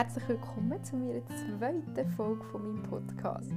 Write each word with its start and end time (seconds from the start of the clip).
Herzlich 0.00 0.28
willkommen 0.30 0.82
zu 0.82 0.96
meiner 0.96 1.20
zweiten 1.26 2.10
Folge 2.12 2.42
von 2.44 2.62
meinem 2.62 2.82
Podcast. 2.84 3.52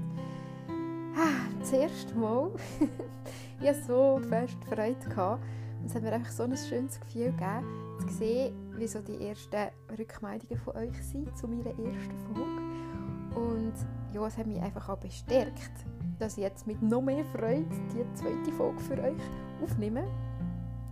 Ah, 1.16 1.48
das 1.58 1.72
erste 1.72 2.14
Mal, 2.16 2.52
ich 3.62 3.70
hatte 3.70 3.84
so 3.84 4.20
fest 4.28 4.58
Freude. 4.68 4.98
Gehabt. 5.08 5.42
Es 5.86 5.96
hat 5.96 6.04
mir 6.04 6.12
einfach 6.12 6.34
so 6.34 6.44
ein 6.44 6.58
schönes 6.58 7.00
Gefühl 7.00 7.32
gegeben, 7.32 7.66
zu 7.98 8.10
sehen, 8.10 8.54
wie 8.76 8.88
so 8.88 9.00
die 9.00 9.26
ersten 9.26 9.70
Rückmeldungen 9.98 10.58
von 10.58 10.76
euch 10.76 11.02
sind 11.02 11.38
zu 11.38 11.48
meiner 11.48 11.70
ersten 11.70 12.18
Folge. 12.36 13.40
Und 13.40 13.74
ja, 14.12 14.28
es 14.28 14.38
hat 14.38 14.46
mich 14.46 14.62
einfach 14.62 14.90
auch 14.90 14.98
bestärkt, 14.98 15.72
dass 16.20 16.36
ich 16.36 16.44
jetzt 16.44 16.68
mit 16.68 16.82
noch 16.82 17.04
mehr 17.04 17.24
Freude 17.24 17.70
die 17.94 18.16
zweite 18.16 18.52
Folge 18.58 18.82
für 18.82 19.02
euch 19.02 19.64
aufnehme. 19.64 20.04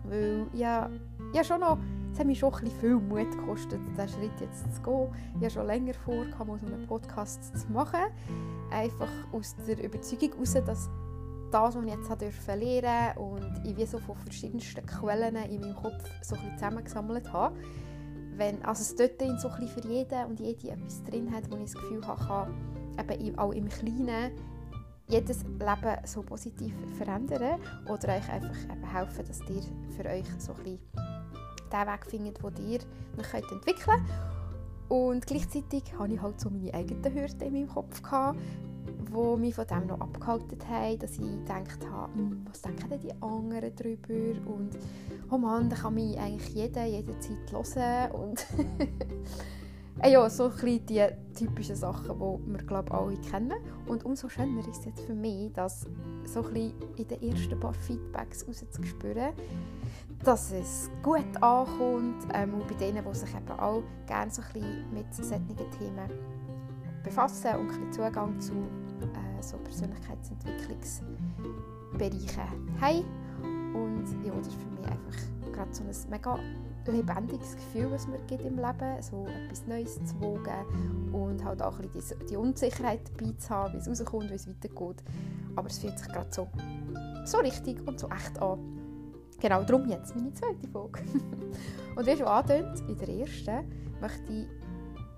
Weil 0.05 0.48
ja, 0.54 0.90
ja 1.34 1.43
schon 1.43 1.59
noch 1.59 1.77
es 2.13 2.20
hat 2.20 2.27
mich 2.27 2.39
schon 2.39 2.53
ein 2.53 2.67
viel 2.67 2.95
Mut 2.95 3.31
gekostet, 3.31 3.79
diesen 3.88 4.09
Schritt 4.09 4.41
jetzt 4.41 4.75
zu 4.75 4.81
gehen. 4.81 5.07
Ich 5.35 5.41
habe 5.41 5.49
schon 5.49 5.67
länger 5.67 5.93
vor, 5.93 6.25
mal 6.45 6.59
so 6.59 6.65
einen 6.65 6.85
Podcast 6.85 7.57
zu 7.57 7.71
machen. 7.71 8.01
Einfach 8.70 9.09
aus 9.31 9.55
der 9.67 9.84
Überzeugung 9.84 10.34
heraus, 10.34 10.53
dass 10.53 10.89
das, 11.51 11.75
was 11.75 11.84
ich 11.84 11.91
jetzt 11.91 12.09
durfte 12.09 12.55
lernen 12.55 13.17
und 13.17 13.61
ich 13.65 13.75
wie 13.77 13.85
so 13.85 13.97
von 13.99 14.15
verschiedensten 14.15 14.85
Quellen 14.85 15.35
in 15.35 15.61
meinem 15.61 15.75
Kopf 15.75 16.03
so 16.21 16.35
ein 16.35 16.41
bisschen 16.41 16.57
zusammengesammelt 16.57 17.31
habe, 17.31 17.55
wenn, 18.35 18.63
also 18.63 18.81
es 18.81 18.95
dort 18.95 19.39
so 19.39 19.49
ein 19.49 19.67
für 19.67 19.87
jeden 19.87 20.25
und 20.25 20.39
jede 20.39 20.70
etwas 20.70 21.03
drin 21.03 21.31
hat, 21.34 21.51
wo 21.51 21.57
ich 21.57 21.63
das 21.63 21.75
Gefühl 21.75 22.05
habe, 22.07 22.25
kann 22.25 22.53
eben 23.13 23.37
auch 23.37 23.51
im 23.51 23.67
Kleinen 23.67 24.31
jedes 25.07 25.43
Leben 25.43 25.98
so 26.05 26.21
positiv 26.21 26.73
verändern 26.98 27.59
oder 27.85 28.15
euch 28.15 28.29
einfach 28.29 28.63
eben 28.63 28.93
helfen, 28.93 29.25
dass 29.27 29.39
ihr 29.49 29.63
für 29.95 30.09
euch 30.09 30.25
so 30.37 30.53
ein 30.53 30.63
bisschen 30.63 31.10
den 31.72 31.88
Weg 31.88 32.05
findet, 32.05 32.38
den 32.44 32.72
ihr 32.72 32.80
noch 33.18 33.34
entwickeln 33.34 33.76
könnt. 33.77 34.10
Und 34.90 35.26
gleichzeitig 35.26 35.84
hatte 35.98 36.14
ich 36.14 36.22
halt 36.22 36.40
so 36.40 36.50
meine 36.50 36.74
eigenen 36.74 37.14
Hürden 37.14 37.41
in 37.41 37.54
meinem 37.54 37.70
Kopf, 37.70 38.02
gehabt, 38.04 38.38
die 38.86 39.38
mich 39.40 39.55
von 39.55 39.66
dem 39.68 39.88
noch 39.88 40.02
abgehalten 40.02 40.58
haben, 40.68 40.99
dass 40.99 41.14
ich 41.14 41.20
gedacht 41.20 41.90
habe, 41.90 42.14
hm, 42.14 42.46
was 42.49 42.62
denken 42.62 42.90
denn 42.90 42.99
die 42.99 43.14
anderen 43.22 43.74
darüber 43.76 44.52
und 44.52 44.77
oh 45.30 45.38
Mann, 45.38 45.70
da 45.70 45.76
kann 45.76 45.94
mich 45.94 46.18
eigentlich 46.20 46.54
jeder 46.54 46.86
jederzeit 46.86 47.52
hören 47.52 48.12
und 48.12 48.46
äh, 50.02 50.12
ja, 50.12 50.30
so 50.30 50.52
ein 50.62 50.86
die 50.86 51.08
typischen 51.36 51.76
Sachen, 51.76 52.18
die 52.20 52.52
wir 52.52 52.64
glaube 52.64 52.92
alle 52.92 53.18
kennen. 53.18 53.60
Und 53.88 54.05
umso 54.05 54.30
schöner 54.30 54.60
ist 54.60 54.80
es 54.80 54.86
jetzt 54.86 55.02
für 55.02 55.16
mich, 55.16 55.52
das 55.54 55.86
so 56.26 56.44
ein 56.44 56.74
in 56.98 57.08
den 57.08 57.22
ersten 57.22 57.60
paar 57.60 57.74
Feedbacks 57.74 58.48
rauszuspüren, 58.48 59.34
dass 60.24 60.52
es 60.52 60.91
gut 61.02 61.26
ankommt 61.41 62.27
ähm, 62.34 62.62
bei 62.68 62.74
denen, 62.76 63.04
die 63.04 63.16
sich 63.18 63.34
eben 63.34 63.50
auch 63.60 63.82
gerne 64.06 64.30
so 64.31 64.44
ein 64.53 64.86
mit 64.94 65.12
solchen 65.14 65.47
Themen 65.47 66.12
befassen 67.03 67.56
und 67.56 67.72
ein 67.72 67.91
Zugang 67.91 68.40
zu 68.40 68.53
äh, 68.53 69.42
so 69.42 69.58
Persönlichkeitsentwicklungsbereichen 69.58 72.44
haben. 72.80 73.03
Und 73.74 74.06
ja, 74.24 74.31
das 74.36 74.47
ist 74.47 74.58
für 74.58 74.69
mich 74.69 74.86
einfach 74.86 75.18
gerade 75.52 75.74
so 75.74 75.84
ein 75.84 75.90
mega 76.09 76.40
lebendiges 76.88 77.56
Gefühl, 77.56 77.92
was 77.92 78.08
mir 78.08 78.18
gibt 78.28 78.44
im 78.44 78.58
Leben, 78.58 79.02
so 79.02 79.28
etwas 79.28 79.68
Neues 79.68 80.00
zu 80.06 80.19
wagen 80.22 81.14
und 81.14 81.44
halt 81.44 81.62
auch 81.62 81.78
ein 81.80 81.90
bisschen 81.90 82.18
die, 82.22 82.28
die 82.28 82.38
Unsicherheit 82.38 83.02
dabei 83.18 83.34
zu 83.34 83.50
haben, 83.50 83.74
wie 83.74 83.78
es 83.78 83.90
rauskommt, 83.90 84.30
wie 84.30 84.36
es 84.36 84.47
weitergeht. 84.47 85.03
Aber 85.56 85.68
es 85.68 85.80
fühlt 85.80 85.97
sich 85.97 86.08
gerade 86.08 86.31
so, 86.31 86.47
so 87.25 87.40
richtig 87.40 87.86
und 87.88 88.00
so 88.00 88.08
echt 88.09 88.40
an. 88.42 88.81
Genau, 89.41 89.63
darum 89.63 89.88
jetzt 89.88 90.16
meine 90.16 90.31
zweite 90.34 90.67
Folge. 90.67 91.00
und 91.95 92.06
wie 92.06 92.16
schon 92.16 92.28
angedeutet, 92.28 92.79
in 92.88 92.95
der 92.95 93.09
ersten 93.09 93.66
möchte 94.00 94.31
ich 94.31 94.47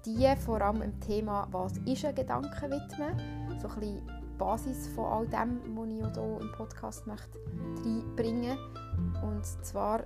die 0.06 0.34
vor 0.38 0.62
allem 0.62 0.82
im 0.82 0.98
Thema 1.02 1.46
«Was 1.52 1.74
ist 1.86 2.06
ein 2.06 2.16
Gedanke?» 2.16 2.70
widmen. 2.70 3.60
So 3.60 3.68
ein 3.68 3.82
die 3.82 4.02
Basis 4.38 4.88
von 4.88 5.06
all 5.06 5.28
dem, 5.28 5.60
was 5.76 5.88
ich 5.90 6.14
hier 6.14 6.40
im 6.42 6.52
Podcast 6.54 7.06
möchte 7.06 7.38
reinbringen 7.84 8.58
möchte. 8.58 9.26
Und 9.26 9.46
zwar 9.46 10.04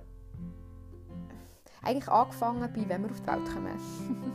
eigentlich 1.82 2.08
angefangen 2.08 2.68
bei 2.74 2.88
«Wenn 2.88 3.02
wir 3.02 3.10
auf 3.10 3.20
die 3.20 3.26
Welt 3.28 3.54
kommen». 3.54 3.78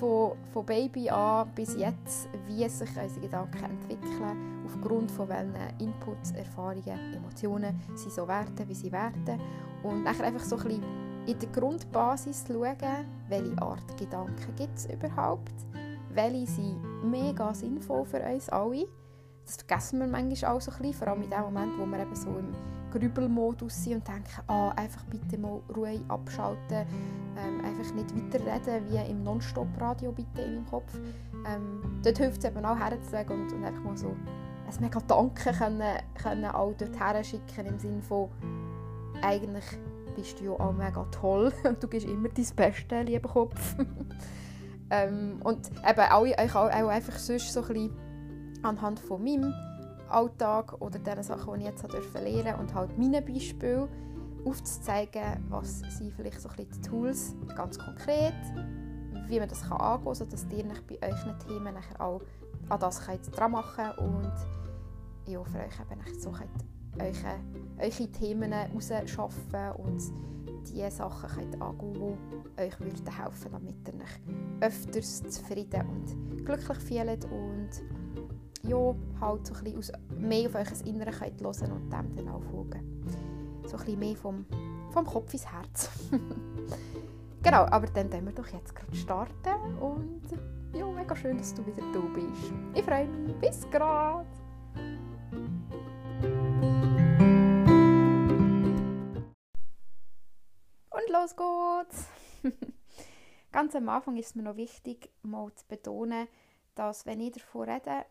von, 0.00 0.32
von 0.52 0.66
Baby 0.66 1.10
an 1.10 1.48
bis 1.54 1.76
jetzt, 1.76 2.28
wie 2.48 2.68
sich 2.68 2.88
unsere 2.88 3.20
Gedanken 3.20 3.64
entwickeln, 3.64 4.55
aufgrund 4.66 5.10
von 5.10 5.28
welchen 5.28 5.54
Inputs, 5.78 6.32
Erfahrungen, 6.32 7.14
Emotionen 7.14 7.80
sie 7.94 8.10
so 8.10 8.26
werden, 8.28 8.68
wie 8.68 8.74
sie 8.74 8.92
werden. 8.92 9.40
Und 9.82 10.04
dann 10.04 10.20
einfach 10.20 10.44
so 10.44 10.56
ein 10.56 10.64
bisschen 10.64 10.84
in 11.26 11.38
der 11.38 11.48
Grundbasis 11.48 12.44
schauen, 12.46 13.06
welche 13.28 13.62
Art 13.62 13.96
Gedanken 13.96 14.54
gibt 14.56 14.76
es 14.76 14.86
überhaupt, 14.86 15.54
welche 16.10 16.46
sind 16.46 16.80
mega 17.04 17.52
sinnvoll 17.54 18.04
für 18.04 18.20
uns 18.20 18.48
alle. 18.48 18.86
Das 19.44 19.56
vergessen 19.56 20.00
wir 20.00 20.06
manchmal 20.06 20.52
auch 20.52 20.60
so 20.60 20.70
ein 20.72 20.78
bisschen, 20.78 20.94
vor 20.94 21.08
allem 21.08 21.22
in 21.22 21.30
dem 21.30 21.40
Moment, 21.40 21.78
wo 21.78 21.86
wir 21.86 22.00
eben 22.00 22.14
so 22.14 22.30
im 22.30 22.52
Grübelmodus 22.92 23.84
sind 23.84 23.94
und 23.96 24.08
denken, 24.08 24.40
ah, 24.46 24.70
einfach 24.70 25.04
bitte 25.04 25.38
mal 25.38 25.60
Ruhe 25.76 26.00
abschalten, 26.08 26.86
ähm, 27.36 27.64
einfach 27.64 27.92
nicht 27.94 28.14
weiterreden 28.16 28.90
wie 28.90 29.10
im 29.10 29.22
Nonstop-Radio 29.22 30.12
bitte 30.12 30.42
in 30.42 30.54
meinem 30.54 30.66
Kopf. 30.66 30.92
Ähm, 31.46 32.00
dort 32.02 32.18
hilft 32.18 32.38
es 32.38 32.50
eben 32.50 32.64
auch 32.64 32.78
herzulegen 32.78 33.42
und, 33.42 33.52
und 33.52 33.64
einfach 33.64 33.82
mal 33.82 33.96
so 33.96 34.16
ein 34.66 34.80
mega 34.80 35.00
Danke 35.06 35.52
können, 35.52 35.98
können 36.20 36.46
auch 36.46 36.74
dorthin 36.74 37.24
schicken 37.24 37.66
im 37.66 37.78
Sinne 37.78 38.02
von 38.02 38.30
eigentlich 39.22 39.64
bist 40.14 40.40
du 40.40 40.44
ja 40.44 40.50
auch 40.52 40.72
mega 40.72 41.04
toll 41.10 41.52
und 41.64 41.82
du 41.82 41.88
gibst 41.88 42.08
immer 42.08 42.28
dein 42.28 42.46
Beste, 42.56 43.02
lieber 43.02 43.28
Kopf. 43.28 43.76
ähm, 44.90 45.40
und 45.44 45.70
eben 45.70 46.00
auch, 46.00 46.26
auch, 46.26 46.54
auch 46.54 46.88
einfach 46.88 47.18
sonst 47.18 47.52
so 47.52 47.60
ein 47.62 47.68
bisschen 47.68 47.96
anhand 48.62 48.98
von 48.98 49.22
meinem 49.22 49.52
Alltag 50.08 50.80
oder 50.80 50.98
den 50.98 51.22
Sachen, 51.22 51.54
die 51.54 51.60
ich 51.60 51.66
jetzt 51.66 51.82
durfte 51.82 52.18
lernen 52.18 52.60
und 52.60 52.74
halt 52.74 52.96
meine 52.98 53.22
Beispiele 53.22 53.88
aufzuzeigen, 54.44 55.44
was 55.48 55.80
sind 55.80 56.12
vielleicht 56.14 56.40
so 56.40 56.48
ein 56.48 56.56
bisschen 56.56 56.82
die 56.82 56.88
Tools, 56.88 57.34
ganz 57.56 57.78
konkret, 57.78 58.34
wie 59.28 59.38
man 59.38 59.48
das 59.48 59.62
kann 59.62 59.78
angehen 59.78 60.04
kann, 60.04 60.14
sodass 60.14 60.46
ihr 60.50 60.64
bei 60.88 61.08
euren 61.08 61.38
Themen 61.40 61.74
nachher 61.74 62.00
auch 62.00 62.22
an 62.68 62.80
das 62.80 63.04
könnt 63.06 63.36
dran 63.36 63.52
machen 63.52 63.90
und 63.98 64.32
ja, 65.26 65.42
für 65.44 65.58
euch 65.58 65.80
eben 65.80 66.20
so 66.20 66.30
könnt 66.30 66.50
eure, 66.98 67.40
eure 67.78 68.12
Themen 68.12 68.52
rausschaffen 68.52 69.72
und 69.76 70.02
die 70.68 70.90
Sachen 70.90 71.28
könnt 71.28 71.62
angehen, 71.62 72.18
die 72.56 72.62
euch 72.62 72.74
helfen 73.18 73.52
damit 73.52 73.88
ihr 73.88 73.94
euch 73.94 74.60
öfters 74.60 75.22
zufrieden 75.28 75.86
und 75.88 76.44
glücklich 76.44 76.78
fühlt 76.78 77.24
und 77.26 77.70
ja, 78.62 78.94
halt 79.20 79.46
so 79.46 79.54
ein 79.54 79.76
aus, 79.78 79.92
mehr 80.18 80.48
auf 80.48 80.54
euch 80.54 80.86
Innere 80.86 81.12
könnt 81.12 81.40
hören 81.40 81.72
und 81.72 81.92
dem 81.92 82.16
dann 82.16 82.28
auch 82.28 82.42
folgen. 82.42 83.02
So 83.66 83.76
ein 83.76 83.84
bisschen 83.84 83.98
mehr 83.98 84.16
vom, 84.16 84.44
vom 84.90 85.06
Kopf 85.06 85.32
ins 85.32 85.46
Herz. 85.46 85.90
genau, 87.42 87.64
aber 87.66 87.86
dann 87.88 88.10
können 88.10 88.26
wir 88.26 88.32
doch 88.32 88.48
jetzt 88.48 88.74
gerade 88.74 88.96
starten 88.96 89.78
und 89.80 90.22
ja, 90.76 90.86
mega 90.86 91.16
schön, 91.16 91.38
dass 91.38 91.54
du 91.54 91.64
wieder 91.66 91.82
da 91.92 92.00
bist. 92.00 92.52
Ich 92.74 92.82
freue 92.84 93.06
mich. 93.06 93.34
Bis 93.36 93.68
gerade! 93.70 94.26
Und 100.90 101.08
los 101.10 101.34
geht's! 101.34 102.06
Ganz 103.52 103.74
am 103.74 103.88
Anfang 103.88 104.16
ist 104.16 104.26
es 104.26 104.34
mir 104.34 104.42
noch 104.42 104.56
wichtig, 104.56 105.10
mal 105.22 105.50
zu 105.54 105.64
betonen, 105.66 106.28
dass 106.74 107.06
wenn 107.06 107.20
ich 107.20 107.32
davon 107.32 107.70
rede, 107.70 108.04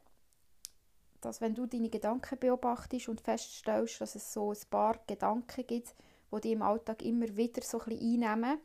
dass 1.22 1.42
wenn 1.42 1.54
du 1.54 1.68
deine 1.68 1.90
Gedanken 1.90 2.40
beobachtest 2.40 3.10
und 3.10 3.22
feststellst, 3.22 4.02
dass 4.02 4.16
es 4.16 4.34
so 4.34 4.52
ein 4.52 4.58
paar 4.70 5.00
Gedanken 5.06 5.68
gibt, 5.68 5.94
die 6.32 6.42
dich 6.42 6.52
im 6.52 6.64
Alltag 6.64 7.04
immer 7.04 7.36
wieder 7.38 7.62
so 7.62 7.80
ein 7.80 7.86
bisschen 7.86 8.24
einnehmen, 8.24 8.60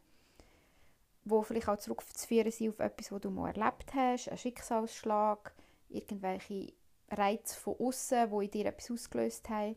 wo 1.31 1.43
vielleicht 1.43 1.69
auch 1.69 1.79
zurückzuführen 1.79 2.51
sind 2.51 2.71
auf 2.71 2.81
etwas, 2.81 3.13
was 3.13 3.21
du 3.21 3.31
mal 3.31 3.49
erlebt 3.49 3.95
hast, 3.95 4.29
ein 4.29 4.39
Schicksalsschlag, 4.39 5.55
irgendwelche 5.89 6.73
Reize 7.11 7.59
von 7.59 7.77
außen, 7.79 8.31
die 8.31 8.45
in 8.45 8.51
dir 8.51 8.67
etwas 8.67 8.91
ausgelöst 8.91 9.49
haben, 9.49 9.77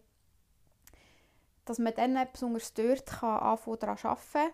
dass 1.66 1.80
man 1.80 1.94
dann 1.96 2.18
besonders 2.32 2.74
dort 2.74 3.06
kann 3.06 3.40
anfangen 3.40 3.80
daran 3.80 3.98
arbeiten 4.04 4.54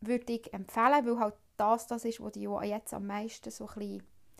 würde 0.00 0.32
ich 0.32 0.52
empfehlen, 0.52 1.06
weil 1.06 1.18
halt 1.18 1.34
das 1.56 1.86
das 1.86 2.04
ist, 2.04 2.20
was 2.20 2.32
dich 2.32 2.48
jetzt 2.62 2.94
am 2.94 3.06
meisten 3.06 3.50
so 3.50 3.68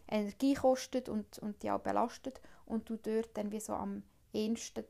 Energie 0.09 0.55
kostet 0.55 1.09
und, 1.09 1.39
und 1.39 1.63
dich 1.63 1.71
auch 1.71 1.81
belastet 1.81 2.41
und 2.67 2.89
du 2.89 2.97
dort 2.97 3.37
dann 3.37 3.51
wie 3.53 3.61
so 3.61 3.73
am 3.73 4.03
ehesten 4.33 4.85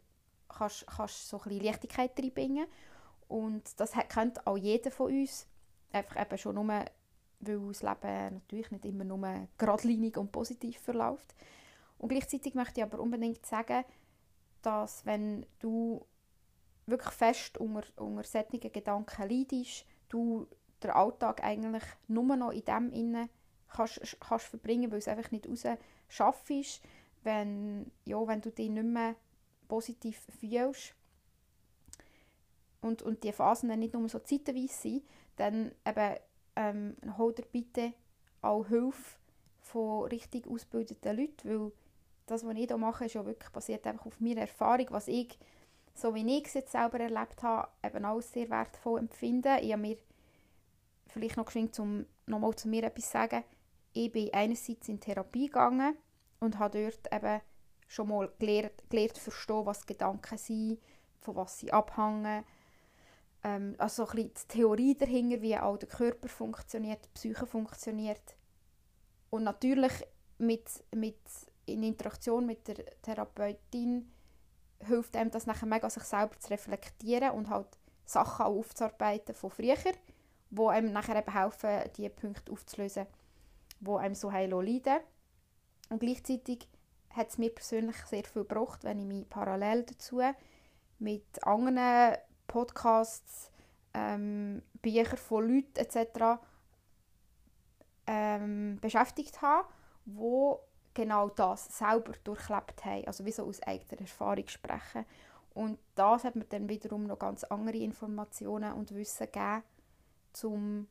kannst, 0.48 0.86
kannst 0.86 1.28
so 1.28 1.40
ein 1.44 1.60
Leichtigkeit 1.60 2.18
reinbringen. 2.18 2.66
Und 3.28 3.80
das 3.80 3.92
kennt 4.08 4.46
auch 4.46 4.56
jeder 4.56 4.90
von 4.90 5.12
uns. 5.12 5.46
Einfach 5.92 6.20
eben 6.20 6.38
schon 6.38 6.54
nur, 6.54 6.68
weil 6.68 6.88
das 7.40 7.82
Leben 7.82 8.34
natürlich 8.34 8.70
nicht 8.70 8.84
immer 8.84 9.04
nur 9.04 9.48
geradlinig 9.58 10.16
und 10.16 10.32
positiv 10.32 10.78
verläuft. 10.78 11.34
Und 11.98 12.08
gleichzeitig 12.08 12.54
möchte 12.54 12.80
ich 12.80 12.84
aber 12.84 13.00
unbedingt 13.00 13.44
sagen, 13.46 13.84
dass 14.62 15.06
wenn 15.06 15.46
du 15.58 16.04
wirklich 16.86 17.12
fest 17.12 17.58
unter, 17.58 17.84
unter 17.96 18.24
solchen 18.24 18.72
Gedanken 18.72 19.28
leidest, 19.28 19.86
du 20.08 20.46
den 20.82 20.90
Alltag 20.90 21.42
eigentlich 21.42 21.84
nur 22.08 22.36
noch 22.36 22.50
in 22.50 22.64
dem 22.64 22.92
inne 22.92 23.28
kannst, 23.68 24.16
kannst 24.20 24.46
verbringen, 24.46 24.90
weil 24.90 24.98
es 24.98 25.08
einfach 25.08 25.30
nicht 25.30 25.48
raus 25.48 25.64
schaffst, 26.08 26.82
wenn, 27.22 27.90
ja, 28.04 28.26
wenn 28.26 28.40
du 28.40 28.50
dich 28.50 28.70
nicht 28.70 28.84
mehr 28.84 29.16
positiv 29.68 30.20
fühlst 30.38 30.94
und, 32.80 33.02
und 33.02 33.24
die 33.24 33.32
Phasen 33.32 33.68
dann 33.68 33.78
nicht 33.78 33.94
nur 33.94 34.08
so 34.08 34.18
zeitweise 34.18 34.68
sind, 34.68 35.04
dann 35.36 35.72
eben, 35.86 36.16
ähm, 36.56 36.96
hol 37.18 37.34
dir 37.34 37.46
bitte 37.50 37.92
auch 38.42 38.66
Hilfe 38.66 39.18
von 39.60 40.04
richtig 40.04 40.46
ausgebildeten 40.46 41.16
Leuten, 41.16 41.48
weil 41.48 41.72
das, 42.26 42.44
was 42.44 42.54
ich 42.54 42.66
hier 42.66 42.76
mache, 42.76 43.06
ist 43.06 43.14
ja 43.14 43.24
wirklich 43.24 43.50
basiert 43.50 43.86
einfach 43.86 44.06
auf 44.06 44.20
meiner 44.20 44.42
Erfahrung, 44.42 44.86
was 44.90 45.08
ich, 45.08 45.38
so 45.94 46.14
wie 46.14 46.38
ich 46.38 46.46
es 46.46 46.54
jetzt 46.54 46.72
selber 46.72 47.00
erlebt 47.00 47.42
habe, 47.42 47.68
eben 47.82 48.04
auch 48.04 48.20
sehr 48.20 48.50
wertvoll 48.50 49.00
empfinde. 49.00 49.58
Ich 49.60 49.72
habe 49.72 49.82
mir 49.82 49.98
vielleicht 51.08 51.36
noch 51.36 51.46
geschwind, 51.46 51.78
um 51.78 52.06
nochmal 52.26 52.54
zu 52.54 52.68
mir 52.68 52.84
etwas 52.84 53.06
zu 53.06 53.12
sagen, 53.12 53.44
ich 53.92 54.12
bin 54.12 54.32
einerseits 54.32 54.88
in 54.88 55.00
Therapie 55.00 55.46
gegangen 55.46 55.96
und 56.40 56.58
habe 56.58 56.90
dort 56.90 57.12
eben 57.12 57.40
schon 57.88 58.08
mal 58.08 58.30
gelernt, 58.38 58.84
gelernt 58.90 59.16
verstehen, 59.16 59.64
was 59.64 59.86
Gedanken 59.86 60.36
sind, 60.36 60.80
von 61.20 61.36
was 61.36 61.58
sie 61.58 61.72
abhängen. 61.72 62.44
Ähm, 63.46 63.76
also 63.78 64.04
ein 64.04 64.16
bisschen 64.16 64.32
die 64.34 64.48
Theorie 64.48 64.94
dahinter, 64.96 65.40
wie 65.40 65.56
auch 65.56 65.76
der 65.76 65.88
Körper 65.88 66.28
funktioniert, 66.28 67.04
die 67.04 67.10
Psyche 67.14 67.46
funktioniert. 67.46 68.36
Und 69.30 69.44
natürlich 69.44 69.92
mit, 70.38 70.68
mit, 70.94 71.20
in 71.64 71.84
Interaktion 71.84 72.44
mit 72.44 72.66
der 72.66 72.84
Therapeutin 73.02 74.12
hilft 74.80 75.16
einem 75.16 75.30
das 75.30 75.46
nachher 75.46 75.66
mega, 75.66 75.88
sich 75.88 76.02
selber 76.02 76.38
zu 76.40 76.50
reflektieren 76.50 77.30
und 77.30 77.48
halt 77.48 77.68
Sachen 78.04 78.46
auch 78.46 78.58
aufzuarbeiten 78.58 79.34
von 79.34 79.50
früher 79.50 79.76
wo 80.50 80.68
einem 80.68 80.92
nachher 80.92 81.16
eben 81.16 81.32
helfen, 81.32 81.90
die 81.96 82.08
Punkte 82.08 82.52
aufzulösen, 82.52 83.06
wo 83.80 83.96
einem 83.96 84.14
so 84.14 84.30
heilo 84.30 84.60
leiden. 84.60 84.98
Und 85.88 86.00
gleichzeitig 86.00 86.68
hat 87.10 87.28
es 87.28 87.38
mir 87.38 87.50
persönlich 87.50 87.96
sehr 88.06 88.24
viel 88.24 88.42
gebracht, 88.42 88.84
wenn 88.84 89.00
ich 89.00 89.06
mich 89.06 89.28
parallel 89.28 89.84
dazu 89.84 90.20
mit 90.98 91.44
anderen 91.44 92.16
Podcasts, 92.56 93.50
ähm, 93.92 94.62
Büchern 94.80 95.18
von 95.18 95.46
Leuten 95.46 95.76
etc. 95.76 96.40
Ähm, 98.06 98.78
beschäftigt 98.80 99.42
habe, 99.42 99.68
wo 100.06 100.60
genau 100.94 101.28
das 101.28 101.76
selber 101.76 102.14
durchlebt 102.24 102.82
haben, 102.86 103.06
also 103.06 103.26
wie 103.26 103.32
so 103.32 103.44
aus 103.44 103.62
eigener 103.62 104.00
Erfahrung 104.00 104.48
sprechen. 104.48 105.04
Und 105.52 105.78
das 105.96 106.24
hat 106.24 106.34
mir 106.34 106.46
dann 106.46 106.66
wiederum 106.70 107.06
noch 107.06 107.18
ganz 107.18 107.44
andere 107.44 107.76
Informationen 107.76 108.72
und 108.72 108.94
Wissen 108.94 109.26
gegeben, 109.26 109.62
um 110.44 110.88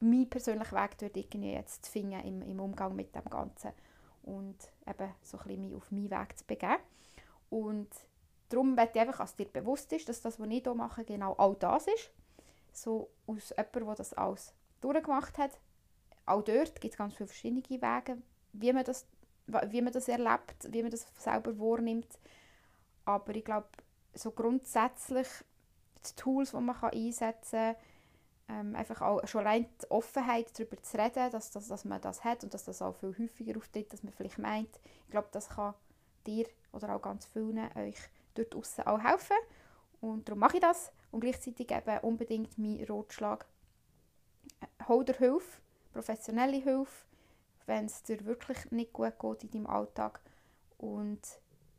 meinen 0.00 0.30
persönlichen 0.30 0.74
Weg 0.74 0.96
dort 0.96 1.18
irgendwie 1.18 1.52
jetzt 1.52 1.84
zu 1.84 1.92
finden 1.92 2.20
im, 2.20 2.40
im 2.40 2.60
Umgang 2.60 2.96
mit 2.96 3.14
dem 3.14 3.26
Ganzen 3.26 3.72
und 4.22 4.56
eben 4.86 5.12
so 5.20 5.36
ein 5.36 5.44
bisschen 5.44 5.60
mich 5.60 5.74
auf 5.74 5.90
meinen 5.90 6.10
Weg 6.10 6.38
zu 6.38 6.46
begeben. 6.46 6.80
Und 7.50 7.90
darum 8.48 8.74
möchte 8.74 8.98
ich 8.98 9.00
einfach, 9.00 9.18
dass 9.18 9.36
dir 9.36 9.46
bewusst 9.46 9.92
ist, 9.92 10.08
dass 10.08 10.20
das, 10.20 10.38
was 10.38 10.48
ich 10.48 10.62
hier 10.62 10.74
mache, 10.74 11.04
genau 11.04 11.34
all 11.34 11.54
das 11.56 11.86
ist. 11.86 12.10
So 12.72 13.10
aus 13.26 13.50
jemandem, 13.50 13.86
der 13.86 13.94
das 13.96 14.14
alles 14.14 14.54
durchgemacht 14.80 15.38
hat. 15.38 15.58
Auch 16.26 16.42
dort 16.42 16.80
gibt 16.80 16.94
es 16.94 16.98
ganz 16.98 17.14
viele 17.14 17.28
verschiedene 17.28 17.62
Wege, 17.62 18.18
wie 18.52 18.72
man, 18.72 18.84
das, 18.84 19.06
wie 19.46 19.82
man 19.82 19.92
das 19.92 20.08
erlebt, 20.08 20.68
wie 20.70 20.82
man 20.82 20.90
das 20.90 21.06
selber 21.18 21.58
wahrnimmt. 21.58 22.18
Aber 23.04 23.34
ich 23.34 23.44
glaube, 23.44 23.68
so 24.14 24.30
grundsätzlich 24.30 25.26
die 26.06 26.16
Tools, 26.16 26.50
die 26.50 26.56
man 26.58 26.76
einsetzen 26.76 27.74
kann, 27.74 27.76
ähm, 28.48 28.74
einfach 28.74 29.02
auch 29.02 29.26
schon 29.26 29.46
allein 29.46 29.66
die 29.82 29.90
Offenheit 29.90 30.58
darüber 30.58 30.82
zu 30.82 30.98
reden, 30.98 31.30
dass, 31.30 31.50
dass, 31.50 31.68
dass 31.68 31.84
man 31.84 32.00
das 32.00 32.24
hat 32.24 32.44
und 32.44 32.54
dass 32.54 32.64
das 32.64 32.80
auch 32.80 32.94
viel 32.94 33.14
häufiger 33.18 33.56
auftritt, 33.56 33.92
dass 33.92 34.02
man 34.02 34.12
vielleicht 34.12 34.38
meint. 34.38 34.80
Ich 35.04 35.10
glaube, 35.10 35.28
das 35.32 35.50
kann 35.50 35.74
dir 36.26 36.46
oder 36.72 36.94
auch 36.94 37.02
ganz 37.02 37.26
vielen 37.26 37.58
euch 37.76 37.98
dort 38.38 38.54
draußen 38.54 38.86
auch 38.86 39.00
helfen. 39.00 39.36
Und 40.00 40.28
darum 40.28 40.40
mache 40.40 40.56
ich 40.56 40.62
das. 40.62 40.92
Und 41.10 41.20
gleichzeitig 41.20 41.70
eben 41.70 41.98
unbedingt 42.00 42.58
mein 42.58 42.84
Rotschlag. 42.84 43.46
Hol 44.86 45.04
dir 45.04 45.16
Hilfe, 45.16 45.60
professionelle 45.92 46.58
Hilfe, 46.58 47.06
wenn 47.66 47.86
es 47.86 48.02
dir 48.02 48.24
wirklich 48.24 48.70
nicht 48.70 48.92
gut 48.92 49.18
geht 49.18 49.44
in 49.44 49.50
deinem 49.50 49.66
Alltag. 49.66 50.20
Und 50.78 51.20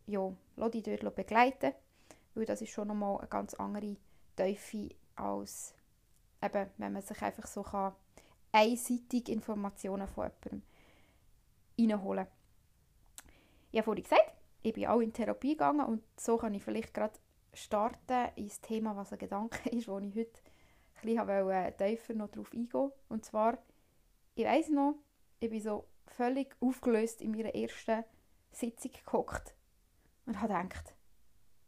ja, 0.07 0.31
lass 0.55 0.71
dich 0.71 0.83
dort 0.83 1.15
begleiten, 1.15 1.73
weil 2.35 2.45
das 2.45 2.61
ist 2.61 2.71
schon 2.71 2.87
nochmal 2.87 3.17
eine 3.19 3.27
ganz 3.27 3.53
andere 3.53 3.95
Teufel 4.35 4.89
als 5.15 5.73
eben, 6.41 6.69
wenn 6.77 6.93
man 6.93 7.01
sich 7.01 7.21
einfach 7.21 7.47
so 7.47 7.63
kann, 7.63 7.93
einseitig 8.51 9.29
Informationen 9.29 10.07
von 10.07 10.25
jemandem 10.25 10.61
reinholen 11.77 12.25
kann. 12.25 12.33
Ich 13.71 13.77
habe 13.77 13.85
vorhin 13.85 14.03
gesagt, 14.03 14.33
ich 14.61 14.73
bin 14.73 14.87
auch 14.87 14.99
in 14.99 15.13
Therapie 15.13 15.51
gegangen 15.51 15.85
und 15.85 16.03
so 16.19 16.37
kann 16.37 16.53
ich 16.53 16.63
vielleicht 16.63 16.93
gerade 16.93 17.19
starten 17.53 18.29
ins 18.35 18.61
Thema, 18.61 18.95
was 18.95 19.11
ein 19.13 19.19
Gedanke 19.19 19.69
ist, 19.75 19.87
wo 19.87 19.99
ich 19.99 20.15
heute 20.15 20.41
ein 21.01 21.15
bisschen 21.15 21.49
äh, 21.49 21.71
tiefer 21.71 22.13
noch 22.13 22.29
darauf 22.29 22.51
eingehen 22.53 22.91
Und 23.07 23.25
zwar, 23.25 23.57
ich 24.35 24.45
weiss 24.45 24.69
noch, 24.69 24.95
ich 25.39 25.49
bin 25.49 25.61
so 25.61 25.85
völlig 26.07 26.55
aufgelöst 26.59 27.21
in 27.21 27.31
meiner 27.31 27.55
ersten 27.55 28.03
Sitzung 28.51 28.91
gehockt 29.05 29.55
und 30.25 30.41
habe 30.41 30.53
gedacht, 30.53 30.95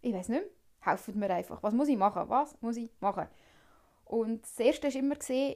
ich 0.01 0.13
weiß 0.13 0.29
nicht 0.29 0.41
mehr, 0.41 0.49
helfen 0.81 1.19
mir 1.19 1.29
einfach. 1.29 1.61
Was 1.63 1.73
muss 1.73 1.87
ich 1.87 1.97
machen? 1.97 2.27
Was 2.27 2.59
muss 2.61 2.75
ich 2.75 2.91
machen? 2.99 3.27
Und 4.05 4.43
das 4.43 4.59
Erste 4.59 4.87
war 4.87 4.95
immer, 4.95 5.15
gewesen, 5.15 5.55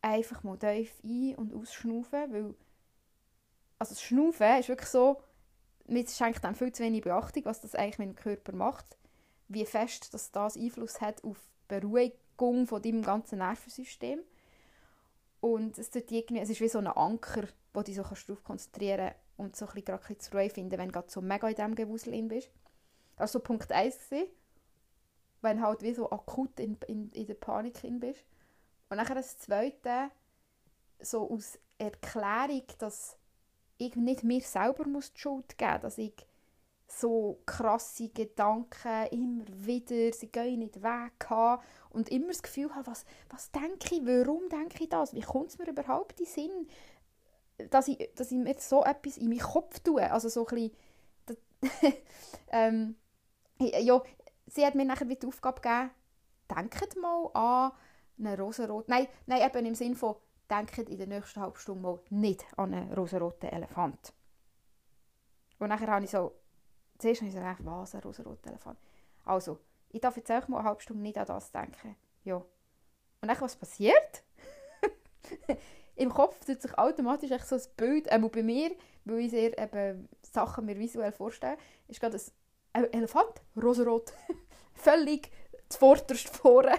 einfach 0.00 0.42
mal 0.42 0.58
tief 0.58 0.98
ein- 1.02 1.34
und 1.36 1.52
ausschnaufen, 1.52 2.32
weil 2.32 2.54
also 3.78 3.92
das 3.92 4.02
Schnaufen 4.02 4.58
ist 4.58 4.68
wirklich 4.68 4.88
so, 4.88 5.20
man 5.86 6.06
schenkt 6.06 6.44
dann 6.44 6.54
viel 6.54 6.72
zu 6.72 6.82
wenig 6.82 7.02
Beachtung, 7.02 7.44
was 7.44 7.60
das 7.60 7.74
eigentlich 7.74 7.98
mit 7.98 8.08
dem 8.08 8.16
Körper 8.16 8.52
macht, 8.52 8.96
wie 9.48 9.66
fest 9.66 10.14
dass 10.14 10.30
das 10.30 10.56
Einfluss 10.56 11.00
hat 11.00 11.22
auf 11.24 11.38
die 11.70 11.80
Beruhigung 11.80 12.66
von 12.66 12.82
deinem 12.82 13.02
ganzen 13.02 13.38
Nervensystem. 13.38 14.20
Und 15.40 15.76
es, 15.78 15.90
tut 15.90 16.10
irgendwie, 16.10 16.40
es 16.40 16.48
ist 16.48 16.60
wie 16.60 16.68
so 16.68 16.78
ein 16.78 16.86
Anker, 16.86 17.44
wo 17.74 17.80
du 17.80 17.84
dich 17.84 17.96
so 17.96 18.02
darauf 18.02 18.44
konzentrieren 18.44 19.08
kannst 19.08 19.20
und 19.36 19.56
so 19.56 19.66
ein 19.66 19.74
bisschen, 19.74 19.84
gerade 19.84 20.18
zur 20.18 20.40
Ruhe 20.40 20.50
finden, 20.50 20.78
wenn 20.78 20.90
du 20.90 21.02
so 21.06 21.20
mega 21.20 21.48
in 21.48 21.54
diesem 21.54 21.74
Gewusel 21.74 22.22
bist. 22.22 22.50
Das 23.16 23.34
war 23.34 23.42
Punkt 23.42 23.70
1. 23.70 23.98
Gewesen 24.08 24.28
wenn 25.44 25.62
halt 25.62 25.82
wie 25.82 25.94
so 25.94 26.10
akut 26.10 26.58
in, 26.58 26.76
in, 26.88 27.10
in 27.10 27.26
der 27.26 27.34
Panik 27.34 27.78
bist. 28.00 28.24
Und 28.88 28.96
dann 28.96 29.06
das 29.14 29.38
Zweite, 29.38 30.10
so 30.98 31.30
aus 31.30 31.58
Erklärung, 31.78 32.64
dass 32.78 33.16
ich 33.78 33.96
nicht 33.96 34.24
mir 34.24 34.40
selber 34.40 34.86
muss 34.86 35.12
die 35.12 35.20
Schuld 35.20 35.58
geben 35.58 35.80
dass 35.82 35.98
ich 35.98 36.14
so 36.86 37.40
krasse 37.46 38.08
Gedanken 38.08 39.06
immer 39.10 39.44
wieder, 39.48 40.12
sie 40.12 40.28
gehen 40.28 40.60
nicht 40.60 40.82
weg 40.82 41.28
habe 41.28 41.62
und 41.90 42.10
immer 42.10 42.28
das 42.28 42.42
Gefühl 42.42 42.74
habe, 42.74 42.86
was, 42.86 43.04
was 43.30 43.50
denke 43.50 43.96
ich, 43.96 44.04
warum 44.04 44.48
denke 44.48 44.82
ich 44.82 44.88
das, 44.88 45.14
wie 45.14 45.22
kommt 45.22 45.48
es 45.48 45.58
mir 45.58 45.68
überhaupt 45.68 46.20
in 46.20 46.26
den 46.26 46.32
Sinn, 46.32 46.68
dass 47.70 47.88
ich, 47.88 48.10
dass 48.14 48.30
ich 48.30 48.38
mir 48.38 48.54
so 48.58 48.84
etwas 48.84 49.16
in 49.16 49.28
meinen 49.28 49.40
Kopf 49.40 49.80
tue, 49.80 50.10
also 50.10 50.28
so 50.28 50.46
ein 50.46 50.70
bisschen, 51.26 51.42
ähm, 52.52 52.96
ja, 53.58 54.02
sie 54.46 54.66
hat 54.66 54.74
mir 54.74 54.84
nachher 54.84 55.06
die 55.06 55.26
Aufgabe 55.26 55.60
gegeben, 55.60 55.90
denkt 56.54 56.96
mal 56.96 57.30
an 57.32 57.72
einen 58.18 58.40
rosaroten, 58.40 58.92
nein, 58.92 59.08
nein, 59.26 59.42
eben 59.42 59.66
im 59.66 59.74
Sinne 59.74 59.96
von, 59.96 60.16
denkt 60.50 60.88
in 60.88 60.98
der 60.98 61.06
nächsten 61.06 61.40
halben 61.40 61.56
Stunde 61.56 61.82
mal 61.82 62.00
nicht 62.10 62.44
an 62.56 62.74
einen 62.74 62.92
rosaroten 62.92 63.48
Elefant. 63.48 64.12
Und 65.58 65.68
nachher 65.68 65.88
habe 65.88 66.04
ich 66.04 66.10
so, 66.10 66.32
zuerst 66.98 67.22
habe 67.22 67.28
ich 67.28 67.34
so 67.34 67.40
was, 67.64 67.94
ein 67.94 68.00
rosaroter 68.02 68.50
Elefant? 68.50 68.78
Also, 69.24 69.58
ich 69.90 70.00
darf 70.00 70.16
jetzt 70.16 70.30
auch 70.30 70.48
mal 70.48 70.58
eine 70.58 70.68
halbe 70.68 70.82
Stunde 70.82 71.02
nicht 71.02 71.18
an 71.18 71.26
das 71.26 71.50
denken. 71.52 71.96
Ja. 72.24 72.36
Und 72.36 73.28
dann, 73.28 73.40
was 73.40 73.56
passiert? 73.56 74.24
Im 75.96 76.10
Kopf 76.12 76.44
tut 76.44 76.60
sich 76.60 76.76
automatisch 76.76 77.30
echt 77.30 77.46
so 77.46 77.56
ein 77.56 77.62
Bild, 77.76 78.08
einmal 78.08 78.30
bei 78.30 78.42
mir, 78.42 78.72
weil 79.04 79.20
ich 79.20 79.30
sehr 79.30 79.56
eben 79.56 80.08
Sachen 80.22 80.66
mir 80.66 80.78
visuell 80.78 81.12
vorstelle, 81.12 81.56
ist 81.88 82.00
gerade 82.00 82.20
ein 82.72 82.92
Elefant, 82.92 83.42
rosarot, 83.56 84.12
völlig 84.74 85.30
zuvorderst 85.68 86.28
vorne. 86.28 86.78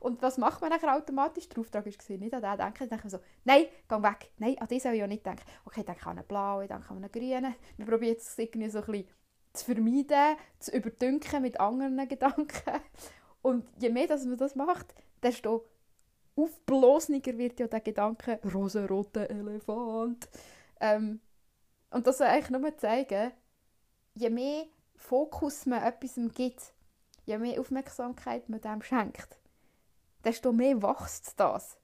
Und 0.00 0.22
was 0.22 0.38
macht 0.38 0.60
man 0.60 0.70
nachher 0.70 0.96
automatisch? 0.96 1.48
Der 1.48 1.60
Auftrag 1.60 1.84
gesehen, 1.84 2.20
nicht 2.20 2.34
an 2.34 2.42
den 2.42 2.56
denken. 2.56 2.78
Dann 2.78 2.88
denke 2.88 3.06
ich 3.06 3.12
so, 3.12 3.18
nein, 3.44 3.66
geh 3.88 4.02
weg. 4.02 4.30
Nein, 4.38 4.58
an 4.58 4.68
den 4.68 4.80
soll 4.80 4.92
ich 4.92 5.00
ja 5.00 5.06
nicht 5.06 5.24
denken. 5.24 5.42
Okay, 5.64 5.80
ich 5.80 5.86
denke 5.86 6.06
an 6.06 6.18
einen 6.18 6.26
blauen, 6.26 6.62
ich 6.62 6.68
denke 6.68 6.90
an 6.90 6.96
einen 6.96 7.12
grünen. 7.12 7.54
Wir 7.76 7.86
probieren 7.86 8.14
jetzt 8.14 8.38
irgendwie 8.38 8.70
so 8.70 8.78
ein 8.78 8.86
bisschen 8.86 9.08
zu 9.52 9.64
vermeiden, 9.64 10.36
zu 10.58 10.76
überdünken 10.76 11.42
mit 11.42 11.60
anderen 11.60 11.96
Gedanken. 12.08 12.80
Und 13.42 13.66
je 13.80 13.90
mehr 13.90 14.06
dass 14.06 14.24
man 14.24 14.36
das 14.36 14.54
macht, 14.54 14.94
desto 15.22 15.66
aufblasender 16.36 17.36
wird 17.36 17.60
ja 17.60 17.66
der 17.66 17.80
Gedanke 17.80 18.40
rosaroter 18.52 19.28
Elefant. 19.30 20.28
Ähm, 20.80 21.20
und 21.90 22.06
das 22.06 22.18
soll 22.18 22.28
eigentlich 22.28 22.50
nur 22.50 22.76
zeigen, 22.76 23.32
je 24.14 24.30
mehr 24.30 24.66
Fokus 24.96 25.66
man 25.66 25.82
etwas 25.82 26.18
gibt, 26.34 26.74
je 27.24 27.38
mehr 27.38 27.60
Aufmerksamkeit 27.60 28.48
man 28.48 28.60
dem 28.60 28.82
schenkt, 28.82 29.38
desto 30.24 30.52
mehr 30.52 30.82
wächst 30.82 31.38
das. 31.38 31.78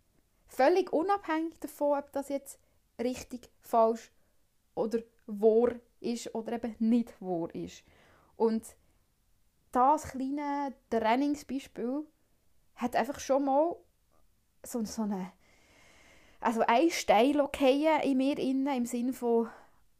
Völlig 0.47 0.93
unabhängig 0.93 1.59
davon, 1.61 1.99
ob 1.99 2.12
das 2.12 2.28
jetzt 2.28 2.59
richtig, 3.00 3.50
falsch 3.61 4.11
oder 4.75 5.00
wahr 5.26 5.75
ist 6.00 6.35
oder 6.35 6.52
eben 6.52 6.76
nicht 6.78 7.21
wahr 7.21 7.55
ist. 7.55 7.83
Und 8.37 8.76
das 9.73 10.05
kleine 10.05 10.73
Trainingsbeispiel 10.90 12.07
hat 12.76 12.95
einfach 12.95 13.19
schon 13.19 13.45
mal 13.45 13.76
so, 14.62 14.85
so 14.85 15.02
eine 15.02 15.33
also 16.40 16.62
ein 16.66 16.90
Stein 16.90 17.35
fallen 17.35 18.00
in 18.02 18.16
mir 18.16 18.38
innen, 18.38 18.76
im 18.76 18.87
Sinne 18.87 19.12
von 19.12 19.49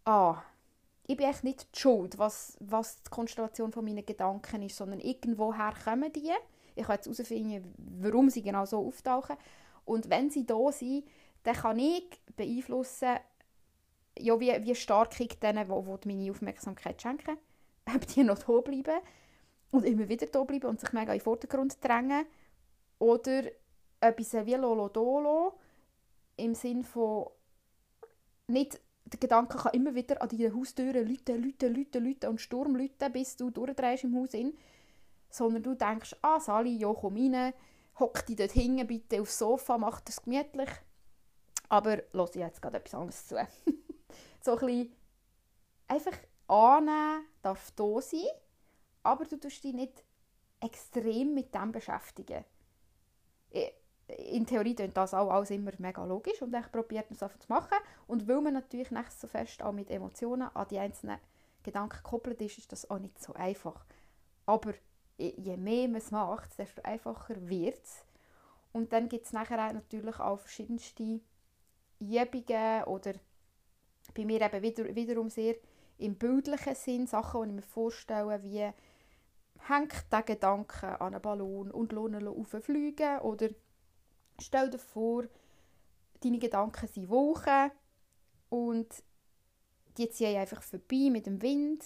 ah, 0.05 0.43
ich 1.07 1.17
bin 1.17 1.29
echt 1.29 1.45
nicht 1.45 1.75
die 1.75 1.81
Schuld, 1.81 2.19
was, 2.19 2.57
was 2.61 3.03
die 3.03 3.11
Konstellation 3.11 3.73
von 3.73 3.85
meinen 3.85 4.05
Gedanken 4.05 4.63
ist, 4.63 4.77
sondern 4.77 5.01
irgendwoher 5.01 5.73
kommen 5.85 6.13
die. 6.13 6.33
Ich 6.77 6.85
kann 6.85 6.97
jetzt 6.97 7.07
herausfinden, 7.07 7.75
warum 8.01 8.31
sie 8.31 8.43
genau 8.43 8.65
so 8.65 8.87
auftauchen. 8.87 9.37
Und 9.85 10.09
wenn 10.11 10.31
sie 10.31 10.47
da 10.47 10.71
sind, 10.71 11.05
dann 11.43 11.57
kann 11.57 11.79
ich 11.79 12.21
beeinflussen, 12.37 13.17
ja, 14.19 14.39
wie, 14.41 14.65
wie 14.65 14.75
stark 14.75 15.19
ich 15.21 15.39
denen, 15.41 15.69
die, 15.69 16.09
meine 16.09 16.31
Aufmerksamkeit 16.31 17.03
schenken, 17.03 17.37
ob 17.95 18.07
die 18.07 18.23
noch 18.23 18.39
da 18.39 18.61
bleiben 18.61 19.01
und 19.73 19.85
immer 19.85 20.09
wieder 20.09 20.27
da 20.27 20.45
bleiben 20.45 20.67
und 20.67 20.81
sich 20.81 20.93
mega 20.93 21.13
in 21.13 21.19
den 21.19 21.25
Vordergrund 21.25 21.83
drängen 21.85 22.27
oder 22.99 23.43
sie 24.19 24.47
wie 24.47 24.55
lolo 24.55 24.89
dolo 24.89 25.59
im 26.37 26.55
Sinn 26.55 26.85
von 26.85 27.27
nicht 28.49 28.81
der 29.05 29.21
Gedanke 29.21 29.57
kann 29.59 29.73
immer 29.73 29.95
wieder 29.95 30.21
an 30.21 30.29
diese 30.29 30.53
Haustüren 30.53 31.07
lüten, 31.07 31.41
lüten, 31.41 31.73
lüten, 31.73 32.05
lüten 32.05 32.31
und 32.31 32.41
Sturm 32.41 32.75
lüten, 32.75 33.13
bis 33.13 33.37
du 33.37 33.51
durchdrehst 33.51 34.05
im 34.05 34.17
Haus 34.17 34.35
in. 34.35 34.57
Sondern 35.31 35.63
du 35.63 35.75
denkst, 35.75 36.17
ah 36.23 36.41
Sali, 36.41 36.77
ja 36.77 36.93
komm 36.93 37.17
rein, 37.17 37.53
hock 37.99 38.25
dich 38.27 38.37
dort 38.37 38.53
hinten 38.53 38.87
bitte 38.87 39.21
aufs 39.21 39.39
Sofa, 39.39 39.79
mach 39.79 40.01
das 40.01 40.23
gemütlich. 40.23 40.71
Aber 41.69 42.03
los 42.13 42.31
ich 42.31 42.37
jetzt 42.37 42.63
gerade 42.63 42.79
etwas 42.79 42.95
anderes 42.95 43.27
zu. 43.27 43.35
so 44.41 44.53
ein 44.53 44.67
bisschen 44.67 44.93
einfach 45.89 46.17
annehmen 46.49 47.27
darf 47.43 47.71
da 47.73 48.01
sein, 48.01 48.21
aber 49.03 49.25
du 49.25 49.39
tust 49.39 49.65
dich 49.65 49.75
nicht 49.75 50.05
extrem 50.61 51.35
mit 51.35 51.55
dem 51.55 51.73
beschäftigen. 51.73 52.45
In 54.07 54.47
Theorie 54.47 54.75
klingt 54.75 54.97
das 54.97 55.15
auch 55.15 55.31
alles 55.31 55.51
immer 55.51 55.73
mega 55.79 56.05
logisch 56.05 56.41
und 56.41 56.55
ich 56.55 56.73
probiert 56.73 57.11
es 57.11 57.23
einfach 57.23 57.39
zu 57.39 57.53
machen. 57.53 57.77
Und 58.07 58.29
weil 58.29 58.41
man 58.41 58.55
natürlich 58.55 58.91
nicht 58.91 59.13
so 59.13 59.27
fest 59.27 59.63
auch 59.63 59.73
mit 59.73 59.91
Emotionen 59.91 60.49
an 60.55 60.69
die 60.69 60.79
einzelnen 60.79 61.19
Gedanken 61.65 61.97
gekoppelt 61.97 62.41
ist, 62.41 62.59
ist 62.59 62.71
das 62.71 62.89
auch 62.89 63.01
nicht 63.01 63.21
so 63.21 63.35
einfach. 63.35 63.85
Aber 64.47 64.75
je 65.19 65.57
mehr 65.57 65.89
man 65.89 65.97
es 65.97 66.11
macht, 66.11 66.59
desto 66.59 66.83
einfacher 66.83 67.49
wird 67.49 67.83
es. 67.83 68.05
Und 68.73 68.93
dann 68.93 69.09
gibt 69.09 69.27
es 69.27 69.33
nachher 69.33 69.69
auch 69.69 69.73
natürlich 69.73 70.19
auch 70.19 70.39
verschiedenste 70.39 71.21
Übungen 71.99 72.85
oder 72.85 73.15
bei 74.15 74.25
mir 74.25 74.41
eben 74.41 74.63
wieder, 74.63 74.95
wiederum 74.95 75.31
sehr 75.31 75.57
im 75.99 76.17
bildlichen 76.17 76.75
Sinn 76.75 77.07
Sachen, 77.07 77.43
die 77.43 77.49
ich 77.49 77.55
mir 77.55 77.63
vorstelle, 77.63 78.43
wie 78.43 78.71
hängt 79.69 80.13
der 80.13 80.23
Gedanke 80.23 81.01
an 81.01 81.15
einen 81.15 81.23
Ballon 81.23 81.71
und 81.71 81.93
lohnt 81.93 82.21
ihn 82.21 82.63
fliegen 82.63 83.19
oder 83.21 83.49
stell 84.41 84.71
dir 84.71 84.79
vor, 84.79 85.25
deine 86.23 86.39
Gedanken 86.39 86.87
sind 86.87 87.09
Wolken 87.09 87.71
und 88.49 88.89
die 89.97 90.09
ziehen 90.11 90.37
einfach 90.37 90.63
vorbei 90.63 91.09
mit 91.11 91.27
dem 91.27 91.41
Wind. 91.43 91.83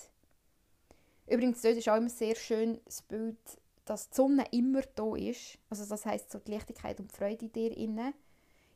Übrigens, 1.31 1.63
dort 1.63 1.77
ist 1.77 1.89
auch 1.89 1.97
immer 1.97 2.09
sehr 2.09 2.35
schön 2.35 2.81
das 2.85 3.03
Bild, 3.03 3.39
dass 3.85 4.11
die 4.11 4.17
Sonne 4.17 4.45
immer 4.51 4.83
da 4.97 5.15
ist. 5.15 5.59
Also 5.69 5.87
das 5.87 6.05
heißt 6.05 6.31
so 6.31 6.41
die 6.41 6.53
Leichtigkeit 6.53 6.99
und 6.99 7.11
die 7.11 7.17
Freude 7.17 7.45
in 7.45 7.53
dir 7.53 7.77
inne, 7.77 8.15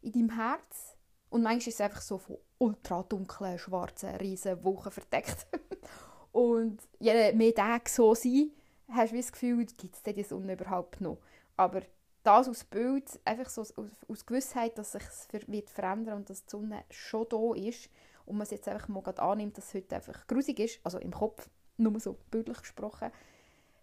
in 0.02 0.12
deinem 0.12 0.30
Herz. 0.30 0.96
Und 1.30 1.42
manchmal 1.42 1.68
ist 1.68 1.74
es 1.74 1.80
einfach 1.80 2.00
so 2.00 2.18
von 2.18 2.38
ultra 2.58 3.02
dunklen, 3.02 3.58
schwarzen, 3.58 4.14
riesen 4.16 4.62
Wolken 4.62 4.92
verdeckt. 4.92 5.48
und 6.32 6.80
je 7.00 7.32
mehr 7.32 7.54
Tage 7.54 7.90
so 7.90 8.14
sind, 8.14 8.52
hast 8.88 9.12
du 9.12 9.16
das 9.16 9.32
Gefühl, 9.32 9.66
gibt 9.66 9.96
es 9.96 10.02
die 10.02 10.22
Sonne 10.22 10.52
überhaupt 10.52 11.00
noch. 11.00 11.18
Aber 11.56 11.82
das 12.22 12.48
aus 12.48 12.62
Bild, 12.62 13.20
einfach 13.24 13.48
so 13.48 13.62
aus, 13.62 13.74
aus 14.08 14.26
Gewissheit, 14.26 14.78
dass 14.78 14.92
sich 14.92 15.02
es 15.02 15.28
wird 15.48 15.70
verändern 15.70 16.18
und 16.18 16.30
dass 16.30 16.44
die 16.44 16.50
Sonne 16.50 16.84
schon 16.90 17.26
da 17.28 17.54
ist 17.54 17.90
und 18.26 18.36
man 18.36 18.44
es 18.44 18.52
jetzt 18.52 18.68
einfach 18.68 18.86
mal 18.86 19.02
annimmt, 19.18 19.58
dass 19.58 19.66
es 19.66 19.74
heute 19.74 19.96
einfach 19.96 20.26
grusig 20.28 20.60
ist, 20.60 20.80
also 20.84 20.98
im 20.98 21.12
Kopf, 21.12 21.48
nur 21.76 21.98
so 22.00 22.18
bildlich 22.30 22.58
gesprochen, 22.58 23.10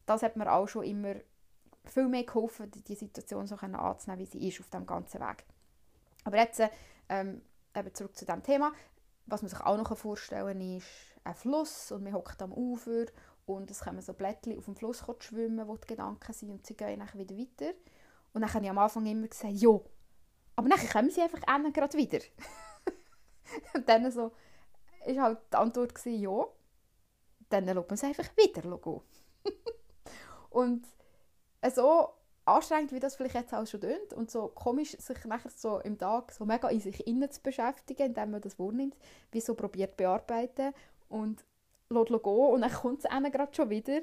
das 0.06 0.24
hat 0.24 0.36
mir 0.36 0.52
auch 0.52 0.68
schon 0.68 0.84
immer 0.84 1.16
viel 1.86 2.08
mehr 2.08 2.24
geholfen, 2.24 2.70
die 2.72 2.96
Situation 2.96 3.48
so 3.48 3.56
anzunehmen, 3.56 4.26
wie 4.26 4.30
sie 4.30 4.48
ist 4.48 4.60
auf 4.60 4.70
dem 4.70 4.86
ganzen 4.86 5.20
Weg. 5.20 5.44
Aber 6.24 6.38
jetzt 6.38 6.62
ähm, 7.10 7.42
eben 7.76 7.94
zurück 7.94 8.16
zu 8.16 8.26
dem 8.26 8.44
Thema. 8.44 8.72
Was 9.26 9.42
man 9.42 9.50
sich 9.50 9.62
auch 9.62 9.78
noch 9.78 9.98
vorstellen 9.98 10.60
kann, 10.60 10.78
ist 10.78 10.88
ein 11.24 11.36
Fluss 11.36 11.92
und 11.92 12.04
man 12.04 12.14
hockt 12.14 12.42
am 12.42 12.52
Ufer 12.52 13.06
und 13.46 13.70
es 13.72 13.82
kommen 13.82 14.02
so 14.02 14.14
Blättchen 14.14 14.58
auf 14.58 14.66
dem 14.66 14.76
Fluss 14.76 15.04
schwimmen, 15.20 15.68
wo 15.68 15.78
die 15.78 15.88
Gedanken 15.88 16.34
sind 16.34 16.52
und 16.52 16.66
sie 16.66 16.76
gehen 16.76 17.00
dann 17.00 17.20
wieder 17.20 17.38
weiter. 17.38 17.74
Und 18.34 18.42
dann 18.42 18.54
habe 18.54 18.64
ich 18.64 18.70
am 18.70 18.78
Anfang 18.78 19.06
immer 19.06 19.28
gesagt, 19.28 19.54
ja, 19.54 19.80
aber 20.56 20.70
dann 20.70 20.90
kommen 20.90 21.10
sie 21.10 21.22
einfach 21.22 21.42
gerade 21.42 21.98
wieder. 21.98 22.20
und 23.74 23.88
dann 23.88 24.12
so, 24.12 24.32
ist 25.06 25.20
halt 25.20 25.40
die 25.52 25.58
Antwort 25.58 26.06
ja, 26.06 26.46
dann 27.52 27.68
schaut 27.68 27.90
man 27.90 27.96
es 27.96 28.04
einfach 28.04 28.30
wieder 28.38 28.78
gehen. 28.78 29.02
und 30.50 30.86
so 31.74 32.10
anstrengend, 32.46 32.92
wie 32.92 33.00
das 33.00 33.16
vielleicht 33.16 33.36
jetzt 33.36 33.54
auch 33.54 33.66
schon 33.68 33.82
tönt 33.82 34.14
und 34.14 34.32
so 34.32 34.48
komisch, 34.48 34.92
sich 34.98 35.24
nachher 35.26 35.52
so 35.52 35.80
im 35.80 35.98
Tag 35.98 36.32
so 36.32 36.46
mega 36.46 36.70
in 36.70 36.80
sich 36.80 37.06
innen 37.06 37.30
zu 37.30 37.42
beschäftigen, 37.42 38.08
indem 38.08 38.32
man 38.32 38.42
das 38.42 38.58
wahrnimmt, 38.58 38.96
wie 39.32 39.42
so 39.42 39.54
probiert 39.56 39.98
bearbeiten 39.98 40.74
und 41.10 41.46
lässt 41.90 42.10
gehen 42.10 42.24
und 42.24 42.62
dann 42.62 42.72
kommt 42.72 43.06
es 43.06 43.32
gerade 43.32 43.56
schon 43.56 43.70
wieder. 43.70 44.02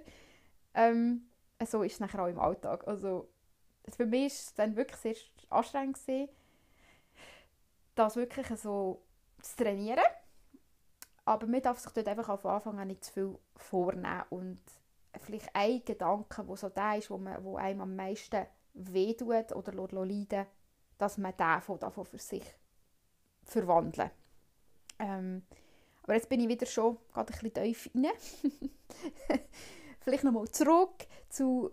Ähm, 0.75 1.29
so 1.67 1.83
ist 1.83 1.95
es 1.95 2.01
nachher 2.01 2.23
auch 2.23 2.29
im 2.29 2.39
Alltag. 2.39 2.87
Also 2.87 3.29
für 3.97 4.07
mich 4.07 4.33
war 4.33 4.39
es 4.39 4.55
dann 4.55 4.77
wirklich 4.77 4.99
sehr 4.99 5.17
anstrengend, 5.51 5.99
das 7.95 8.17
wirklich 8.17 8.47
so 8.59 9.03
zu 9.43 9.57
trainieren. 9.57 10.05
Aber 11.29 11.47
man 11.47 11.61
darf 11.61 11.79
sich 11.79 11.93
dort 11.93 12.09
einfach 12.09 12.41
von 12.41 12.51
Anfang 12.53 12.79
an 12.79 12.89
nicht 12.89 13.05
zu 13.05 13.13
viel 13.13 13.39
vornehmen 13.55 14.25
und 14.31 14.61
vielleicht 15.21 15.55
ein 15.55 15.85
Gedanke, 15.85 16.43
der 16.43 16.57
so 16.57 16.71
der 16.71 16.97
ist, 16.97 17.11
wo, 17.11 17.19
man, 17.19 17.45
wo 17.45 17.57
einem 17.57 17.83
am 17.83 17.95
meisten 17.95 18.47
wehtut 18.73 19.53
oder 19.53 19.73
leiden 19.73 20.47
dass 20.97 21.19
man 21.19 21.37
den 21.37 21.61
von 21.61 21.79
davon 21.79 22.07
für 22.07 22.19
sich 22.19 22.43
verwandeln. 23.45 24.11
Ähm, 24.99 25.43
aber 26.03 26.15
jetzt 26.15 26.31
bin 26.31 26.41
ich 26.41 26.49
wieder 26.49 26.67
schon 26.67 26.97
gerade 27.13 27.33
ein 27.33 27.39
bisschen 27.39 27.55
tief 27.55 27.91
rein. 27.95 28.11
vielleicht 30.01 30.25
nochmal 30.25 30.49
zurück 30.49 31.07
zu 31.29 31.73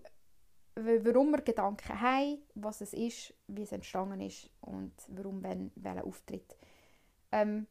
warum 0.76 1.32
wir 1.32 1.42
Gedanken 1.42 2.02
haben, 2.02 2.40
was 2.56 2.82
es 2.82 2.92
ist, 2.92 3.34
wie 3.48 3.64
es 3.64 3.72
entstanden 3.72 4.20
ist 4.20 4.50
und 4.60 4.94
warum 5.08 5.42
wenn 5.42 5.72
welcher 5.76 6.06
auftritt. 6.06 6.58
Ähm, 7.32 7.68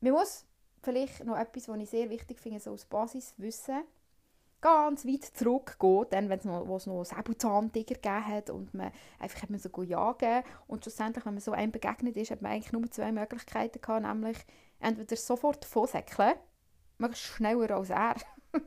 man 0.00 0.12
muss 0.12 0.46
vielleicht 0.84 1.24
noch 1.24 1.38
etwas, 1.38 1.68
was 1.68 1.78
ich 1.78 1.90
sehr 1.90 2.10
wichtig 2.10 2.38
finde, 2.38 2.60
so 2.60 2.70
als 2.70 2.84
Basis 2.84 3.34
wissen, 3.36 3.82
ganz 4.60 5.04
weit 5.04 5.24
zurückgehen, 5.24 6.06
dann, 6.10 6.28
wenn 6.30 6.38
es 6.38 6.44
noch, 6.46 6.66
wo 6.66 6.76
es 6.76 6.86
noch 6.86 7.04
Säbelzahntiger 7.04 7.96
gegeben 7.96 8.26
hat 8.26 8.48
und 8.48 8.72
man 8.72 8.92
einfach 9.18 9.42
hat 9.42 9.50
man 9.50 9.60
so 9.60 9.68
jagen 9.82 10.42
und 10.66 10.82
schlussendlich, 10.82 11.26
wenn 11.26 11.34
man 11.34 11.42
so 11.42 11.52
einem 11.52 11.70
begegnet 11.70 12.16
ist, 12.16 12.30
hat 12.30 12.40
man 12.40 12.52
eigentlich 12.52 12.72
nur 12.72 12.90
zwei 12.90 13.12
Möglichkeiten 13.12 13.80
gehabt, 13.80 14.06
nämlich 14.06 14.38
entweder 14.80 15.16
sofort 15.16 15.66
vorsäckeln, 15.66 16.34
möglichst 16.96 17.26
schneller 17.26 17.72
als 17.72 17.90
er, 17.90 18.16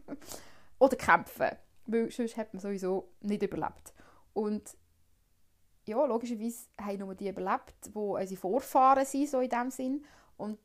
oder 0.79 0.95
kämpfen, 0.97 1.49
weil 1.87 2.11
sonst 2.11 2.37
hat 2.37 2.53
man 2.53 2.61
sowieso 2.61 3.09
nicht 3.21 3.41
überlebt. 3.41 3.93
Und 4.33 4.77
ja, 5.87 6.05
logischerweise 6.05 6.67
haben 6.79 6.99
nur 6.99 7.15
die 7.15 7.29
überlebt, 7.29 7.73
die 7.87 7.97
unsere 7.97 8.39
Vorfahren 8.39 9.05
sind, 9.05 9.29
so 9.29 9.39
in 9.39 9.49
dem 9.49 9.71
Sinn. 9.71 10.05
Und 10.35 10.59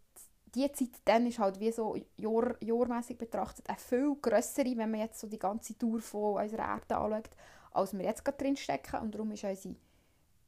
die 0.54 0.71
Zeit 0.73 0.90
dann 1.04 1.26
ist 1.26 1.38
halt 1.38 1.59
wie 1.61 1.73
so 1.73 1.97
jahr, 2.16 2.54
jahrmässig 2.62 3.18
betrachtet 3.18 3.68
eine 3.68 3.78
viel 3.78 4.16
grössere, 4.21 4.76
wenn 4.76 4.90
man 4.90 5.00
jetzt 5.00 5.21
so 5.21 5.26
die 5.26 5.38
ganze 5.38 5.76
Tour 5.78 6.00
von 6.00 6.42
unserer 6.42 6.68
Erde 6.75 6.97
anschaut, 6.97 7.30
als 7.73 7.92
wir 7.94 8.04
jetzt 8.04 8.25
gerade 8.25 8.38
drin 8.38 8.56
stecken. 8.56 9.00
Und 9.00 9.14
darum 9.14 9.30
ist 9.32 9.44
unsere, 9.44 9.75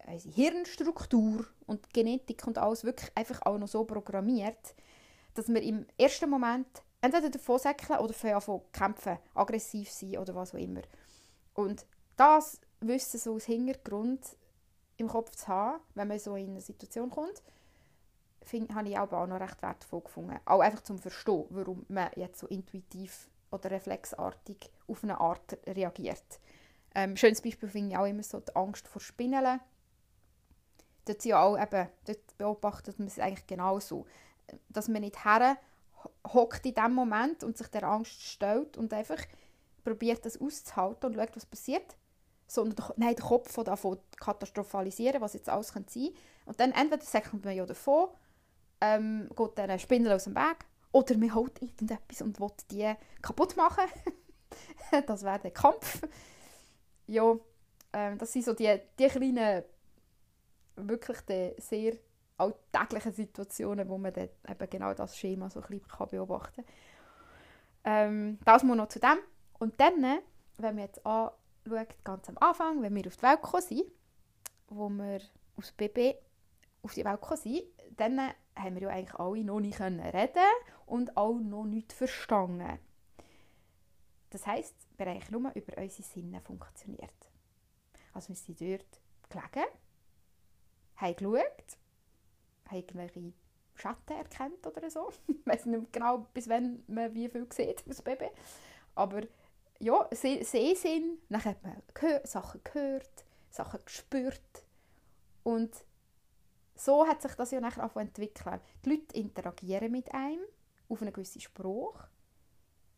unsere 0.06 0.34
Hirnstruktur 0.34 1.46
und 1.66 1.92
Genetik 1.92 2.46
und 2.46 2.58
alles 2.58 2.84
wirklich 2.84 3.10
einfach 3.14 3.40
auch 3.42 3.58
noch 3.58 3.68
so 3.68 3.84
programmiert, 3.84 4.74
dass 5.34 5.48
wir 5.48 5.62
im 5.62 5.86
ersten 5.98 6.28
Moment 6.28 6.82
entweder 7.00 7.30
davon 7.30 7.58
säckeln 7.58 7.98
oder 7.98 8.14
von 8.14 8.60
kämpfen, 8.72 9.18
aggressiv 9.34 9.90
sein 9.90 10.18
oder 10.18 10.34
was 10.34 10.54
auch 10.54 10.58
immer. 10.58 10.82
Und 11.54 11.86
das 12.16 12.60
Wissen 12.80 13.18
so 13.18 13.34
als 13.34 13.46
Hintergrund 13.46 14.36
im 14.96 15.08
Kopf 15.08 15.34
zu 15.34 15.48
haben, 15.48 15.80
wenn 15.94 16.08
man 16.08 16.18
so 16.18 16.36
in 16.36 16.50
eine 16.50 16.60
Situation 16.60 17.10
kommt, 17.10 17.42
find, 18.44 18.74
habe 18.74 18.88
ich 18.88 18.98
auch, 18.98 19.10
auch 19.12 19.26
noch 19.26 19.40
recht 19.40 19.62
wertvoll 19.62 20.02
gefunden. 20.02 20.38
Auch 20.44 20.60
einfach 20.60 20.82
zum 20.82 20.98
Verstehen, 20.98 21.46
warum 21.50 21.84
man 21.88 22.10
jetzt 22.16 22.38
so 22.38 22.46
intuitiv 22.46 23.28
oder 23.50 23.70
reflexartig 23.70 24.70
auf 24.88 25.02
eine 25.02 25.20
Art 25.20 25.58
reagiert. 25.66 26.40
Ähm, 26.94 27.16
schönes 27.16 27.40
Beispiel 27.40 27.68
finde 27.68 27.90
ich 27.90 27.96
auch 27.96 28.06
immer 28.06 28.22
so 28.22 28.40
die 28.40 28.54
Angst 28.54 28.86
vor 28.88 29.00
Spinnen. 29.00 29.60
dort, 31.04 31.24
ja 31.24 31.42
auch 31.42 31.60
eben, 31.60 31.88
dort 32.06 32.38
beobachtet 32.38 32.98
man 32.98 33.08
es 33.08 33.18
eigentlich 33.18 33.46
genauso. 33.46 34.06
Dass 34.68 34.88
man 34.88 35.02
nicht 35.02 35.24
her 35.24 35.56
hockt 36.32 36.66
in 36.66 36.74
dem 36.74 36.92
Moment 36.92 37.42
und 37.42 37.56
sich 37.56 37.68
der 37.68 37.84
Angst 37.84 38.22
stellt 38.22 38.76
und 38.76 38.92
einfach 38.92 39.18
probiert, 39.84 40.24
das 40.24 40.40
auszuhalten 40.40 41.06
und 41.06 41.16
schaut, 41.16 41.36
was 41.36 41.46
passiert. 41.46 41.96
Sondern 42.46 42.92
nein, 42.96 43.16
den 43.16 43.24
Kopf 43.24 43.54
davon 43.64 43.98
katastrophalisieren, 44.16 45.20
was 45.20 45.34
jetzt 45.34 45.48
alles 45.48 45.68
sein 45.68 45.86
könnte. 45.86 46.12
Und 46.44 46.60
dann 46.60 46.72
entweder 46.72 47.02
sagt 47.02 47.32
man 47.44 47.56
ja 47.56 47.64
davon, 47.64 48.08
ähm, 48.84 49.28
geht 49.34 49.58
ein 49.58 49.78
Spindel 49.78 50.12
aus 50.12 50.24
dem 50.24 50.34
Weg, 50.34 50.56
oder 50.92 51.16
man 51.16 51.34
holt 51.34 51.60
irgendetwas 51.60 52.22
und 52.22 52.38
will 52.38 52.50
die 52.70 52.94
kaputt 53.20 53.56
machen. 53.56 53.84
das 55.06 55.22
wäre 55.24 55.40
der 55.40 55.50
Kampf. 55.50 56.02
Ja, 57.06 57.36
ähm, 57.92 58.18
das 58.18 58.32
sind 58.32 58.44
so 58.44 58.52
die, 58.52 58.80
die 58.98 59.08
kleinen, 59.08 59.64
wirklich 60.76 61.20
die 61.22 61.54
sehr 61.58 61.94
alltäglichen 62.36 63.12
Situationen, 63.12 63.88
wo 63.88 63.98
man 63.98 64.12
dann 64.12 64.28
eben 64.48 64.70
genau 64.70 64.94
das 64.94 65.16
Schema 65.16 65.50
so 65.50 65.60
ein 65.60 65.66
bisschen 65.68 66.08
beobachten 66.10 66.64
kann. 66.64 66.74
Ähm, 67.84 68.38
das 68.44 68.62
muss 68.62 68.76
noch 68.76 68.88
zu 68.88 69.00
dem. 69.00 69.18
Und 69.58 69.78
dann, 69.80 70.02
wenn 70.58 70.74
man 70.74 70.84
jetzt 70.84 71.04
anschaut, 71.04 72.04
ganz 72.04 72.28
am 72.28 72.38
Anfang, 72.38 72.82
wenn 72.82 72.94
wir 72.94 73.06
auf 73.06 73.16
die 73.16 73.22
Welt 73.22 73.42
gekommen 73.42 73.62
sind, 73.62 73.84
wo 74.68 74.88
wir 74.88 75.20
aus 75.56 75.72
Baby 75.72 76.14
auf 76.82 76.94
die 76.94 77.04
Welt 77.04 77.20
gekommen 77.20 77.40
sind, 77.40 77.64
dann 78.00 78.18
haben 78.56 78.74
wir 78.74 78.82
ja 78.82 78.88
eigentlich 78.88 79.14
alle 79.14 79.44
noch 79.44 79.60
nicht 79.60 79.80
reden 79.80 80.52
und 80.86 81.16
auch 81.16 81.38
noch 81.38 81.64
nicht 81.64 81.92
verstanden. 81.92 82.78
Das 84.30 84.46
heisst, 84.46 84.74
wir 84.96 85.06
haben 85.06 85.20
nur 85.30 85.52
über 85.54 85.80
unsere 85.80 86.02
Sinne 86.02 86.40
funktioniert. 86.40 87.12
Also 88.12 88.30
wir 88.30 88.36
sind 88.36 88.60
dort 88.60 89.00
gelegen, 89.28 89.70
haben 90.96 91.16
geschaut, 91.16 91.78
haben 92.66 92.76
irgendwelche 92.76 93.32
Schatten 93.74 94.12
erkannt 94.12 94.66
oder 94.66 94.90
so. 94.90 95.10
ich 95.28 95.46
weiß 95.46 95.66
nicht 95.66 95.92
genau, 95.92 96.26
bis 96.32 96.48
wann 96.48 96.82
man 96.86 97.14
wie 97.14 97.28
viel 97.28 97.46
sieht 97.52 97.86
als 97.86 98.02
Baby. 98.02 98.28
Aber 98.94 99.22
ja, 99.80 100.08
Sehsinn, 100.12 101.18
dann 101.28 101.44
hat 101.44 101.62
man 101.62 101.82
Sachen 102.24 102.60
gehört, 102.62 103.24
Sachen 103.50 103.80
gespürt 103.84 104.64
und 105.42 105.84
so 106.74 107.06
hat 107.06 107.22
sich 107.22 107.34
das 107.34 107.50
ja 107.50 107.60
nachher 107.60 107.84
auch 107.84 107.96
entwickelt. 107.96 108.60
Die 108.84 108.90
Leute 108.90 109.16
interagieren 109.16 109.92
mit 109.92 110.12
einem 110.12 110.44
auf 110.88 111.00
einen 111.00 111.12
gewissen 111.12 111.40
Spruch. 111.40 111.98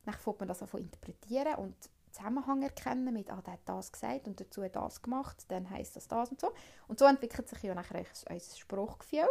Dann 0.05 0.15
fängt 0.15 0.39
man 0.39 0.49
das 0.49 0.63
an 0.63 0.81
interpretieren 0.81 1.57
und 1.57 1.77
Zusammenhang 2.11 2.63
erkennen 2.63 3.13
mit, 3.13 3.31
ah, 3.31 3.43
der 3.43 3.55
hat 3.55 3.61
das 3.67 3.93
gesagt 3.93 4.27
und 4.27 4.41
dazu 4.41 4.63
das 4.63 5.03
gemacht, 5.03 5.45
dann 5.49 5.69
heisst 5.69 5.97
das 5.97 6.09
das 6.09 6.31
und 6.31 6.41
so. 6.41 6.53
Und 6.89 6.99
so 6.99 7.05
entwickelt 7.05 7.49
sich 7.49 7.63
ja 7.63 7.75
nachher 7.75 8.05
ein 8.27 8.41
Spruchgefühl. 8.41 9.29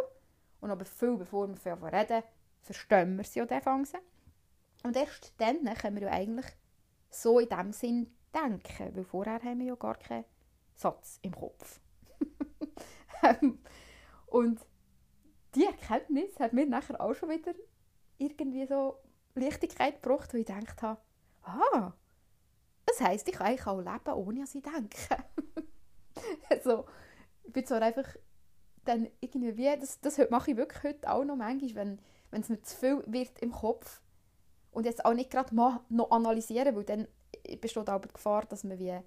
Und 0.60 0.70
aber 0.70 0.84
viel 0.84 1.16
bevor 1.16 1.48
wir 1.48 1.54
davon 1.54 1.88
reden, 1.88 2.22
verstehen 2.62 3.16
wir 3.16 3.22
es 3.22 3.34
ja 3.34 3.44
dann 3.44 3.86
Und 4.84 4.96
erst 4.96 5.32
dann 5.38 5.64
können 5.74 5.96
wir 5.96 6.04
ja 6.04 6.12
eigentlich 6.12 6.46
so 7.10 7.40
in 7.40 7.48
dem 7.48 7.72
Sinn 7.72 8.14
denken, 8.32 8.94
weil 8.94 9.04
vorher 9.04 9.42
haben 9.42 9.58
wir 9.58 9.66
ja 9.66 9.74
gar 9.74 9.96
keinen 9.96 10.24
Satz 10.74 11.18
im 11.22 11.34
Kopf. 11.34 11.80
und 14.26 14.60
die 15.54 15.64
Erkenntnis 15.64 16.38
hat 16.38 16.52
mir 16.52 16.66
nachher 16.66 17.00
auch 17.00 17.14
schon 17.14 17.30
wieder 17.30 17.54
irgendwie 18.18 18.66
so 18.66 18.96
Lichtigkeit 19.34 20.02
gebracht, 20.02 20.32
wo 20.32 20.38
ich 20.38 20.46
gedacht 20.46 20.82
habe, 20.82 21.00
ah, 21.42 21.92
das 22.86 23.00
heisst, 23.00 23.28
ich 23.28 23.34
kann 23.34 23.48
eigentlich 23.48 23.66
auch 23.66 23.78
leben, 23.78 24.14
ohne 24.14 24.40
dass 24.40 24.54
ich 24.54 24.62
denke. 24.62 25.24
also, 26.50 26.86
ich 27.42 27.52
bin 27.52 27.66
zwar 27.66 27.82
einfach 27.82 28.16
dann 28.84 29.08
irgendwie, 29.20 29.56
wie, 29.56 29.76
das, 29.78 30.00
das 30.00 30.18
mache 30.30 30.52
ich 30.52 30.56
wirklich 30.56 30.82
heute 30.82 31.10
auch 31.10 31.24
noch 31.24 31.36
manchmal, 31.36 31.98
wenn, 32.30 32.40
es 32.40 32.48
mir 32.48 32.62
zu 32.62 32.76
viel 32.76 33.02
wird 33.06 33.38
im 33.40 33.52
Kopf 33.52 34.00
und 34.70 34.84
jetzt 34.84 35.04
auch 35.04 35.14
nicht 35.14 35.30
gerade 35.30 35.54
mal 35.54 35.80
noch 35.88 36.10
analysieren, 36.10 36.76
weil 36.76 36.84
dann 36.84 37.08
besteht 37.60 37.88
auch 37.88 38.00
die 38.00 38.08
Gefahr, 38.08 38.44
dass 38.46 38.64
man 38.64 38.78
wie 38.78 38.98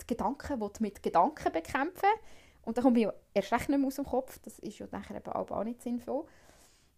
die 0.00 0.06
Gedanken 0.06 0.60
mit 0.80 1.02
Gedanken 1.02 1.52
bekämpfen 1.52 2.08
und 2.68 2.76
dann 2.76 2.84
komme 2.84 3.00
ich 3.00 3.08
erst 3.32 3.50
recht 3.50 3.70
nicht 3.70 3.78
mehr 3.78 3.86
aus 3.86 3.94
dem 3.94 4.04
Kopf, 4.04 4.38
das 4.40 4.58
ist 4.58 4.78
ja 4.78 4.86
nachher 4.90 5.16
eben 5.16 5.32
auch 5.32 5.64
nicht 5.64 5.80
sinnvoll. 5.80 6.26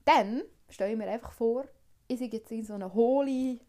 Dann 0.05 0.43
stelle 0.69 0.91
ich 0.91 0.99
mir 0.99 1.07
einfach 1.07 1.31
vor, 1.31 1.65
ich 2.09 2.19
sehe 2.19 2.27
jetzt 2.27 2.51
in 2.51 2.65
so 2.65 2.75
einer 2.75 2.93
hohle, 2.93 3.61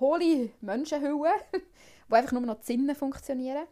hohle 0.00 0.48
Menschenhülle, 0.62 1.34
wo 2.08 2.16
einfach 2.16 2.32
nur 2.32 2.40
noch 2.40 2.60
die 2.60 2.64
Sinne 2.68 2.94
funktionieren. 2.94 3.66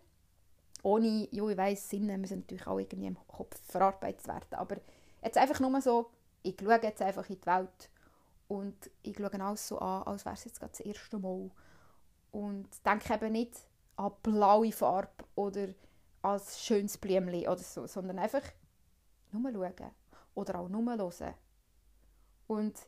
Ohne, 0.83 1.27
ja, 1.31 1.49
ich 1.49 1.57
weiss, 1.57 1.89
Sinne 1.89 2.19
müssen 2.19 2.41
natürlich 2.41 2.67
auch 2.67 2.79
irgendwie 2.79 3.07
im 3.07 3.17
Kopf 3.27 3.59
verarbeitet 3.67 4.29
werden, 4.29 4.59
aber 4.59 4.77
jetzt 5.25 5.39
einfach 5.39 5.61
nur 5.61 5.81
so, 5.81 6.11
ich 6.43 6.57
schaue 6.61 6.81
jetzt 6.83 7.01
einfach 7.01 7.31
in 7.31 7.41
die 7.41 7.47
Welt 7.47 7.89
und 8.49 8.91
ich 9.03 9.17
schaue 9.17 9.41
alles 9.41 9.69
so 9.69 9.79
an, 9.79 10.03
als 10.03 10.27
wäre 10.27 10.35
es 10.35 10.45
jetzt 10.45 10.61
gerade 10.61 10.73
das 10.73 10.81
erste 10.81 11.19
Mal. 11.19 11.51
Und 12.31 12.69
denke 12.85 13.15
eben 13.15 13.33
nicht 13.33 13.55
an 13.97 14.13
blaue 14.23 14.71
Farbe 14.71 15.25
oder 15.35 15.69
als 16.23 16.65
schönes 16.65 16.99
Blümchen 16.99 17.49
oder 17.49 17.59
so, 17.59 17.87
sondern 17.87 18.19
einfach 18.19 18.43
nur 19.33 19.53
schauen 19.53 19.91
oder 20.35 20.59
auch 20.61 20.69
nur 20.69 20.97
hören. 20.97 21.35
Und 22.47 22.79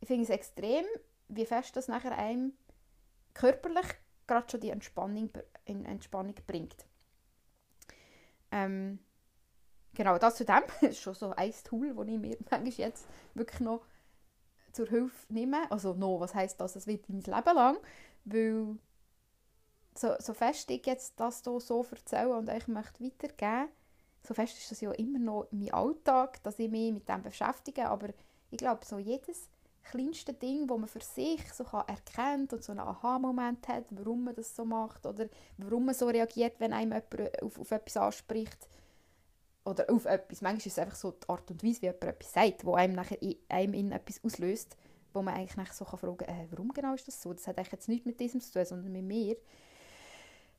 ich 0.00 0.08
finde 0.08 0.24
es 0.24 0.30
extrem, 0.30 0.84
wie 1.28 1.46
fest 1.46 1.76
das 1.76 1.88
nachher 1.88 2.16
einem 2.16 2.52
körperlich 3.34 3.86
gerade 4.26 4.50
schon 4.50 4.60
die 4.60 4.70
Entspannung, 4.70 5.30
Entspannung 5.64 6.34
bringt. 6.46 6.86
Ähm, 8.50 8.98
genau, 9.94 10.18
das 10.18 10.36
zu 10.36 10.44
dem 10.44 10.62
ist 10.88 11.00
schon 11.00 11.14
so 11.14 11.30
ein 11.30 11.52
Tool, 11.64 11.94
das 11.94 12.08
ich 12.08 12.18
mir 12.18 12.36
manchmal 12.50 12.72
jetzt 12.72 13.06
wirklich 13.34 13.60
noch 13.60 13.84
zur 14.72 14.88
Hilfe 14.88 15.32
nehme. 15.32 15.70
Also 15.70 15.94
noch, 15.94 16.20
was 16.20 16.34
heisst 16.34 16.60
das? 16.60 16.74
Das 16.74 16.86
wird 16.86 17.08
mein 17.08 17.20
Leben 17.20 17.56
lang, 17.56 17.76
weil 18.24 18.76
so, 19.94 20.14
so 20.18 20.34
fest 20.34 20.70
ich 20.70 20.86
jetzt 20.86 21.18
das 21.18 21.42
hier 21.42 21.60
so 21.60 21.84
erzähle 21.90 22.36
und 22.36 22.48
euch 22.48 22.68
möchte 22.68 23.04
weitergeben, 23.04 23.68
so 24.26 24.34
fest 24.34 24.56
ist 24.58 24.70
das 24.70 24.80
ja 24.80 24.92
immer 24.92 25.18
noch 25.18 25.46
mein 25.50 25.72
Alltag, 25.72 26.42
dass 26.42 26.58
ich 26.58 26.70
mich 26.70 26.92
mit 26.92 27.08
dem 27.08 27.22
beschäftige, 27.22 27.88
aber 27.88 28.08
ich 28.50 28.58
glaube, 28.58 28.84
so 28.84 28.98
jedes 28.98 29.48
kleinste 29.82 30.32
Ding, 30.32 30.68
wo 30.68 30.78
man 30.78 30.88
für 30.88 31.00
sich 31.00 31.52
so 31.52 31.64
kann 31.64 31.88
erkennt 31.88 32.52
und 32.52 32.62
so 32.62 32.72
einen 32.72 32.80
Aha-Moment 32.80 33.66
hat, 33.68 33.84
warum 33.90 34.24
man 34.24 34.34
das 34.34 34.54
so 34.54 34.64
macht 34.64 35.06
oder 35.06 35.28
warum 35.58 35.86
man 35.86 35.94
so 35.94 36.06
reagiert, 36.06 36.60
wenn 36.60 36.72
einem 36.72 36.92
jemand 36.92 37.42
auf, 37.42 37.58
auf 37.58 37.70
etwas 37.70 37.96
anspricht 37.96 38.68
oder 39.64 39.90
auf 39.90 40.04
etwas. 40.04 40.40
Manchmal 40.40 40.58
ist 40.58 40.66
es 40.66 40.78
einfach 40.78 40.96
so 40.96 41.10
die 41.10 41.28
Art 41.28 41.50
und 41.50 41.64
Weise, 41.64 41.82
wie 41.82 41.86
jemand 41.86 42.04
etwas 42.04 42.32
sagt, 42.32 42.64
wo 42.64 42.74
einem 42.74 42.94
nachher 42.94 43.20
in, 43.20 43.36
einem 43.48 43.74
in 43.74 43.92
etwas 43.92 44.22
auslöst, 44.24 44.76
wo 45.12 45.22
man 45.22 45.34
eigentlich 45.34 45.72
so 45.72 45.84
kann 45.84 45.98
fragen 45.98 46.18
kann, 46.18 46.28
äh, 46.28 46.46
warum 46.50 46.72
genau 46.72 46.94
ist 46.94 47.08
das 47.08 47.20
so? 47.20 47.32
Das 47.32 47.46
hat 47.46 47.58
eigentlich 47.58 47.72
jetzt 47.72 47.88
nichts 47.88 48.06
mit 48.06 48.20
diesem 48.20 48.40
zu 48.40 48.52
tun, 48.52 48.64
sondern 48.64 48.92
mit 48.92 49.04
mir 49.04 49.36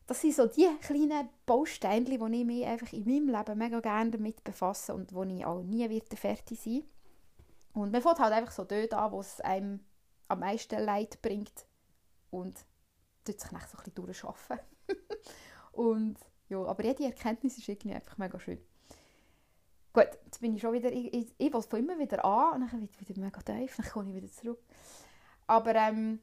das 0.06 0.22
sind 0.22 0.36
so 0.36 0.48
die 0.48 0.68
kleinen 0.82 1.30
Bausteine, 1.46 2.06
die 2.06 2.14
ich 2.16 2.46
mich 2.46 2.66
einfach 2.66 2.92
in 2.92 3.06
meinem 3.06 3.36
Leben 3.36 3.58
mega 3.58 3.80
gerne 3.80 4.12
damit 4.12 4.44
befasse 4.44 4.94
und 4.94 5.14
wo 5.14 5.24
ich 5.24 5.46
auch 5.46 5.64
nie 5.64 5.90
wird 5.90 6.14
fertig 6.18 6.60
sein 6.60 6.84
Und 7.74 7.92
man 7.92 8.02
fängt 8.02 8.20
halt 8.20 8.34
einfach 8.34 8.52
so 8.52 8.66
dort 8.66 8.94
an, 8.94 9.12
wo 9.12 9.22
es 9.22 9.40
einem 9.42 9.80
am 10.28 10.40
meisten 10.40 10.80
Leid 10.80 11.22
bringt 11.22 11.66
und 12.32 12.66
tut 13.24 13.40
sich 13.40 13.50
dann 13.50 13.62
so 13.62 13.78
ein 13.78 13.84
bisschen 13.84 13.96
durchschaffen. 13.96 14.60
und 15.72 16.18
ja, 16.50 16.64
aber 16.64 16.84
jede 16.84 17.06
Erkenntnis 17.06 17.58
ist 17.58 17.70
irgendwie 17.70 17.96
einfach 17.96 18.18
mega 18.18 18.40
schön. 18.40 18.60
Gut, 19.94 20.10
jetzt 20.26 20.42
bin 20.42 20.56
ich 20.56 20.62
schon 20.62 20.74
wieder, 20.74 20.92
ich, 20.92 21.14
ich, 21.14 21.34
ich 21.38 21.52
von 21.52 21.80
immer 21.80 21.98
wieder 22.00 22.26
an 22.26 22.64
und 22.64 22.72
dann 22.72 22.82
wird 22.82 23.00
wieder 23.00 23.22
mega 23.22 23.42
tief, 23.42 23.76
dann 23.78 23.86
komme 23.86 24.10
ich 24.10 24.16
wieder 24.16 24.32
zurück. 24.32 24.60
Aber 25.46 25.76
ähm, 25.76 26.20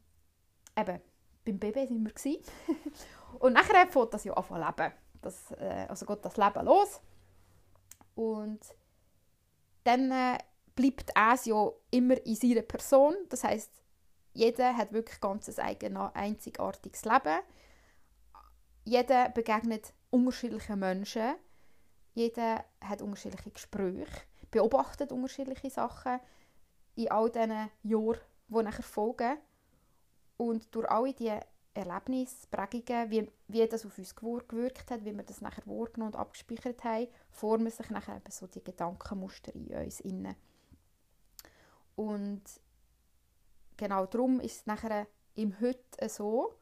eben, 0.77 1.01
beim 1.45 1.59
Baby 1.59 1.87
sind 1.87 2.05
wir 2.05 2.13
Und 3.39 3.53
nachher 3.55 3.87
fängt 3.87 4.15
das 4.15 4.25
ja 4.25 4.33
an 4.35 4.45
zu 4.45 4.55
leben. 4.55 4.93
Das, 5.23 5.53
äh, 5.53 5.87
also 5.89 6.07
geht 6.07 6.25
das 6.25 6.37
Leben 6.37 6.65
los. 6.65 7.01
Und 8.15 8.61
dann 9.85 10.11
äh, 10.11 10.39
bleibt 10.75 11.11
es 11.15 11.45
ja 11.47 11.71
immer 11.91 12.25
in 12.27 12.35
seiner 12.35 12.63
Person. 12.63 13.15
Das 13.29 13.45
heißt, 13.45 13.71
jeder 14.33 14.77
hat 14.77 14.93
wirklich 14.93 15.21
ganz 15.21 15.49
ein 15.49 15.67
eigenes, 15.67 16.11
einzigartiges 16.15 17.05
Leben. 17.05 17.41
Jeder 18.85 19.29
begegnet 19.29 19.93
unterschiedlichen 20.11 20.79
Menschen. 20.79 21.35
Jeder 22.15 22.65
hat 22.81 23.03
unterschiedliche 23.03 23.51
Gespräche, 23.51 24.07
beobachtet 24.51 25.13
unterschiedliche 25.13 25.71
Sachen 25.71 26.21
in 26.97 27.11
all 27.11 27.31
diesen 27.31 27.71
Jahren, 27.83 28.21
die 28.49 28.63
nachher 28.63 28.83
folgen. 28.83 29.39
Und 30.37 30.75
durch 30.75 30.91
alle 30.91 31.13
diese 31.13 31.41
Erlebnisse, 31.75 32.47
Prägungen, 32.51 33.11
wie, 33.11 33.31
wie 33.49 33.67
das 33.67 33.87
auf 33.87 33.97
uns 33.97 34.15
gewirkt 34.17 34.91
hat, 34.91 35.05
wie 35.05 35.17
wir 35.17 35.23
das 35.23 35.41
nachher 35.41 35.67
wahrgenommen 35.67 36.15
und 36.15 36.19
abgespeichert 36.19 36.83
haben, 36.85 37.09
formen 37.31 37.71
sich 37.71 37.91
nachher 37.91 38.17
eben 38.17 38.31
so 38.31 38.47
die 38.47 38.63
Gedankenmuster 38.63 39.55
in 39.55 39.69
uns 39.69 40.01
innen. 40.01 40.35
Und 41.95 42.43
genau 43.77 44.07
darum 44.07 44.41
ist 44.41 44.57
es 44.57 44.67
nachher 44.67 45.07
im 45.35 45.61
Heute 45.61 46.09
so, 46.09 46.55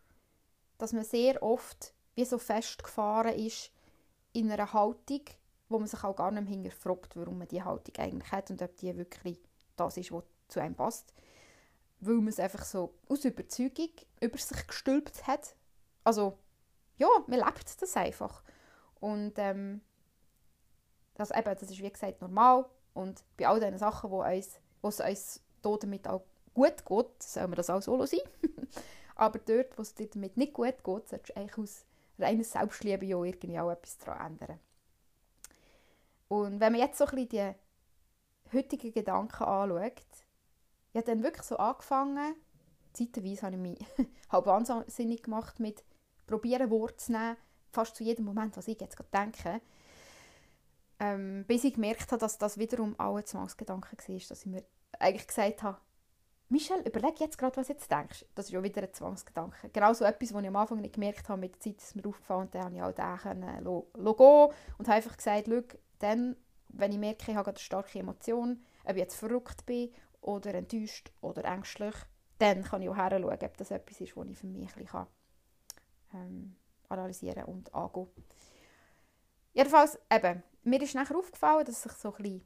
dass 0.77 0.93
man 0.93 1.05
sehr 1.05 1.43
oft 1.43 1.95
wie 2.15 2.25
so 2.25 2.39
festgefahren 2.39 3.35
ist 3.35 3.73
in 4.33 4.51
einer 4.51 4.73
Haltung, 4.73 5.23
wo 5.69 5.79
man 5.79 5.89
sich 5.89 6.03
auch 6.05 6.17
gar 6.17 6.31
nicht 6.31 6.45
mehr 6.45 6.53
hinterfragt, 6.53 7.17
warum 7.17 7.39
man 7.39 7.49
die 7.49 7.63
Haltung 7.63 7.95
eigentlich 7.97 8.33
hat 8.33 8.51
und 8.51 8.61
ob 8.63 8.77
die 8.77 8.97
wirklich 8.97 9.41
das 9.77 9.97
ist, 9.97 10.13
was 10.13 10.25
zu 10.49 10.61
einem 10.61 10.75
passt. 10.75 11.13
Weil 12.01 12.17
man 12.17 12.29
es 12.29 12.41
einfach 12.41 12.65
so 12.65 12.95
aus 13.09 13.25
Überzeugung 13.25 13.91
über 14.21 14.39
sich 14.39 14.67
gestülpt 14.67 15.27
hat. 15.27 15.55
Also, 16.05 16.39
ja, 16.97 17.09
man 17.27 17.41
lebt 17.41 17.83
das 17.83 17.97
einfach. 17.97 18.43
Und 19.01 19.35
ähm, 19.37 19.81
das, 21.15 21.31
eben, 21.31 21.45
das 21.45 21.63
ist 21.63 21.79
wie 21.79 21.91
gesagt 21.91 22.21
normal. 22.21 22.67
Und 22.95 23.23
bei 23.37 23.47
all 23.47 23.61
diesen 23.61 23.79
Sachen, 23.79 24.11
wo, 24.11 24.23
uns, 24.23 24.61
wo 24.81 24.89
es 24.89 25.01
uns 25.01 25.43
damit 25.63 26.09
auch 26.09 26.23
gut 26.55 26.85
geht, 26.85 27.23
soll 27.23 27.49
man 27.49 27.57
das 27.57 27.71
auch 27.71 27.83
solo 27.83 28.07
sein. 28.07 28.21
Aber 29.15 29.39
dort, 29.41 29.77
wo 29.77 29.83
es 29.83 29.95
dir 29.95 30.09
damit 30.09 30.37
nicht 30.37 30.55
gut 30.55 30.85
geht, 30.85 31.09
solltest 31.09 31.31
du 31.31 31.37
eigentlich 31.37 31.59
aus 31.59 31.85
reines 32.19 32.53
Selbstliebe 32.53 33.05
ja 33.05 33.23
irgendwie 33.23 33.59
auch 33.59 33.71
etwas 33.71 33.99
daran 33.99 34.33
ändern. 34.33 34.59
Und 36.29 36.61
wenn 36.61 36.73
man 36.73 36.81
jetzt 36.81 36.99
so 36.99 37.07
ein 37.07 37.27
bisschen 37.27 37.55
die 38.51 38.57
heutigen 38.57 38.93
Gedanken 38.93 39.45
anschaut, 39.45 40.03
ich 40.99 41.07
habe 41.07 41.17
dann 41.17 41.23
wirklich 41.23 41.45
so 41.45 41.57
angefangen, 41.57 42.35
zeitweise 42.93 43.43
habe 43.43 43.55
ich 43.55 43.61
mich 43.61 43.79
halb 44.31 44.47
wahnsinnig 44.47 45.23
gemacht 45.23 45.61
mit 45.61 45.85
probieren 46.27 46.71
Wort 46.71 47.01
zu 47.01 47.13
nehmen, 47.13 47.37
fast 47.71 47.95
zu 47.95 48.03
jedem 48.03 48.25
Moment, 48.25 48.57
was 48.57 48.67
ich 48.67 48.81
jetzt 48.81 48.97
gerade 48.97 49.11
denke. 49.13 49.61
Ähm, 51.01 51.45
bis 51.47 51.63
ich 51.63 51.75
gemerkt 51.75 52.11
habe, 52.11 52.19
dass 52.19 52.39
das 52.39 52.59
wiederum 52.59 52.99
auch 52.99 53.17
ein 53.17 53.25
Zwangsgedanke 53.25 53.97
war, 53.97 54.19
dass 54.29 54.41
ich 54.41 54.47
mir 54.47 54.65
eigentlich 54.99 55.29
gesagt 55.29 55.63
habe, 55.63 55.79
Michelle, 56.49 56.83
überleg 56.83 57.21
jetzt 57.21 57.39
gerade, 57.39 57.57
was 57.57 57.69
du 57.69 57.75
jetzt 57.75 57.91
denkst. 57.91 58.25
Das 58.35 58.47
ist 58.47 58.53
ja 58.53 58.63
wieder 58.63 58.83
ein 58.83 58.93
Zwangsgedanke. 58.93 59.69
Genau 59.69 59.93
so 59.93 60.05
etwas, 60.05 60.35
was 60.35 60.43
ich 60.43 60.49
am 60.49 60.57
Anfang 60.57 60.81
nicht 60.81 60.95
gemerkt 60.95 61.29
habe, 61.29 61.41
mit 61.41 61.55
der 61.55 61.61
Zeit 61.61 61.81
ist 61.81 61.95
mir 61.95 62.07
aufgefallen 62.09 62.47
und 62.47 62.55
dann 62.55 62.65
habe 62.65 62.75
ich 62.75 62.83
auch 62.83 62.93
den 62.93 63.19
können, 63.19 63.65
Logo 63.95 64.53
und 64.79 64.89
habe 64.89 64.97
einfach 64.97 65.17
gesagt, 65.17 65.47
schau, 65.47 65.61
dann, 66.01 66.37
wenn 66.71 66.91
ich 66.91 66.99
merke, 66.99 67.31
ich 67.31 67.37
habe 67.37 67.51
eine 67.51 67.59
starke 67.59 68.01
Emotion, 68.01 68.65
ob 68.85 68.91
ich 68.93 68.97
jetzt 68.97 69.17
verrückt 69.17 69.67
bin 69.67 69.91
oder 70.21 70.55
enttäuscht 70.55 71.13
oder 71.21 71.45
ängstlich, 71.45 71.95
dann 72.39 72.63
kann 72.63 72.83
ich 72.83 72.89
auch 72.89 72.97
schauen, 72.97 73.25
ob 73.25 73.57
das 73.57 73.71
etwas 73.71 74.01
ist, 74.01 74.17
was 74.17 74.29
ich 74.29 74.39
für 74.39 74.47
mich 74.47 74.69
ein 74.77 74.83
bisschen 74.83 75.07
ähm, 76.15 76.57
analysieren 76.89 77.45
und 77.45 77.75
angehen 77.75 78.09
Jedenfalls, 79.53 79.99
eben, 80.13 80.43
mir 80.63 80.83
ist 80.83 80.95
nachher 80.95 81.17
aufgefallen, 81.17 81.65
dass 81.65 81.83
sich 81.83 81.93
so 81.93 82.15
ein 82.15 82.43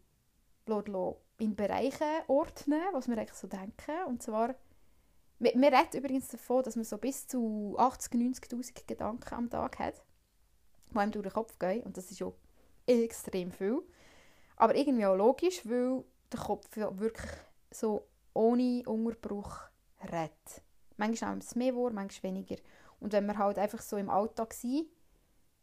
bisschen 0.65 1.17
in 1.39 1.57
Bereiche 1.57 2.05
ordnen, 2.29 2.81
was 2.93 3.09
wir 3.09 3.19
eigentlich 3.19 3.39
so 3.39 3.49
denken. 3.49 4.05
Und 4.07 4.23
zwar, 4.23 4.55
wir, 5.39 5.53
wir 5.55 5.73
reden 5.73 5.99
übrigens 5.99 6.29
davon, 6.29 6.63
dass 6.63 6.77
man 6.77 6.85
so 6.85 6.97
bis 6.97 7.27
zu 7.27 7.75
80.000, 7.79 8.49
90'000 8.49 8.87
Gedanken 8.87 9.35
am 9.35 9.51
Tag 9.51 9.79
hat, 9.79 10.03
die 10.91 10.97
einem 10.97 11.13
durch 11.13 11.25
den 11.25 11.33
Kopf 11.33 11.59
gehen. 11.59 11.83
Und 11.83 11.97
das 11.97 12.11
ist 12.11 12.21
ja 12.21 12.33
extrem 12.87 13.51
viel. 13.51 13.83
Aber 14.57 14.75
irgendwie 14.75 15.05
auch 15.05 15.17
logisch, 15.17 15.69
weil 15.69 16.05
der 16.33 16.41
Kopf 16.41 16.77
wirklich 16.77 17.31
so 17.73 18.07
ohne 18.35 18.83
Unterbruch 18.87 19.61
redet. 20.03 20.63
Manchmal 20.97 21.37
wir 21.37 21.41
es 21.41 21.55
mehr 21.55 21.75
vor, 21.75 21.91
manchmal 21.91 22.33
weniger. 22.33 22.57
Und 23.01 23.13
wenn 23.13 23.27
wir 23.27 23.39
halt 23.39 23.59
einfach 23.59 23.81
so 23.81 23.97
im 23.97 24.11
Alltag 24.11 24.55
sind, 24.55 24.87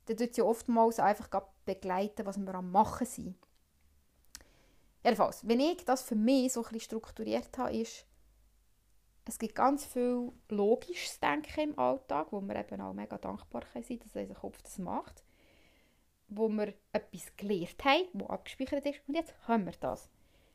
dann 0.06 0.18
tut 0.18 0.32
es 0.32 0.38
ja 0.38 0.44
oftmals 0.44 1.00
einfach 1.00 1.30
begleiten, 1.66 2.26
was 2.26 2.38
wir 2.38 2.56
am 2.56 2.72
Machen 2.72 3.06
sind. 3.06 3.36
Jedenfalls, 5.04 5.48
wenn 5.48 5.60
ich 5.60 5.86
das 5.86 6.02
für 6.02 6.16
mich 6.16 6.52
so 6.52 6.62
ein 6.62 6.64
bisschen 6.64 6.82
strukturiert 6.82 7.58
habe, 7.58 7.78
ist, 7.78 8.06
es 9.26 9.38
gibt 9.38 9.56
ganz 9.56 9.86
viel 9.86 10.32
logisches 10.50 11.20
Denken 11.20 11.72
im 11.72 11.80
Alltag, 11.80 12.32
wo 12.32 12.42
wir 12.42 12.56
eben 12.56 12.82
auch 12.82 12.94
mega 12.94 13.18
dankbar 13.18 13.64
sind, 13.82 14.04
dass 14.04 14.16
unser 14.16 14.34
Kopf 14.34 14.62
das 14.64 14.80
macht. 14.80 15.24
Wo 16.28 16.50
wir 16.50 16.74
etwas 16.92 17.36
gelernt 17.38 17.84
haben, 17.86 18.08
das 18.14 18.30
abgespeichert 18.30 18.86
ist 18.86 19.02
und 19.08 19.14
jetzt 19.16 19.34
haben 19.48 19.66
wir 19.66 19.74
das. 19.80 20.10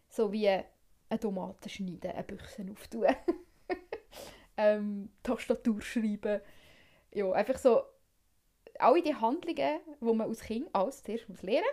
So 0.09 0.33
wie 0.33 0.61
eine 1.09 1.21
Tomate 1.21 1.69
schneiden, 1.69 2.11
eine 2.11 2.25
Büchse 2.25 2.67
auftun, 2.71 3.07
ähm, 4.57 5.11
Tastatur 5.23 5.81
schreiben. 5.81 6.40
Ja, 7.12 7.31
einfach 7.33 7.59
so 7.59 7.83
alle 8.79 9.03
die 9.03 9.14
Handlungen, 9.14 9.81
die 10.01 10.05
man 10.05 10.23
als 10.23 10.40
Kind 10.40 10.69
alles 10.73 11.03
zuerst 11.03 11.29
muss 11.29 11.43
lernen 11.43 11.67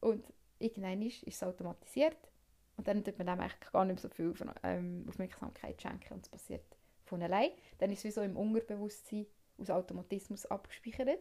muss. 0.00 0.10
Und 0.10 0.24
irgendwann 0.58 1.02
ist, 1.02 1.22
ist 1.24 1.36
es 1.36 1.42
automatisiert 1.42 2.16
und 2.76 2.88
dann 2.88 3.04
tut 3.04 3.18
man 3.18 3.26
dem 3.26 3.40
eigentlich 3.40 3.72
gar 3.72 3.84
nicht 3.84 4.00
so 4.00 4.08
viel 4.08 4.34
ähm, 4.62 5.04
Aufmerksamkeit 5.08 5.80
schenken 5.80 6.14
und 6.14 6.24
es 6.24 6.30
passiert 6.30 6.64
von 7.04 7.22
allein. 7.22 7.50
Dann 7.78 7.90
ist 7.90 8.00
es 8.00 8.04
wie 8.04 8.10
so 8.10 8.22
im 8.22 8.36
Unterbewusstsein 8.36 9.26
aus 9.58 9.70
Automatismus 9.70 10.46
abgespeichert. 10.46 11.20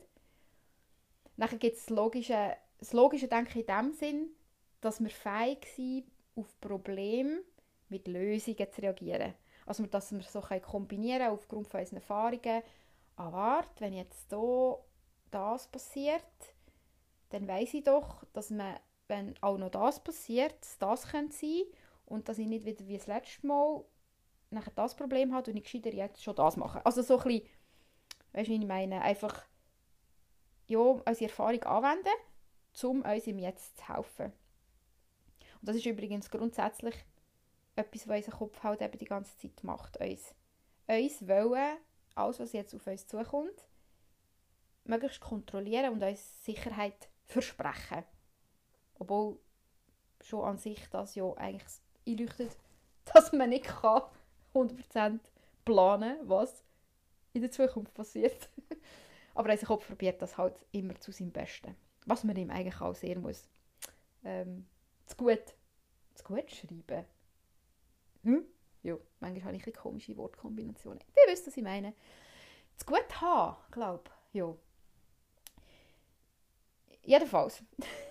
Dann 1.38 1.60
gibt 1.60 1.76
es 1.76 1.86
das 1.86 1.90
logische, 1.90 2.56
das 2.78 2.94
logische 2.94 3.28
Denken 3.28 3.60
in 3.60 3.66
dem 3.66 3.94
Sinn, 3.94 4.30
dass 4.80 5.02
wir 5.02 5.10
fähig 5.10 5.66
sind, 5.76 6.06
auf 6.36 6.60
Probleme 6.62 7.42
mit 7.90 8.08
Lösungen 8.08 8.72
zu 8.72 8.82
reagieren. 8.82 9.34
Also 9.66 9.86
dass 9.86 10.12
wir 10.12 10.22
so 10.24 10.42
kombinieren 10.42 11.30
aufgrund 11.30 11.68
von 11.68 11.80
unseren 11.80 11.98
Erfahrungen. 11.98 12.64
Ah, 13.16 13.32
warte, 13.32 13.82
wenn 13.82 13.94
jetzt 13.94 14.30
hier 14.30 14.78
das 15.30 15.68
passiert, 15.68 16.24
dann 17.30 17.48
weiß 17.48 17.74
ich 17.76 17.84
doch, 17.84 18.24
dass 18.34 18.50
man 18.50 18.76
wenn 19.12 19.36
auch 19.42 19.58
noch 19.58 19.70
das 19.70 20.02
passiert, 20.02 20.56
das 20.80 21.10
könnte 21.10 21.36
sein 21.36 21.64
und 22.06 22.30
dass 22.30 22.40
ich 22.40 22.48
nicht 22.48 22.66
wieder 22.66 22.88
wie 22.88 22.98
das 22.98 23.08
letzte 23.08 23.46
Mal 23.46 23.84
nachher 24.50 24.72
das 24.74 24.96
Problem 24.96 25.34
habe 25.34 25.52
und 25.52 25.58
ich 25.58 25.64
gescheiter 25.64 25.94
jetzt 25.94 26.24
schon 26.24 26.36
das 26.36 26.56
mache. 26.56 26.84
Also 26.86 27.02
so 27.02 27.18
ein 27.20 27.24
bisschen, 27.24 27.50
weißt 28.32 28.48
du, 28.48 28.52
wie 28.54 28.58
ich 28.60 28.66
meine, 28.66 29.02
einfach 29.02 29.44
ja, 30.68 30.80
unsere 30.80 31.24
Erfahrung 31.24 31.62
anwenden, 31.64 32.08
um 32.84 33.02
uns 33.02 33.28
im 33.28 33.40
Jetzt 33.40 33.78
zu 33.78 33.90
helfen. 33.90 34.32
Und 35.62 35.70
das 35.70 35.76
ist 35.76 35.86
übrigens 35.86 36.30
grundsätzlich 36.30 36.96
etwas, 37.76 38.08
was 38.08 38.26
unser 38.26 38.38
Kopf 38.38 38.64
halt 38.64 38.82
eben 38.82 38.98
die 38.98 39.06
ganze 39.06 39.38
Zeit 39.38 39.64
macht. 39.64 39.98
Uns, 39.98 40.34
uns 40.88 41.28
wollen, 41.28 41.78
alles, 42.16 42.40
was 42.40 42.54
jetzt 42.54 42.74
auf 42.76 42.88
uns 42.88 43.08
zukommt, 43.08 43.68
möglichst 44.84 45.22
kontrollieren 45.22 45.94
und 45.94 46.04
uns 46.04 46.44
Sicherheit 46.44 47.10
versprechen. 47.26 48.04
Obwohl 48.96 49.40
schon 50.22 50.44
an 50.44 50.58
sich 50.58 50.90
das 50.90 51.16
ja 51.16 51.32
eigentlich 51.36 51.68
einleuchtet, 52.08 52.58
dass 53.14 53.32
man 53.32 53.50
nicht 53.50 53.66
kann 53.66 54.04
100% 54.54 55.20
planen 55.66 56.18
was 56.24 56.64
in 57.34 57.42
der 57.42 57.52
Zukunft 57.52 57.94
passiert. 57.94 58.50
Aber 59.36 59.52
unser 59.52 59.68
Kopf 59.68 59.88
probiert 59.88 60.22
das 60.22 60.38
halt 60.38 60.56
immer 60.72 61.00
zu 61.00 61.12
seinem 61.12 61.32
Besten. 61.32 61.76
Was 62.06 62.24
man 62.24 62.36
ihm 62.36 62.50
eigentlich 62.50 62.82
auch 62.82 62.96
sehr 62.96 63.18
muss. 63.18 63.48
Ähm, 64.24 64.66
zu 65.06 65.16
gut, 65.18 65.56
zu 66.16 66.24
gut 66.24 66.52
schreiben. 66.52 67.06
Hm? 68.24 68.46
Ja, 68.84 68.98
manchmal 69.20 69.46
habe 69.46 69.58
ich 69.58 69.68
ein 69.68 69.74
komische 69.74 70.16
Wortkombinationen. 70.18 71.00
Ihr 71.16 71.32
wisst, 71.32 71.48
was 71.48 71.58
ich 71.58 71.64
meine. 71.64 71.94
Zu 72.78 72.86
gut 72.86 73.22
haben, 73.22 73.58
glaube 73.72 74.04
ich. 74.32 74.40
Ja. 74.40 74.56
Jedenfalls. 77.04 77.64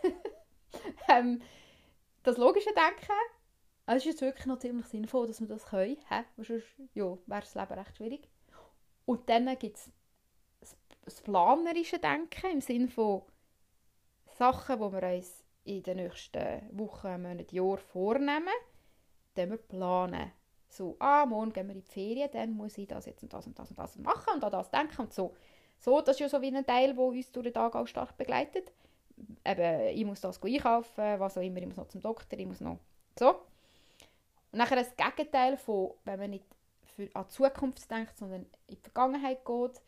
ähm, 1.09 1.40
das 2.22 2.37
logische 2.37 2.72
Denken, 2.74 3.12
es 3.87 3.96
ist 3.96 4.05
jetzt 4.05 4.20
wirklich 4.20 4.46
noch 4.46 4.59
ziemlich 4.59 4.87
sinnvoll, 4.87 5.26
dass 5.26 5.40
wir 5.40 5.48
das 5.48 5.66
können. 5.66 5.96
He? 6.09 6.22
Sonst 6.37 6.64
ja, 6.94 7.05
wäre 7.26 7.40
das 7.40 7.55
Leben 7.55 7.72
recht 7.72 7.96
schwierig. 7.96 8.29
Und 9.07 9.29
dann 9.29 9.59
gibt 9.59 9.76
es 9.76 9.90
das 11.05 11.20
planerische 11.22 11.98
Denken 11.98 12.50
im 12.50 12.61
Sinne 12.61 12.88
von 12.88 13.22
Sachen, 14.37 14.76
die 14.76 14.92
wir 14.92 15.16
uns 15.16 15.44
in 15.76 15.83
den 15.83 15.96
nächsten 15.96 16.78
Wochen, 16.78 17.22
Monaten, 17.22 17.54
Jahren 17.54 17.78
vornehmen, 17.78 18.48
dann 19.35 19.50
wir 19.50 19.56
planen. 19.56 20.33
So, 20.68 20.96
ah, 21.00 21.26
morgen 21.26 21.52
gehen 21.52 21.66
wir 21.66 21.74
in 21.74 21.83
die 21.83 21.90
Ferien, 21.90 22.30
dann 22.33 22.52
muss 22.52 22.78
ich 22.78 22.87
das 22.87 23.06
jetzt 23.06 23.22
und 23.22 23.33
das 23.33 23.46
und 23.46 23.59
das 23.59 23.70
und 23.70 23.78
das 23.78 23.98
machen 23.98 24.35
und 24.35 24.44
an 24.44 24.52
das 24.52 24.70
denken 24.70 25.02
und 25.02 25.12
so. 25.12 25.35
So, 25.78 26.00
das 26.00 26.16
ist 26.16 26.20
ja 26.20 26.28
so 26.28 26.40
wie 26.42 26.54
ein 26.54 26.66
Teil, 26.66 26.94
der 26.94 27.02
uns 27.02 27.33
durch 27.33 27.44
den 27.44 27.54
Tag 27.54 27.74
auch 27.74 27.87
stark 27.87 28.16
begleitet 28.16 28.70
eben, 29.44 29.96
ich 29.96 30.04
muss 30.04 30.20
das 30.20 30.42
einkaufen, 30.42 31.20
was 31.20 31.37
auch 31.37 31.42
immer, 31.42 31.59
ich 31.59 31.66
muss 31.66 31.76
noch 31.76 31.88
zum 31.88 32.00
Doktor, 32.00 32.38
ich 32.38 32.46
muss 32.46 32.61
noch 32.61 32.78
so. 33.18 33.30
Und 34.52 34.59
nachher 34.59 34.76
das 34.76 34.94
Gegenteil 34.96 35.56
von, 35.56 35.92
wenn 36.04 36.18
man 36.18 36.30
nicht 36.30 36.44
für, 36.96 37.09
an 37.14 37.24
die 37.24 37.35
Zukunft 37.35 37.90
denkt, 37.90 38.16
sondern 38.18 38.46
in 38.66 38.76
die 38.76 38.76
Vergangenheit 38.76 39.44
geht, 39.44 39.80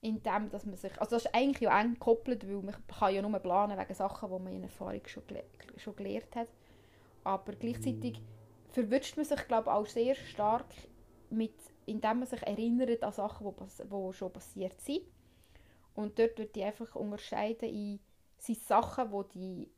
indem, 0.00 0.50
dass 0.50 0.64
man 0.66 0.76
sich, 0.76 0.98
also 1.00 1.16
das 1.16 1.24
ist 1.24 1.34
eigentlich 1.34 1.62
ja 1.62 1.80
eng 1.80 1.94
gekoppelt, 1.94 2.46
weil 2.48 2.62
man 2.62 2.74
kann 2.86 3.14
ja 3.14 3.22
nur 3.22 3.38
planen 3.38 3.78
wegen 3.78 3.94
Sachen, 3.94 4.28
die 4.28 4.42
man 4.42 4.52
in 4.52 4.62
Erfahrung 4.62 5.00
schon, 5.06 5.22
schon 5.76 5.96
gelernt 5.96 6.36
hat. 6.36 6.48
Aber 7.24 7.52
gleichzeitig 7.54 8.20
verwünscht 8.68 9.16
man 9.16 9.26
sich, 9.26 9.48
glaube 9.48 9.72
auch 9.72 9.86
sehr 9.86 10.14
stark, 10.14 10.66
mit, 11.30 11.54
indem 11.86 12.20
man 12.20 12.28
sich 12.28 12.42
erinnert 12.42 13.02
an 13.02 13.12
Sachen, 13.12 13.52
die 13.56 14.12
schon 14.12 14.32
passiert 14.32 14.80
sind. 14.80 15.02
Und 15.94 16.18
dort 16.18 16.38
wird 16.38 16.54
die 16.54 16.62
einfach 16.62 16.94
unterscheiden 16.94 17.68
in 17.68 18.00
sind 18.38 18.62
Sachen, 18.62 19.10
die 19.10 19.38
dich 19.38 19.68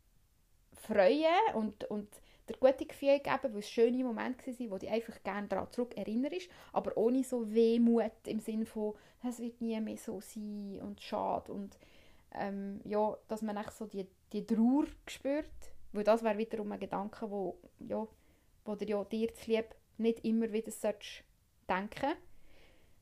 freuen 0.73 1.55
und, 1.55 1.85
und 1.85 2.09
dir 2.49 2.57
gute 2.59 2.87
Gefühle 2.87 3.21
geben, 3.21 3.53
weil 3.53 3.59
es 3.59 3.71
schöne 3.71 4.05
Momente 4.05 4.47
waren, 4.47 4.71
wo 4.71 4.79
du 4.79 4.89
einfach 4.89 5.23
gerne 5.23 5.49
daran 5.49 5.71
zurück 5.71 5.97
erinnerst, 5.97 6.49
aber 6.73 6.97
ohne 6.97 7.25
so 7.25 7.53
Wehmut 7.53 8.13
im 8.27 8.41
Sinne 8.41 8.67
von, 8.67 8.95
es 9.27 9.39
wird 9.39 9.61
nie 9.61 9.81
mehr 9.81 9.97
so 9.97 10.21
sein 10.21 10.81
und 10.83 11.01
schade 11.01 11.53
und 11.53 11.79
ähm, 12.35 12.81
ja, 12.85 13.17
dass 13.29 13.43
man 13.43 13.57
echt 13.57 13.73
so 13.73 13.87
die, 13.87 14.07
die 14.33 14.47
Trauer 14.47 14.87
spürt, 15.07 15.47
weil 15.93 16.05
das 16.05 16.23
wäre 16.23 16.39
wiederum 16.39 16.73
ein 16.73 16.81
Gedanke, 16.81 17.31
wo, 17.31 17.59
ja, 17.81 18.07
wo 18.65 18.75
dir 18.75 18.89
ja 18.89 19.05
dir 19.05 19.35
zu 19.35 19.51
lieb 19.51 19.75
nicht 19.97 20.25
immer 20.25 20.53
wieder 20.53 20.71
solltest 20.71 21.25
denken 21.69 22.15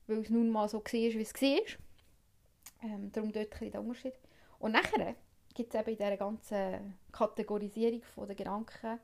weil 0.07 0.19
es 0.19 0.29
nun 0.29 0.49
mal 0.49 0.67
so 0.69 0.79
war, 0.79 0.91
wie 0.93 1.21
es 1.21 1.33
war. 1.33 1.77
Ähm, 2.83 3.11
darum 3.11 3.31
dort 3.31 3.45
ein 3.45 3.49
bisschen 3.49 3.71
der 3.71 3.81
Unterschied. 3.81 4.13
Und 4.59 4.71
nachher 4.71 5.15
gibt 5.53 5.73
es 5.73 5.79
eben 5.79 5.89
in 5.91 5.97
dieser 5.97 6.17
ganzen 6.17 6.97
Kategorisierung 7.11 8.01
der 8.17 8.35
Gedanken 8.35 8.99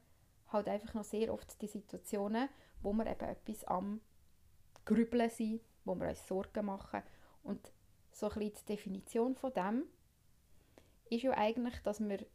halt 0.54 0.68
einfach 0.68 0.94
noch 0.94 1.04
sehr 1.04 1.34
oft 1.34 1.62
die 1.62 1.68
Situationen, 1.68 2.50
wo 2.82 2.94
wir 2.94 3.08
eben 3.08 3.28
etwas 3.28 3.64
am 3.66 4.02
Grübeln 4.86 5.30
sind, 5.30 5.62
wo 5.86 5.96
wir 5.96 6.10
uns 6.10 6.28
Sorgen 6.28 6.66
machen. 6.66 7.02
Und 7.44 7.72
so 8.12 8.28
ein 8.30 8.40
bisschen 8.40 8.54
die 8.62 8.74
Definition 8.74 9.36
von 9.36 9.54
dem 9.54 9.84
ist 11.10 11.24
ja 11.24 11.32
eigentlich, 11.32 11.80
dass 11.84 12.00
wir, 12.00 12.26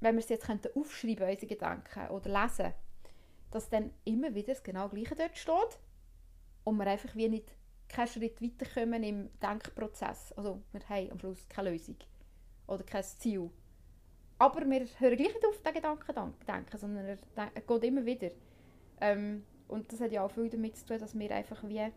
wenn 0.00 0.16
wir 0.16 0.20
es 0.22 0.28
jetzt 0.28 0.46
könnten 0.46 0.76
aufschreiben, 0.76 1.28
unsere 1.28 1.46
Gedanken 1.46 2.08
oder 2.08 2.42
lesen, 2.42 2.74
dass 3.50 3.68
dann 3.68 3.92
immer 4.04 4.34
wieder 4.34 4.54
das 4.54 4.62
genau 4.62 4.88
Gleiche 4.88 5.14
dort 5.14 5.36
steht 5.36 5.78
und 6.64 6.76
wir 6.76 6.86
einfach 6.86 7.14
wie 7.14 7.28
nicht 7.28 7.54
keinen 7.88 8.08
Schritt 8.08 8.40
weiterkommen 8.40 9.02
im 9.02 9.30
Denkprozess. 9.40 10.32
Also 10.32 10.62
wir 10.72 10.88
haben 10.88 11.12
am 11.12 11.18
Schluss 11.18 11.46
keine 11.48 11.70
Lösung 11.70 11.96
oder 12.66 12.82
kein 12.84 13.04
Ziel. 13.04 13.50
Aber 14.42 14.68
wir 14.68 14.80
hören 14.98 15.16
gleich 15.16 15.34
nicht 15.34 15.46
auf 15.46 15.62
den 15.62 15.72
Gedanken 15.72 16.04
zu 16.04 16.46
denken, 16.46 16.76
sondern 16.76 17.06
er, 17.06 17.18
er 17.36 17.60
geht 17.60 17.84
immer 17.84 18.04
wieder. 18.04 18.30
Ähm, 19.00 19.44
und 19.68 19.92
das 19.92 20.00
hat 20.00 20.10
ja 20.10 20.24
auch 20.24 20.32
viel 20.32 20.50
damit 20.50 20.76
zu 20.76 20.84
tun, 20.84 20.98
dass 20.98 21.16
wir 21.16 21.30
einfach 21.30 21.62
wie... 21.62 21.92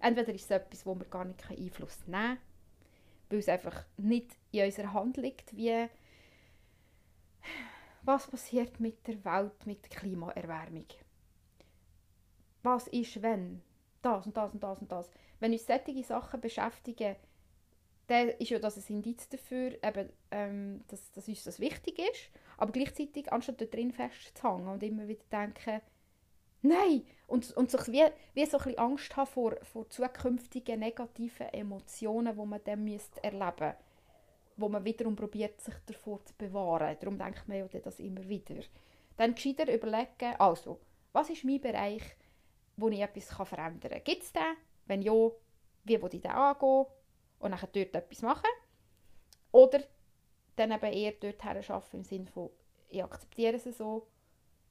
Entweder 0.00 0.32
ist 0.32 0.44
es 0.44 0.50
etwas, 0.50 0.86
wo 0.86 0.94
wir 0.94 1.04
gar 1.04 1.26
nicht 1.26 1.50
Einfluss 1.50 2.06
nehmen 2.06 2.38
weil 3.28 3.38
es 3.38 3.48
einfach 3.50 3.84
nicht 3.98 4.38
in 4.52 4.64
unserer 4.64 4.94
Hand 4.94 5.18
liegt, 5.18 5.54
wie... 5.54 5.86
Was 8.04 8.26
passiert 8.26 8.80
mit 8.80 9.06
der 9.06 9.22
Welt, 9.26 9.66
mit 9.66 9.84
der 9.84 9.98
Klimaerwärmung? 9.98 10.86
Was 12.62 12.88
ist, 12.88 13.20
wenn? 13.20 13.60
Das 14.00 14.24
und 14.24 14.34
das 14.34 14.54
und 14.54 14.62
das 14.62 14.80
und 14.80 14.90
das. 14.90 15.10
Wenn 15.40 15.52
uns 15.52 15.66
solche 15.66 16.04
Sachen 16.04 16.40
beschäftigen, 16.40 17.16
dann 18.06 18.28
ist 18.28 18.50
ja 18.50 18.58
das 18.58 18.76
ein 18.76 18.96
Indiz 18.96 19.28
dafür, 19.28 19.72
eben, 19.82 20.10
ähm, 20.30 20.84
dass, 20.88 21.10
dass 21.12 21.28
uns 21.28 21.44
das 21.44 21.60
wichtig 21.60 21.98
ist. 21.98 22.30
Aber 22.56 22.72
gleichzeitig, 22.72 23.32
anstatt 23.32 23.60
da 23.60 23.64
drin 23.64 23.92
festzuhängen 23.92 24.68
und 24.68 24.82
immer 24.82 25.08
wieder 25.08 25.24
denken, 25.32 25.80
nein, 26.62 27.02
und, 27.26 27.50
und 27.56 27.70
sich 27.70 27.88
wie, 27.88 28.04
wie 28.34 28.46
so 28.46 28.58
ein 28.58 28.64
bisschen 28.64 28.78
Angst 28.78 29.16
haben 29.16 29.26
vor, 29.26 29.56
vor 29.62 29.88
zukünftigen 29.88 30.80
negativen 30.80 31.48
Emotionen, 31.48 32.36
die 32.36 32.46
man 32.46 32.60
dann 32.64 32.84
müsste 32.84 33.22
erleben 33.24 33.74
wo 34.56 34.68
man 34.68 34.84
wiederum 34.84 35.16
probiert, 35.16 35.60
sich 35.60 35.74
davor 35.86 36.24
zu 36.24 36.34
bewahren. 36.34 36.96
Darum 37.00 37.18
denkt 37.18 37.48
man 37.48 37.58
ja 37.58 37.66
das 37.66 37.98
immer 37.98 38.26
wieder. 38.28 38.56
Dann 39.16 39.34
gescheiter 39.34 39.72
überlegen, 39.72 40.36
also, 40.38 40.80
was 41.12 41.30
ist 41.30 41.44
mein 41.44 41.60
Bereich, 41.60 42.02
wo 42.76 42.88
ich 42.88 43.00
etwas 43.00 43.32
verändern 43.48 43.92
kann? 43.92 44.04
Gibt 44.04 44.22
es 44.22 44.32
den? 44.32 44.42
Wenn 44.86 45.02
ja, 45.02 45.12
wie 45.84 46.02
will 46.02 46.14
ich 46.14 46.20
den 46.20 46.30
angehen? 46.30 46.86
Und 47.44 47.50
dann 47.50 47.60
dort 47.60 47.94
etwas 47.94 48.22
machen. 48.22 48.48
Oder 49.52 49.80
dann 50.56 50.72
eben 50.72 50.92
eher 50.92 51.12
dort 51.12 51.44
arbeiten 51.44 51.96
im 51.98 52.04
Sinne 52.04 52.26
von, 52.26 52.50
ich 52.88 53.04
akzeptiere 53.04 53.56
es 53.56 53.64
so, 53.76 54.06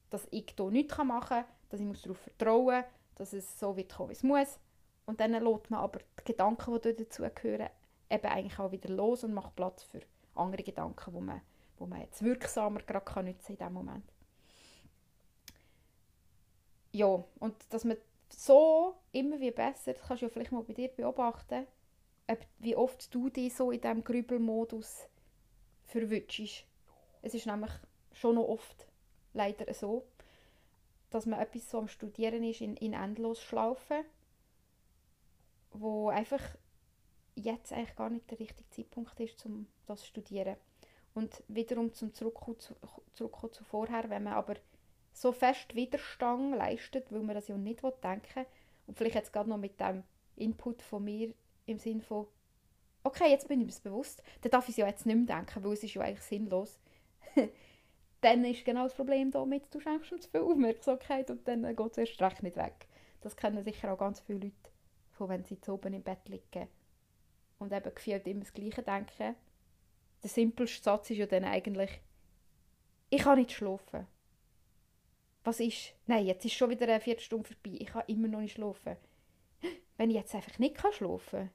dass 0.09 0.27
ich 0.31 0.53
hier 0.57 0.71
nichts 0.71 0.97
machen 0.97 1.27
kann, 1.27 1.45
dass 1.69 1.79
ich 1.79 2.01
darauf 2.01 2.17
vertrauen 2.17 2.77
muss, 2.81 2.85
dass 3.15 3.33
es 3.33 3.59
so 3.59 3.77
wird 3.77 3.93
kommen, 3.93 4.09
wie 4.09 4.13
es 4.13 4.23
muss. 4.23 4.59
Und 5.05 5.19
dann 5.19 5.33
lässt 5.33 5.69
man 5.69 5.81
aber 5.81 5.99
die 6.19 6.25
Gedanken, 6.25 6.81
die 6.81 6.95
dazugehören, 6.95 7.69
eben 8.09 8.25
eigentlich 8.25 8.59
auch 8.59 8.71
wieder 8.71 8.89
los 8.89 9.23
und 9.23 9.33
macht 9.33 9.55
Platz 9.55 9.83
für 9.83 10.01
andere 10.35 10.63
Gedanken, 10.63 11.13
die 11.13 11.21
man, 11.21 11.41
wo 11.77 11.85
man 11.85 12.01
jetzt 12.01 12.23
wirksamer 12.23 12.79
gerade 12.81 13.05
kann 13.05 13.25
nutzen 13.25 13.51
in 13.51 13.57
diesem 13.57 13.73
Moment. 13.73 14.11
Ja, 16.91 17.23
und 17.39 17.55
dass 17.69 17.83
man 17.83 17.97
so 18.29 18.95
immer 19.11 19.39
wie 19.39 19.51
besser, 19.51 19.93
das 19.93 20.01
kannst 20.07 20.21
du 20.21 20.25
ja 20.27 20.31
vielleicht 20.31 20.51
mal 20.51 20.63
bei 20.63 20.73
dir 20.73 20.87
beobachten, 20.89 21.67
wie 22.59 22.75
oft 22.75 23.13
du 23.13 23.29
dich 23.29 23.53
so 23.53 23.71
in 23.71 23.81
diesem 23.81 24.03
Grübelmodus 24.03 25.07
verwünschst. 25.85 26.65
Es 27.21 27.33
ist 27.33 27.45
nämlich 27.45 27.71
schon 28.13 28.35
noch 28.35 28.47
oft 28.47 28.87
leider 29.33 29.71
so, 29.73 30.03
dass 31.09 31.25
man 31.25 31.39
etwas 31.39 31.69
so 31.69 31.79
am 31.79 31.87
Studieren 31.87 32.43
ist 32.43 32.61
in, 32.61 32.75
in 32.77 32.93
Endlosschlaufen, 32.93 34.03
wo 35.73 36.09
einfach 36.09 36.41
jetzt 37.35 37.73
eigentlich 37.73 37.95
gar 37.95 38.09
nicht 38.09 38.29
der 38.29 38.39
richtige 38.39 38.69
Zeitpunkt 38.69 39.19
ist, 39.19 39.45
um 39.45 39.67
das 39.85 40.01
zu 40.01 40.07
studieren. 40.07 40.55
Und 41.13 41.43
wiederum 41.47 41.93
zum 41.93 42.13
Zurückkommen 42.13 42.59
zu, 42.59 42.75
zurückkommen 43.13 43.53
zu 43.53 43.63
vorher, 43.63 44.09
wenn 44.09 44.23
man 44.23 44.33
aber 44.33 44.55
so 45.13 45.31
fest 45.31 45.75
Widerstand 45.75 46.55
leistet, 46.55 47.11
weil 47.11 47.21
man 47.21 47.35
das 47.35 47.47
ja 47.47 47.57
nicht 47.57 47.83
denken 47.83 48.35
will, 48.35 48.45
und 48.85 48.97
vielleicht 48.97 49.15
jetzt 49.15 49.31
gerade 49.31 49.49
noch 49.49 49.57
mit 49.57 49.79
dem 49.79 50.03
Input 50.35 50.81
von 50.81 51.03
mir 51.03 51.33
im 51.65 51.79
Sinn 51.79 52.01
von, 52.01 52.27
okay, 53.03 53.29
jetzt 53.29 53.47
bin 53.47 53.61
ich 53.61 53.67
mir 53.67 53.89
bewusst, 53.89 54.23
dann 54.41 54.51
darf 54.51 54.69
ich 54.69 54.77
ja 54.77 54.87
jetzt 54.87 55.05
nicht 55.05 55.15
mehr 55.15 55.37
denken, 55.37 55.63
weil 55.63 55.73
es 55.73 55.83
ist 55.83 55.93
ja 55.93 56.01
eigentlich 56.01 56.21
sinnlos. 56.21 56.79
dann 58.21 58.45
ist 58.45 58.65
genau 58.65 58.83
das 58.83 58.93
Problem 58.93 59.31
damit, 59.31 59.73
du 59.73 59.79
schenkst 59.79 60.11
ihm 60.11 60.21
zu 60.21 60.29
viel 60.29 60.41
Aufmerksamkeit 60.41 61.29
und 61.29 61.47
dann 61.47 61.75
geht 61.75 61.91
es 61.91 61.97
erst 61.97 62.21
recht 62.21 62.43
nicht 62.43 62.57
weg. 62.57 62.87
Das 63.21 63.35
kennen 63.35 63.63
sicher 63.63 63.93
auch 63.93 63.97
ganz 63.97 64.19
viele 64.19 64.39
Leute, 64.39 64.71
von 65.11 65.29
wenn 65.29 65.43
sie 65.43 65.59
zu 65.59 65.73
oben 65.73 65.93
im 65.93 66.03
Bett 66.03 66.27
liegen 66.27 66.67
und 67.59 67.71
eben 67.71 67.95
gefühlt 67.95 68.27
immer 68.27 68.41
das 68.41 68.53
Gleiche 68.53 68.83
denken. 68.83 69.35
Der 70.21 70.29
simpelste 70.29 70.83
Satz 70.83 71.09
ist 71.09 71.17
ja 71.17 71.25
dann 71.25 71.43
eigentlich, 71.43 72.01
ich 73.09 73.21
kann 73.21 73.37
nicht 73.37 73.51
schlafen. 73.51 74.07
Was 75.43 75.59
ist? 75.59 75.93
Nein, 76.07 76.25
jetzt 76.25 76.45
ist 76.45 76.53
schon 76.53 76.69
wieder 76.69 76.87
eine 76.87 77.01
Viertelstunde 77.01 77.49
vorbei, 77.49 77.77
ich 77.79 77.87
kann 77.87 78.03
immer 78.07 78.29
noch 78.29 78.39
nicht 78.39 78.53
schlafen 78.53 78.95
wenn 79.97 80.09
ich 80.09 80.15
jetzt 80.15 80.35
einfach 80.35 80.59
nicht 80.59 80.79
schlafen 80.79 81.39
kann, 81.39 81.49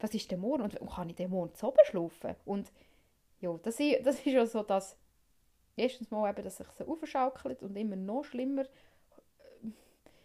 was 0.00 0.14
ist 0.14 0.30
der 0.30 0.38
morgen? 0.38 0.62
Und 0.62 0.90
kann 0.90 1.08
ich 1.08 1.16
den 1.16 1.30
morgen 1.30 1.54
zu 1.54 1.68
oben 1.68 1.84
schlafen? 1.84 2.36
Und 2.44 2.72
ja, 3.40 3.56
das 3.62 3.80
ist, 3.80 3.96
das 4.06 4.16
ist 4.16 4.26
ja 4.26 4.46
so, 4.46 4.62
dass 4.62 4.96
erstens 5.76 6.10
mal 6.10 6.30
eben, 6.30 6.44
dass 6.44 6.56
sich 6.56 6.68
so 6.70 6.86
aufschaukelt 6.86 7.62
und 7.62 7.76
immer 7.76 7.96
noch 7.96 8.24
schlimmer 8.24 8.62
äh, 8.62 9.70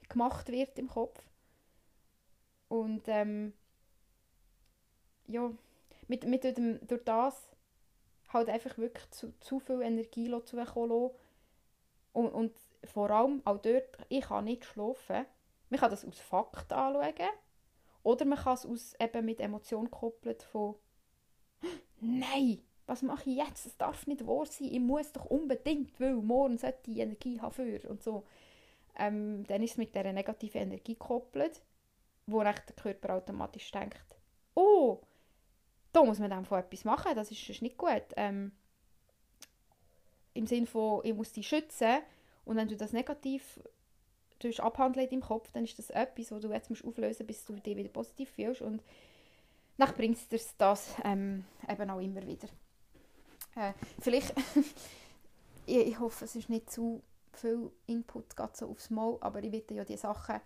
gemacht 0.10 0.49
wird 0.49 0.78
im 0.80 0.88
Kopf. 0.88 1.21
Und 2.69 3.08
ähm, 3.08 3.54
ja, 5.28 5.52
mit, 6.08 6.26
mit 6.26 6.43
dem, 6.43 6.86
durch 6.88 7.04
das 7.04 7.49
halt 8.30 8.49
einfach 8.49 8.78
wirklich 8.78 9.10
zu, 9.12 9.34
zu 9.39 9.60
viel 9.60 9.82
Energie 9.82 10.34
zukommen 10.43 11.12
und, 12.13 12.30
und 12.30 12.52
vor 12.84 13.10
allem 13.12 13.41
auch 13.45 13.60
dort, 13.60 13.97
ich 14.10 14.26
kann 14.26 14.45
nicht 14.45 14.65
schlafen, 14.65 15.26
man 15.73 15.79
kann 15.79 15.89
das 15.89 16.05
aus 16.05 16.19
Fakt 16.19 16.71
anschauen 16.71 17.29
oder 18.03 18.25
man 18.25 18.38
kann 18.38 18.53
es 18.53 18.65
aus, 18.65 18.93
eben 18.99 19.25
mit 19.25 19.39
Emotionen 19.39 19.89
koppeln 19.89 20.38
von 20.51 20.75
«Nein, 21.99 22.62
was 22.86 23.01
mache 23.01 23.29
ich 23.29 23.38
jetzt? 23.38 23.65
Das 23.65 23.77
darf 23.77 24.05
nicht 24.05 24.27
wahr 24.27 24.45
sein. 24.45 24.67
Ich 24.67 24.79
muss 24.79 25.12
doch 25.13 25.25
unbedingt, 25.25 25.99
weil 25.99 26.13
morgen 26.13 26.59
sollte 26.59 26.91
ich 26.91 26.99
Energie 26.99 27.41
haben 27.41 27.53
für» 27.53 27.89
und 27.89 28.03
so. 28.03 28.23
Ähm, 28.95 29.45
dann 29.47 29.63
ist 29.63 29.71
es 29.71 29.77
mit 29.77 29.95
dieser 29.95 30.13
negativen 30.13 30.62
Energie 30.62 30.93
gekoppelt, 30.93 31.63
wo 32.27 32.43
der 32.43 32.53
Körper 32.53 33.15
automatisch 33.15 33.71
denkt 33.71 34.15
«Oh, 34.53 35.01
da 35.91 36.03
muss 36.03 36.19
man 36.19 36.29
dann 36.29 36.45
von 36.45 36.59
etwas 36.59 36.86
machen, 36.86 37.15
das 37.15 37.31
ist, 37.31 37.41
das 37.41 37.55
ist 37.55 37.62
nicht 37.63 37.77
gut.» 37.77 38.05
ähm, 38.15 38.51
Im 40.36 40.45
Sinne 40.45 40.67
von 40.67 41.03
«Ich 41.03 41.15
muss 41.15 41.31
dich 41.31 41.47
schützen» 41.47 41.99
und 42.45 42.57
wenn 42.57 42.67
du 42.67 42.77
das 42.77 42.93
negativ 42.93 43.59
abhandeln 44.60 45.06
in 45.06 45.10
deinem 45.10 45.27
Kopf, 45.27 45.51
dann 45.51 45.63
ist 45.63 45.77
das 45.77 45.89
etwas, 45.89 46.32
wo 46.32 46.39
du 46.39 46.49
jetzt 46.51 46.69
musst 46.69 46.86
auflösen 46.86 47.25
musst, 47.25 47.27
bis 47.27 47.45
du 47.45 47.53
dich 47.53 47.77
wieder 47.77 47.89
positiv 47.89 48.29
fühlst. 48.29 48.62
Und 48.62 48.82
dann 49.77 49.93
bringt 49.93 50.17
es 50.32 50.58
das 50.58 50.95
ähm, 51.03 51.45
eben 51.67 51.89
auch 51.89 51.99
immer 51.99 52.25
wieder. 52.25 52.47
Äh, 53.56 53.73
vielleicht, 53.99 54.34
ich, 55.65 55.77
ich, 55.77 55.99
hoffe, 55.99 56.25
es 56.25 56.36
ist 56.36 56.49
nicht 56.49 56.71
zu 56.71 57.01
viel 57.34 57.71
Input 57.88 58.36
gerade 58.36 58.56
so 58.56 58.69
aufs 58.69 58.89
Mal, 58.89 59.17
aber 59.21 59.43
ich 59.43 59.51
werde 59.51 59.75
ja 59.75 59.86
die 59.86 59.97
Sachen 59.97 60.39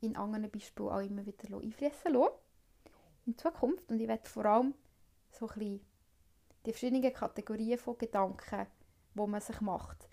in 0.00 0.16
anderen 0.16 0.50
Beispielen 0.50 0.88
auch 0.88 1.00
immer 1.00 1.24
wieder 1.26 1.56
einfließen 1.56 2.12
lassen 2.12 2.34
in 3.26 3.36
Zukunft. 3.36 3.90
Und 3.90 4.00
ich 4.00 4.08
werde 4.08 4.28
vor 4.28 4.46
allem 4.46 4.74
so 5.30 5.46
ein 5.46 5.54
bisschen 5.54 5.80
die 6.66 6.72
verschiedenen 6.72 7.12
Kategorien 7.12 7.78
von 7.78 7.98
Gedanken, 7.98 8.66
die 9.14 9.26
man 9.26 9.40
sich 9.40 9.60
macht, 9.60 10.08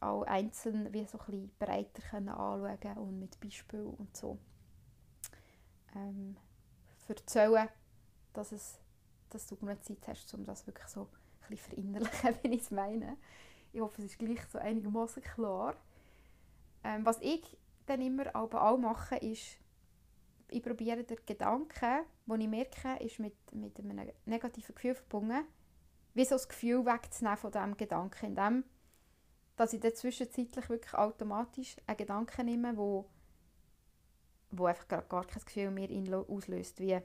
auch 0.00 0.22
einzeln 0.24 0.92
wie 0.92 1.04
so 1.06 1.18
ein 1.28 1.50
breiter 1.58 2.02
können 2.10 2.28
anschauen 2.28 2.98
und 2.98 3.18
mit 3.18 3.40
Beispielen 3.40 3.86
und 3.86 4.16
so 4.16 4.38
ähm, 5.94 6.36
erzählen, 7.08 7.68
dass, 8.32 8.52
es, 8.52 8.78
dass 9.30 9.46
du 9.46 9.56
genug 9.56 9.82
Zeit 9.84 10.06
hast, 10.08 10.32
um 10.34 10.44
das 10.44 10.66
wirklich 10.66 10.88
so 10.88 11.02
ein 11.02 11.48
bisschen 11.48 11.70
verinnerlichen, 11.70 12.34
wie 12.42 12.48
ich 12.48 12.62
es 12.62 12.70
meine. 12.70 13.16
Ich 13.72 13.80
hoffe, 13.80 14.02
es 14.02 14.12
ist 14.12 14.18
gleich 14.18 14.44
so 14.46 14.58
einigermaßen 14.58 15.22
klar. 15.22 15.74
Ähm, 16.84 17.04
was 17.04 17.18
ich 17.20 17.56
dann 17.86 18.00
immer 18.00 18.34
aber 18.34 18.68
auch 18.68 18.78
mache, 18.78 19.16
ist 19.16 19.58
ich 20.48 20.62
probiere 20.62 21.02
den 21.02 21.18
Gedanken, 21.26 22.04
den 22.26 22.40
ich 22.40 22.48
merke, 22.48 23.04
ist 23.04 23.18
mit, 23.18 23.34
mit 23.52 23.78
einem 23.80 24.10
negativen 24.26 24.74
Gefühl 24.74 24.94
verbunden, 24.94 25.44
wie 26.14 26.24
so 26.24 26.36
das 26.36 26.48
Gefühl 26.48 26.86
wegzunehmen 26.86 27.36
von 27.36 27.50
diesem 27.50 27.76
Gedanken, 27.76 28.26
indem 28.26 28.64
dass 29.56 29.72
ich 29.72 29.94
zwischenzeitlich 29.94 30.68
wirklich 30.68 30.94
automatisch 30.94 31.76
einen 31.86 31.96
Gedanken 31.96 32.46
nehme, 32.46 32.76
wo, 32.76 33.06
wo 34.50 34.66
einfach 34.66 34.86
gar, 34.86 35.02
gar 35.02 35.24
kein 35.24 35.44
Gefühl 35.44 35.70
mehr 35.70 35.90
in 35.90 36.12
auslöst, 36.12 36.78
wie 36.78 37.00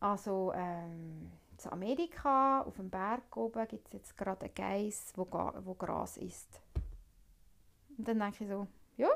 also 0.00 0.52
ähm, 0.54 1.32
Amerika, 1.70 2.62
auf 2.62 2.76
dem 2.76 2.88
Berg 2.88 3.36
oben, 3.36 3.66
gibt 3.66 3.88
es 3.88 3.92
jetzt 3.92 4.16
gerade 4.16 4.46
einen 4.46 4.54
Geiss, 4.54 5.12
wo, 5.16 5.26
wo 5.64 5.74
Gras 5.74 6.16
isst. 6.16 6.60
Und 7.96 8.06
dann 8.06 8.20
denke 8.20 8.44
ich 8.44 8.50
so, 8.50 8.68
ja, 8.96 9.08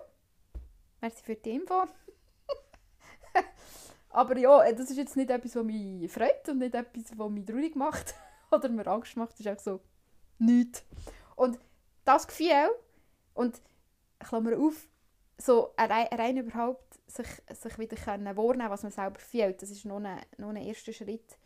merci 1.00 1.22
für 1.22 1.37
die 1.37 1.50
Info. 1.50 1.85
Aber 4.11 4.37
ja, 4.37 4.72
das 4.72 4.90
ist 4.90 4.96
jetzt 4.96 5.16
nicht 5.16 5.30
etwas, 5.30 5.54
was 5.54 5.64
mich 5.64 6.11
freut 6.11 6.48
und 6.48 6.58
nicht 6.58 6.74
etwas, 6.74 7.16
was 7.16 7.30
mich 7.30 7.44
traurig 7.44 7.76
macht 7.76 8.14
oder 8.50 8.68
mir 8.68 8.87
Angst 8.88 9.16
macht. 9.16 9.32
Das 9.32 9.40
ist 9.40 9.46
einfach 9.46 9.62
so, 9.62 9.80
nichts. 10.42 10.85
Und 11.37 11.59
das 12.05 12.26
Gefühl, 12.26 12.70
und 13.35 13.61
Klammer 14.18 14.59
auf, 14.59 14.88
so 15.38 15.74
rein, 15.76 16.07
rein 16.12 16.37
überhaupt 16.37 17.00
sich, 17.07 17.26
sich 17.50 17.78
wieder 17.78 17.96
können 17.96 18.37
wahrnehmen 18.37 18.70
was 18.70 18.83
man 18.83 18.92
selber 18.92 19.18
fühlt, 19.18 19.62
das 19.62 19.70
ist 19.70 19.85
noch 19.85 20.02
ein, 20.02 20.20
noch 20.38 20.50
ein 20.50 20.57
erster 20.57 20.92
Schritt, 20.92 21.38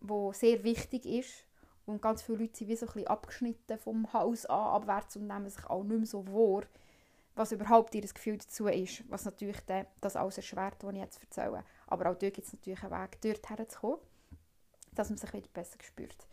der 0.00 0.32
sehr 0.32 0.62
wichtig 0.64 1.06
ist. 1.06 1.44
Und 1.86 2.00
ganz 2.00 2.22
viele 2.22 2.38
Leute 2.38 2.56
sind 2.56 2.68
wie 2.68 2.76
so 2.76 2.86
ein 2.86 2.92
bisschen 2.92 3.08
abgeschnitten 3.08 3.78
vom 3.78 4.10
Haus 4.12 4.46
an, 4.46 4.58
abwärts 4.58 5.16
und 5.16 5.26
nehmen 5.26 5.50
sich 5.50 5.66
auch 5.66 5.82
nicht 5.84 5.98
mehr 5.98 6.06
so 6.06 6.26
wahr, 6.28 6.62
was 7.34 7.52
überhaupt 7.52 7.94
ihr 7.94 8.02
Gefühl 8.02 8.38
dazu 8.38 8.68
ist. 8.68 9.04
Was 9.10 9.26
natürlich 9.26 9.60
dann, 9.66 9.86
das 10.00 10.16
alles 10.16 10.38
erschwert, 10.38 10.82
was 10.82 10.94
ich 10.94 11.00
jetzt 11.00 11.20
erzähle. 11.20 11.64
Aber 11.86 12.10
auch 12.10 12.16
dort 12.16 12.34
gibt 12.34 12.46
es 12.46 12.54
natürlich 12.54 12.82
einen 12.82 13.02
Weg, 13.02 13.20
dort 13.20 13.50
herzukommen, 13.50 13.98
dass 14.94 15.10
man 15.10 15.18
sich 15.18 15.32
wieder 15.34 15.48
besser 15.52 15.76
spürt 15.82 16.26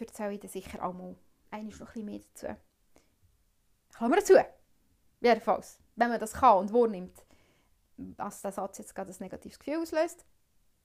erzähle 0.00 0.34
ich 0.34 0.40
dann 0.40 0.50
sicher 0.50 0.84
auch 0.84 0.92
mal 0.92 1.16
noch 1.52 1.70
bisschen 1.70 2.04
mehr 2.04 2.20
dazu. 2.20 2.46
Klammer 3.94 4.16
dazu! 4.16 4.34
Jedenfalls, 5.20 5.78
wenn 5.94 6.10
man 6.10 6.20
das 6.20 6.34
kann 6.34 6.58
und 6.58 6.72
wahrnimmt, 6.72 7.24
dass 7.96 8.42
der 8.42 8.52
Satz 8.52 8.78
jetzt 8.78 8.94
gerade 8.94 9.10
ein 9.10 9.16
negatives 9.20 9.58
Gefühl 9.58 9.80
auslöst 9.80 10.26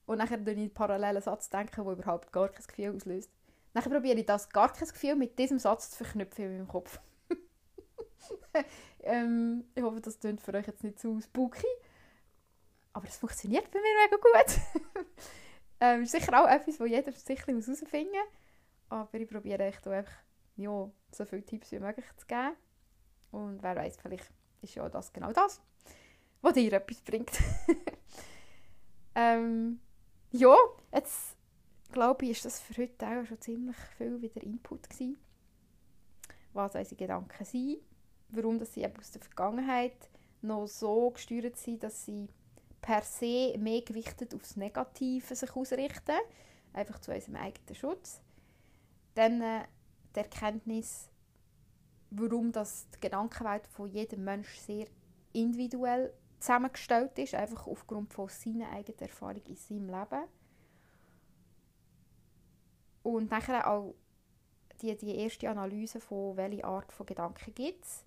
und 0.06 0.18
nachher 0.18 0.38
durch 0.38 0.56
einen 0.56 0.72
parallelen 0.72 1.22
Satz 1.22 1.50
denken, 1.50 1.84
der 1.84 1.92
überhaupt 1.92 2.32
gar 2.32 2.48
kein 2.48 2.66
Gefühl 2.66 2.96
auslöst. 2.96 3.30
Dann 3.74 3.82
probiere 3.84 4.18
ich 4.18 4.26
das 4.26 4.48
gar 4.48 4.72
kein 4.72 4.88
Gefühl 4.88 5.16
mit 5.16 5.38
diesem 5.38 5.58
Satz 5.58 5.90
zu 5.90 6.04
verknüpfen 6.04 6.44
in 6.44 6.56
meinem 6.58 6.68
Kopf. 6.68 7.00
ähm, 9.00 9.64
ich 9.74 9.82
hoffe, 9.82 10.00
das 10.00 10.18
klingt 10.18 10.40
für 10.40 10.54
euch 10.54 10.66
jetzt 10.66 10.84
nicht 10.84 10.98
zu 10.98 11.20
spooky. 11.20 11.66
Aber 12.92 13.06
es 13.06 13.16
funktioniert 13.16 13.70
bei 13.70 13.78
mir 13.80 13.94
mega 14.04 14.16
gut. 14.16 15.06
ähm, 15.80 16.04
sicher 16.04 16.42
auch 16.42 16.48
etwas, 16.48 16.78
wo 16.78 16.84
jeder 16.84 17.12
sicher 17.12 17.46
herausfinden 17.46 18.12
muss. 18.12 18.41
Aber 18.92 19.18
ich 19.18 19.26
probiere 19.26 19.64
echt 19.64 19.88
einfach 19.88 20.12
ja, 20.56 20.90
so 21.12 21.24
viele 21.24 21.42
Tipps 21.42 21.72
wie 21.72 21.78
möglich 21.78 22.04
zu 22.14 22.26
geben. 22.26 22.54
Und 23.30 23.62
wer 23.62 23.74
weiß, 23.74 23.96
vielleicht 23.96 24.30
ist 24.60 24.74
ja 24.74 24.86
das 24.86 25.10
genau 25.10 25.32
das, 25.32 25.62
was 26.42 26.52
dir 26.52 26.74
etwas 26.74 27.00
bringt. 27.00 27.30
ähm, 29.14 29.80
ja, 30.30 30.54
jetzt 30.92 31.38
glaube 31.90 32.26
ich, 32.26 32.32
ist 32.32 32.44
das 32.44 32.60
für 32.60 32.82
heute 32.82 33.06
auch 33.06 33.24
schon 33.24 33.40
ziemlich 33.40 33.76
viel 33.96 34.20
wieder 34.20 34.42
Input 34.42 34.90
gewesen. 34.90 35.16
Was 36.52 36.74
unsere 36.74 36.96
Gedanken 36.96 37.46
sind, 37.46 37.78
warum 38.28 38.58
dass 38.58 38.74
sie 38.74 38.86
aus 38.86 39.10
der 39.10 39.22
Vergangenheit 39.22 40.10
noch 40.42 40.66
so 40.66 41.12
gesteuert 41.12 41.56
sind, 41.56 41.82
dass 41.82 42.04
sie 42.04 42.28
per 42.82 43.00
se 43.00 43.56
mehr 43.56 43.80
gewichtet 43.80 44.34
aufs 44.34 44.56
Negative 44.56 45.34
sich 45.34 45.56
ausrichten, 45.56 46.18
einfach 46.74 46.98
zu 46.98 47.10
unserem 47.10 47.36
eigenen 47.36 47.74
Schutz 47.74 48.20
dann 49.14 49.40
äh, 49.40 49.64
die 50.14 50.20
Erkenntnis, 50.20 51.10
warum 52.10 52.52
das 52.52 52.88
die 52.90 53.00
Gedankenwelt 53.00 53.66
von 53.66 53.88
jedem 53.88 54.24
Menschen 54.24 54.60
sehr 54.60 54.86
individuell 55.32 56.12
zusammengestellt 56.38 57.18
ist, 57.18 57.34
einfach 57.34 57.66
aufgrund 57.66 58.12
von 58.12 58.28
seiner 58.28 58.70
eigenen 58.70 59.00
Erfahrung 59.00 59.42
in 59.46 59.56
seinem 59.56 59.88
Leben. 59.88 60.24
Und 63.02 63.30
nachher 63.30 63.66
auch 63.66 63.94
die, 64.80 64.96
die 64.96 65.16
erste 65.16 65.48
Analyse 65.48 66.00
von 66.00 66.36
welche 66.36 66.64
Art 66.64 66.92
von 66.92 67.06
Gedanken 67.06 67.54
gibt 67.54 67.84
es. 67.84 68.04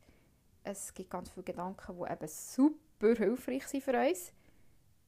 Es 0.64 0.94
gibt 0.94 1.10
ganz 1.10 1.30
viele 1.30 1.44
Gedanken, 1.44 1.96
die 1.98 2.12
eben 2.12 2.28
super 2.28 3.16
hilfreich 3.16 3.68
sind 3.68 3.84
für 3.84 3.98
uns. 3.98 4.32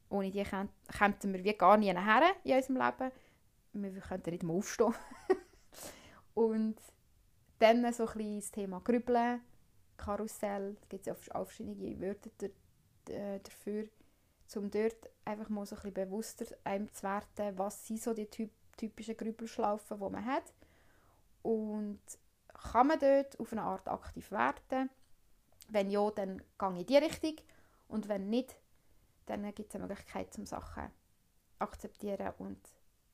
Ohne 0.09 0.31
die 0.31 0.43
kämen 0.43 0.69
wir 1.21 1.43
wie 1.43 1.53
gar 1.53 1.77
nie 1.77 1.93
her 1.93 2.35
in 2.43 2.55
unserem 2.55 2.77
Leben. 2.77 3.11
Wir 3.73 4.01
könnten 4.01 4.29
nicht 4.31 4.43
mehr 4.43 4.55
aufstehen. 4.55 4.93
Und 6.37 6.75
dann 7.57 7.91
so 7.91 8.07
ein 8.07 8.35
das 8.35 8.51
Thema 8.51 8.79
Grübeln, 8.81 9.41
Karussell, 9.97 10.77
es 10.79 10.87
gibt 10.87 11.07
ja 11.07 11.13
auch 11.33 11.45
verschiedene 11.45 11.99
Wörter 11.99 12.29
äh, 13.09 13.39
dafür, 13.39 13.87
um 14.55 14.69
dort 14.69 15.09
einfach 15.25 15.49
mal 15.49 15.65
so 15.65 15.75
ein 15.75 15.81
bisschen 15.81 15.93
bewusster 15.95 16.45
einem 16.63 16.93
zu 16.93 17.01
werden, 17.01 17.57
was 17.57 17.87
sind 17.87 18.03
so 18.03 18.13
die 18.13 18.27
typ 18.27 18.51
typischen 18.77 19.17
Grübelschlaufen, 19.17 19.97
die 19.97 20.09
man 20.11 20.25
hat. 20.27 20.53
Und 21.41 21.99
kann 22.53 22.85
man 22.85 22.99
dort 22.99 23.39
auf 23.39 23.51
eine 23.51 23.63
Art 23.63 23.87
aktiv 23.87 24.29
werden? 24.29 24.91
Wenn 25.69 25.89
ja, 25.89 26.11
dann 26.11 26.37
gehe 26.59 26.69
ich 26.73 26.79
in 26.81 26.85
die 26.85 26.97
Richtung. 26.97 27.35
Und 27.87 28.09
wenn 28.09 28.29
nicht, 28.29 28.55
dann 29.25 29.43
gibt 29.55 29.69
es 29.69 29.75
eine 29.75 29.87
Möglichkeit, 29.87 30.31
zum 30.35 30.45
Sachen 30.45 30.91
akzeptieren 31.57 32.31
und 32.37 32.59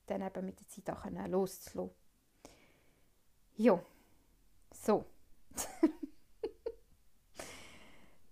dann 0.08 0.22
eben 0.22 0.46
mit 0.46 0.60
der 0.60 0.68
Zeit 0.68 0.90
auch 0.90 1.06
loszulassen. 1.30 2.03
Ja, 3.56 3.84
so. 4.72 5.06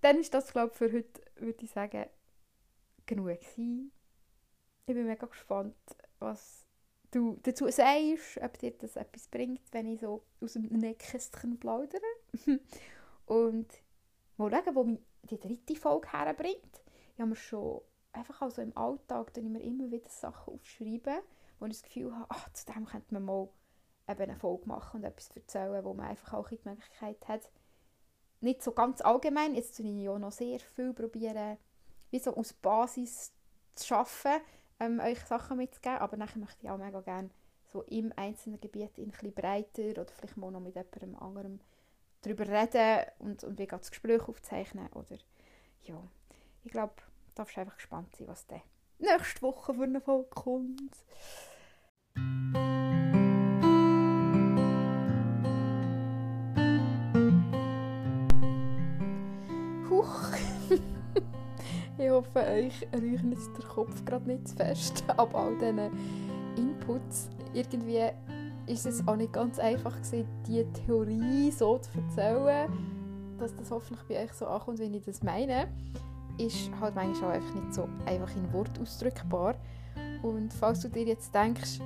Dann 0.02 0.20
ist 0.20 0.34
das, 0.34 0.52
glaube 0.52 0.72
ich, 0.72 0.78
für 0.78 0.92
heute, 0.92 1.22
würde 1.36 1.64
ich 1.64 1.72
sagen, 1.72 2.06
genug 3.06 3.28
gewesen. 3.28 3.92
Ich 4.88 4.96
bin 4.96 5.06
mega 5.06 5.28
gespannt, 5.28 5.76
was 6.20 6.66
du 7.12 7.38
dazu 7.44 7.70
sagst, 7.70 8.40
ob 8.42 8.58
dir 8.58 8.72
das 8.72 8.96
etwas 8.96 9.28
bringt, 9.28 9.62
wenn 9.72 9.86
ich 9.86 10.00
so 10.00 10.24
aus 10.42 10.54
dem 10.54 10.68
Nähkästchen 10.68 11.60
plaudere. 11.60 12.02
Und 13.26 13.68
mal 14.38 14.50
schauen, 14.52 14.76
wo 14.76 14.84
mich 14.84 15.00
die 15.24 15.40
dritte 15.40 15.76
Folge 15.76 16.12
herbringt. 16.12 16.82
Ich 17.14 17.20
habe 17.20 17.30
mir 17.30 17.36
schon 17.36 17.82
einfach 18.12 18.42
also 18.42 18.62
im 18.62 18.76
Alltag 18.76 19.32
ich 19.38 19.44
mir 19.44 19.62
immer 19.62 19.92
wieder 19.92 20.10
Sachen 20.10 20.56
aufschreiben, 20.56 21.20
wo 21.60 21.66
ich 21.66 21.74
das 21.74 21.84
Gefühl 21.84 22.16
habe, 22.16 22.26
ach, 22.30 22.52
zu 22.54 22.66
dem 22.66 22.86
könnte 22.86 23.14
man 23.14 23.26
mal 23.26 23.50
eben 24.12 24.22
eine 24.24 24.36
Folge 24.36 24.68
machen 24.68 25.02
und 25.02 25.04
etwas 25.06 25.30
erzählen, 25.36 25.84
wo 25.84 25.94
man 25.94 26.08
einfach 26.08 26.34
auch 26.34 26.50
die 26.50 26.60
Möglichkeit 26.64 27.28
hat, 27.28 27.50
nicht 28.42 28.64
so 28.64 28.72
ganz 28.72 29.02
allgemein, 29.02 29.56
jetzt 29.56 29.78
tue 29.78 29.86
ich 29.86 30.04
ja 30.04 30.18
noch 30.18 30.32
sehr 30.32 30.60
viel 30.60 30.94
probieren, 30.94 31.58
wie 32.10 32.20
so 32.20 32.36
aus 32.36 32.54
Basis 32.54 33.32
zu 33.76 33.88
schaffen, 33.88 34.42
ähm, 34.80 35.00
euch 35.00 35.20
Sachen 35.22 35.58
mitzugeben, 35.58 36.00
aber 36.00 36.18
nachher 36.18 36.40
möchte 36.40 36.64
ich 36.64 36.70
auch 36.70 36.78
mega 36.78 37.02
gerne 37.02 37.30
so 37.72 37.84
im 37.84 38.12
einzelnen 38.16 38.60
Gebiet 38.60 38.98
ein 38.98 39.12
bisschen 39.12 39.34
breiter 39.34 40.02
oder 40.02 40.08
vielleicht 40.08 40.38
mal 40.38 40.52
noch 40.52 40.60
mit 40.60 40.76
jemandem 40.76 41.16
anderem 41.16 41.60
darüber 42.22 42.48
reden 42.48 43.06
und, 43.20 43.44
und 43.44 43.60
wie 43.60 43.68
das 43.68 43.92
Gespräch 43.92 44.28
aufzeichnen 44.28 44.92
oder 44.94 45.18
ja, 45.84 46.02
ich 46.64 46.72
glaube, 46.72 46.94
darfst 47.36 47.58
einfach 47.58 47.76
gespannt 47.76 48.16
sein, 48.16 48.28
was 48.28 48.46
dann 48.48 48.62
nächste 49.00 49.42
Woche 49.42 49.74
für 49.74 49.84
eine 49.84 50.02
Folge 50.02 50.30
kommt. 50.30 50.98
Hoffe, 62.22 62.40
euch 62.48 62.82
jetzt 62.82 63.58
der 63.58 63.66
Kopf 63.68 64.06
gerade 64.06 64.28
nicht 64.28 64.48
zu 64.48 64.56
fest 64.56 65.04
ab 65.18 65.36
all 65.36 65.56
diesen 65.58 65.90
Inputs. 66.56 67.30
Irgendwie 67.54 68.10
ist 68.68 68.86
es 68.86 69.08
auch 69.08 69.16
nicht 69.16 69.34
ganz 69.34 69.60
einfach 69.60 69.96
gewesen, 69.98 70.28
die 70.48 70.64
Theorie 70.86 71.52
so 71.52 71.78
zu 71.80 71.90
erzählen, 71.98 72.72
dass 73.40 73.56
das 73.56 73.72
hoffentlich 73.72 74.08
bei 74.08 74.24
euch 74.24 74.34
so 74.34 74.46
ankommt, 74.46 74.80
wie 74.80 74.96
ich 74.96 75.04
das 75.04 75.24
meine. 75.24 75.68
Ist 76.38 76.70
halt 76.80 76.96
manchmal 76.96 77.32
auch 77.32 77.36
einfach 77.36 77.56
nicht 77.56 77.74
so 77.74 77.88
einfach 78.06 78.36
in 78.36 78.54
Wort 78.54 78.80
ausdrückbar. 78.80 79.56
Und 80.22 80.54
falls 80.54 80.82
du 80.82 80.90
dir 80.90 81.04
jetzt 81.04 81.34
denkst, 81.34 81.80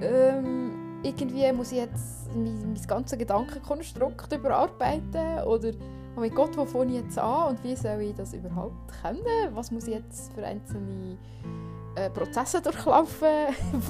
ähm, 0.00 1.00
irgendwie 1.02 1.52
muss 1.52 1.72
ich 1.72 1.78
jetzt 1.78 2.34
mein, 2.34 2.72
mein 2.72 2.86
ganzes 2.86 3.18
Gedankenkonstrukt 3.18 4.32
überarbeiten 4.32 5.44
oder 5.46 5.72
oh 6.16 6.20
mein 6.20 6.34
Gott, 6.34 6.56
wo 6.56 6.64
fange 6.64 6.96
ich 6.96 7.04
jetzt 7.04 7.18
an 7.18 7.50
und 7.50 7.64
wie 7.64 7.76
soll 7.76 8.00
ich 8.00 8.14
das 8.14 8.32
überhaupt 8.32 8.90
können? 9.02 9.54
Was 9.54 9.70
muss 9.70 9.86
ich 9.86 9.94
jetzt 9.94 10.32
für 10.32 10.44
einzelne 10.44 11.18
äh, 11.94 12.10
Prozesse 12.10 12.60
durchlaufen? 12.62 13.28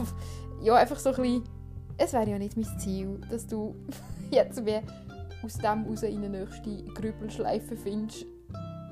ja, 0.63 0.75
einfach 0.75 0.99
so 0.99 1.11
ein 1.11 1.17
bisschen, 1.17 1.45
es 1.97 2.13
wäre 2.13 2.29
ja 2.31 2.39
nicht 2.39 2.57
mein 2.57 2.79
Ziel, 2.79 3.21
dass 3.31 3.47
du 3.47 3.77
jetzt 4.31 4.65
wie 4.67 4.81
aus 5.43 5.55
dem 5.55 5.85
heraus 5.85 6.03
in 6.03 6.25
eine 6.25 6.41
nächste 6.41 6.83
Grübelschleife 6.95 7.77
findest, 7.77 8.27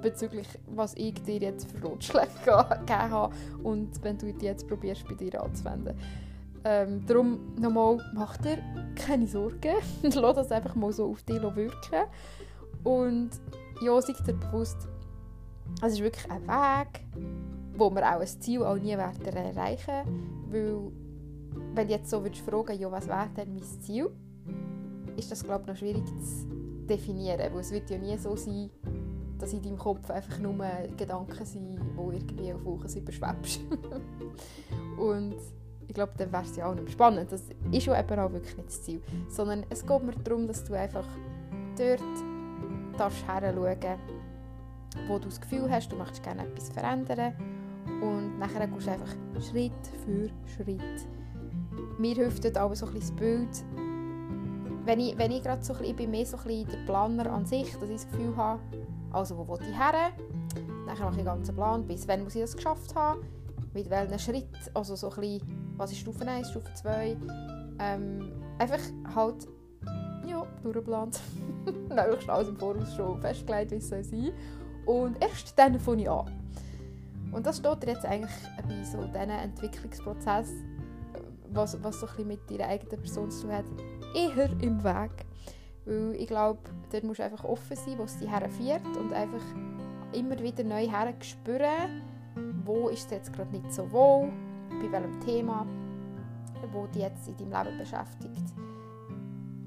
bezüglich 0.00 0.46
was 0.68 0.94
ich 0.94 1.14
dir 1.24 1.38
jetzt 1.38 1.70
für 1.72 1.88
Ratschläge 1.88 2.28
gegeben 2.44 3.10
habe 3.10 3.34
und 3.64 4.02
wenn 4.04 4.16
du 4.16 4.32
die 4.32 4.46
jetzt 4.46 4.68
probierst 4.68 5.08
bei 5.08 5.14
dir 5.14 5.42
anzuwenden. 5.42 5.98
Ähm, 6.66 7.04
darum 7.06 7.54
nochmal, 7.56 7.98
mach 8.14 8.36
dir 8.38 8.58
keine 8.94 9.26
Sorgen, 9.26 9.74
lass 10.02 10.36
das 10.36 10.52
einfach 10.52 10.76
mal 10.76 10.92
so 10.92 11.10
auf 11.10 11.22
dich 11.24 11.42
wirken 11.42 12.04
und 12.84 13.30
ja, 13.80 14.00
sei 14.00 14.12
dir 14.12 14.34
bewusst, 14.34 14.88
es 15.82 15.94
ist 15.94 16.02
wirklich 16.02 16.30
ein 16.30 16.46
Weg, 16.46 17.00
wo 17.76 17.90
wir 17.90 18.02
auch 18.02 18.20
ein 18.20 18.26
Ziel 18.26 18.62
auch 18.62 18.76
nie 18.76 18.96
werden 18.96 19.36
erreichen 19.36 20.34
weil 20.50 20.92
wenn 21.74 21.88
du 21.88 21.94
jetzt 21.94 22.10
so 22.10 22.22
würdest 22.22 22.44
fragen, 22.44 22.78
ja, 22.78 22.90
was 22.90 23.08
wäre 23.08 23.28
denn 23.36 23.54
mein 23.54 23.62
Ziel, 23.62 24.10
ist 25.16 25.30
das 25.30 25.42
glaube 25.42 25.62
ich 25.62 25.68
noch 25.68 25.76
schwierig 25.76 26.04
zu 26.06 26.46
definieren, 26.86 27.52
weil 27.52 27.60
es 27.60 27.72
wird 27.72 27.90
ja 27.90 27.98
nie 27.98 28.16
so 28.16 28.36
sein, 28.36 28.70
dass 29.38 29.52
in 29.52 29.62
deinem 29.62 29.78
Kopf 29.78 30.10
einfach 30.10 30.38
nur 30.38 30.54
Gedanken 30.96 31.44
sind, 31.44 31.68
die 31.68 31.78
irgendwie 31.98 32.52
auf 32.52 32.64
Wochen 32.64 32.98
überschwebst. 32.98 33.60
und 34.98 35.34
ich 35.86 35.94
glaube, 35.94 36.12
dann 36.16 36.32
wäre 36.32 36.44
es 36.44 36.56
ja 36.56 36.66
auch 36.70 36.74
nicht 36.74 36.92
spannend. 36.92 37.30
Das 37.30 37.42
ist 37.70 37.86
ja 37.86 37.98
eben 37.98 38.18
auch 38.18 38.32
wirklich 38.32 38.56
nicht 38.56 38.68
das 38.68 38.82
Ziel. 38.82 39.02
Sondern 39.28 39.64
es 39.68 39.86
geht 39.86 40.02
mir 40.02 40.12
darum, 40.12 40.46
dass 40.46 40.64
du 40.64 40.74
einfach 40.74 41.06
dort 41.76 42.00
darfst 42.96 43.24
hinschauen 43.26 43.98
wo 45.08 45.18
du 45.18 45.28
das 45.28 45.40
Gefühl 45.40 45.70
hast, 45.70 45.90
du 45.90 45.96
möchtest 45.96 46.22
gerne 46.22 46.42
etwas 46.42 46.68
verändern. 46.68 47.34
Und 48.00 48.38
nachher 48.38 48.66
gehst 48.66 48.86
du 48.86 48.90
einfach 48.92 49.14
Schritt 49.40 49.72
für 50.04 50.30
Schritt. 50.46 51.08
Mir 51.98 52.14
hilft 52.14 52.58
auch 52.58 52.74
so 52.74 52.86
ein 52.86 52.92
bisschen 52.94 53.00
das 53.00 53.12
Bild, 53.12 53.64
wenn 54.84 55.00
ich, 55.00 55.16
wenn 55.16 55.30
ich 55.30 55.42
gerade 55.42 55.64
so 55.64 55.72
ein 55.72 55.78
bisschen, 55.78 55.92
ich 55.92 55.96
bin 55.96 56.10
mehr 56.10 56.26
so 56.26 56.36
ein 56.36 56.44
bisschen 56.44 56.68
der 56.68 56.76
Planer 56.86 57.32
an 57.32 57.46
sich, 57.46 57.72
dass 57.72 57.88
ich 57.88 57.96
das 57.96 58.08
Gefühl 58.10 58.36
habe, 58.36 58.60
also 59.12 59.36
wo 59.36 59.48
will 59.48 59.66
ich 59.68 59.78
her? 59.78 60.10
Dann 60.86 60.86
mache 60.86 61.10
ich 61.12 61.18
einen 61.18 61.24
ganzen 61.24 61.54
Plan, 61.54 61.86
bis 61.86 62.06
wann 62.06 62.22
muss 62.24 62.34
ich 62.34 62.42
das 62.42 62.56
geschafft 62.56 62.94
haben, 62.94 63.20
mit 63.72 63.88
welchen 63.88 64.18
Schritt, 64.18 64.48
also 64.74 64.94
so 64.94 65.10
ein 65.10 65.20
bisschen, 65.20 65.74
was 65.76 65.92
ist 65.92 65.98
Stufe 65.98 66.26
1, 66.26 66.50
Stufe 66.50 66.72
2, 66.74 67.16
ähm, 67.78 68.32
einfach 68.58 68.80
halt, 69.14 69.48
ja, 70.26 70.46
durchgeplant, 71.64 72.08
möglichst 72.08 72.30
alles 72.30 72.48
im 72.48 72.56
Voraus 72.56 72.94
schon 72.94 73.20
festgelegt, 73.20 73.70
wie 73.70 73.76
es 73.76 73.88
soll 73.88 74.04
sein 74.04 74.32
und 74.86 75.22
erst 75.22 75.58
dann 75.58 75.78
fange 75.78 76.02
ich 76.02 76.10
an. 76.10 76.30
Und 77.32 77.46
das 77.46 77.58
steht 77.58 77.86
jetzt 77.86 78.06
eigentlich 78.06 78.30
bei 78.56 78.84
so 78.84 78.98
diesen 78.98 79.30
Entwicklungsprozess, 79.30 80.50
was, 81.52 81.82
was 81.82 82.00
so 82.00 82.06
ein 82.18 82.28
mit 82.28 82.48
deiner 82.50 82.66
eigenen 82.66 83.00
Person 83.00 83.30
zu 83.30 83.42
tun 83.42 83.52
hat, 83.52 83.64
eher 84.14 84.50
im 84.60 84.82
Weg. 84.84 85.26
Weil 85.84 86.14
ich 86.16 86.26
glaube, 86.26 86.60
dort 86.92 87.04
musst 87.04 87.18
du 87.18 87.24
einfach 87.24 87.44
offen 87.44 87.76
sein, 87.76 87.98
wo 87.98 88.04
es 88.04 88.18
dich 88.18 88.30
herführt 88.30 88.96
und 88.98 89.12
einfach 89.12 89.44
immer 90.12 90.38
wieder 90.38 90.62
neu 90.62 90.88
herspüren, 90.88 92.02
wo 92.64 92.88
ist 92.88 93.06
es 93.06 93.10
jetzt 93.10 93.32
gerade 93.32 93.50
nicht 93.50 93.72
so 93.72 93.90
wohl, 93.90 94.32
bei 94.80 94.92
welchem 94.92 95.20
Thema, 95.20 95.66
wo 96.72 96.86
dich 96.86 97.02
jetzt 97.02 97.28
in 97.28 97.36
deinem 97.36 97.66
Leben 97.66 97.78
beschäftigt. 97.78 98.54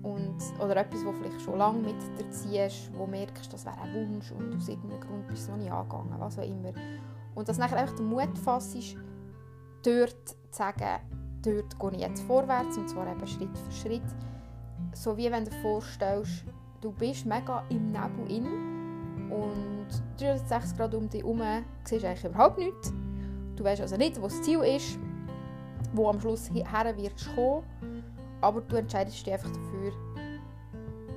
Und, 0.08 0.38
oder 0.64 0.78
etwas, 0.78 1.04
das 1.04 1.16
vielleicht 1.18 1.42
schon 1.42 1.58
lange 1.58 1.80
mit 1.80 1.96
dir 2.18 2.30
ziehst, 2.30 2.90
wo 2.96 3.06
merkst, 3.06 3.52
das 3.52 3.66
wäre 3.66 3.78
ein 3.82 3.94
Wunsch 3.94 4.32
und 4.32 4.56
aus 4.56 4.70
irgendeinem 4.70 5.02
Grund 5.02 5.28
bist 5.28 5.48
du 5.48 5.52
noch 5.52 5.58
nicht 5.58 5.72
angegangen, 5.72 6.16
was 6.18 6.40
auch 6.40 6.44
immer. 6.44 6.72
Und 7.36 7.50
dass 7.50 7.58
nachher 7.58 7.78
einfach 7.78 7.96
den 7.96 8.08
Mut 8.08 8.38
fasst, 8.38 8.96
dort 9.84 10.30
zu 10.30 10.36
sagen, 10.50 11.02
dort 11.42 11.80
gehe 11.80 11.92
ich 11.92 12.00
jetzt 12.00 12.24
vorwärts 12.24 12.78
und 12.78 12.90
zwar 12.90 13.12
eben 13.12 13.28
Schritt 13.28 13.58
für 13.58 13.72
Schritt 13.72 14.16
so 14.94 15.16
wie 15.18 15.32
wenn 15.32 15.46
du 15.46 15.52
dir 15.52 15.62
vorstellst, 15.62 16.44
du 16.82 16.92
bist 16.92 17.26
mega 17.26 17.64
im 17.70 17.92
Nebel 17.92 18.30
in 18.30 18.46
und 19.30 19.88
360 20.20 20.78
Grad 20.78 20.96
um 20.96 21.10
dich 21.10 21.22
herum 21.22 21.42
siehst 21.84 22.06
eigentlich 22.06 22.26
überhaupt 22.26 22.58
nichts. 22.58 22.94
Du 23.56 23.64
weißt 23.64 23.82
also 23.82 23.98
nicht, 23.98 24.18
wo 24.18 24.24
das 24.24 24.42
Ziel 24.42 24.60
ist, 24.60 24.98
wo 25.94 26.10
am 26.10 26.20
Schluss 26.20 26.50
her 26.52 26.98
wirst 26.98 27.36
kommen, 27.36 27.64
aber 28.42 28.62
du 28.62 28.76
entscheidest 28.76 29.26
dich 29.26 29.34
einfach 29.34 29.50
dafür, 29.50 29.92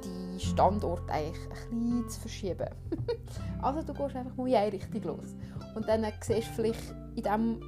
die 0.05 0.41
Standort 0.41 1.09
eigentlich 1.11 1.39
ein 1.71 1.79
bisschen 1.79 2.09
zu 2.09 2.21
verschieben. 2.21 2.68
also 3.62 3.83
du 3.83 3.93
gehst 3.93 4.16
einfach 4.16 4.37
mal 4.37 4.49
in 4.49 4.55
eine 4.55 4.73
Richtung 4.73 5.03
los. 5.03 5.35
Und 5.75 5.89
dann 5.89 6.07
siehst 6.21 6.49
du 6.49 6.55
vielleicht 6.55 6.95
in 7.16 7.23
dem 7.23 7.61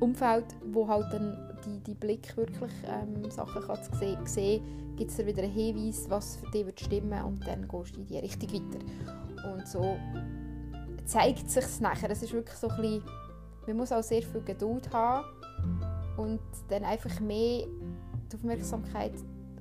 Umfeld, 0.00 0.46
wo 0.72 0.86
halt 0.86 1.12
dann 1.12 1.36
die, 1.64 1.80
die 1.80 1.94
Blick 1.94 2.36
wirklich 2.36 2.72
ähm, 2.86 3.30
Sachen 3.30 3.62
kann 3.62 3.78
sehen, 3.98 4.26
sehen 4.26 4.62
gibt 4.96 5.10
es 5.10 5.18
wieder 5.18 5.42
einen 5.42 5.52
Hinweis, 5.52 6.08
was 6.08 6.36
für 6.36 6.50
dich 6.50 6.66
wird 6.66 6.80
stimmen 6.80 7.24
und 7.24 7.46
dann 7.46 7.66
gehst 7.66 7.96
du 7.96 8.00
in 8.00 8.06
die 8.06 8.18
Richtung 8.18 8.52
weiter. 8.52 9.52
Und 9.52 9.66
so 9.66 9.96
zeigt 11.04 11.50
sich 11.50 11.64
es 11.64 11.80
nachher. 11.80 12.10
Es 12.10 12.22
ist 12.22 12.32
wirklich 12.32 12.56
so 12.56 12.68
ein 12.68 12.76
bisschen, 12.76 13.02
man 13.66 13.76
muss 13.76 13.92
auch 13.92 14.02
sehr 14.02 14.22
viel 14.22 14.42
Geduld 14.42 14.92
haben 14.92 15.26
und 16.16 16.40
dann 16.68 16.84
einfach 16.84 17.20
mehr 17.20 17.66
die 18.30 18.36
Aufmerksamkeit 18.36 19.12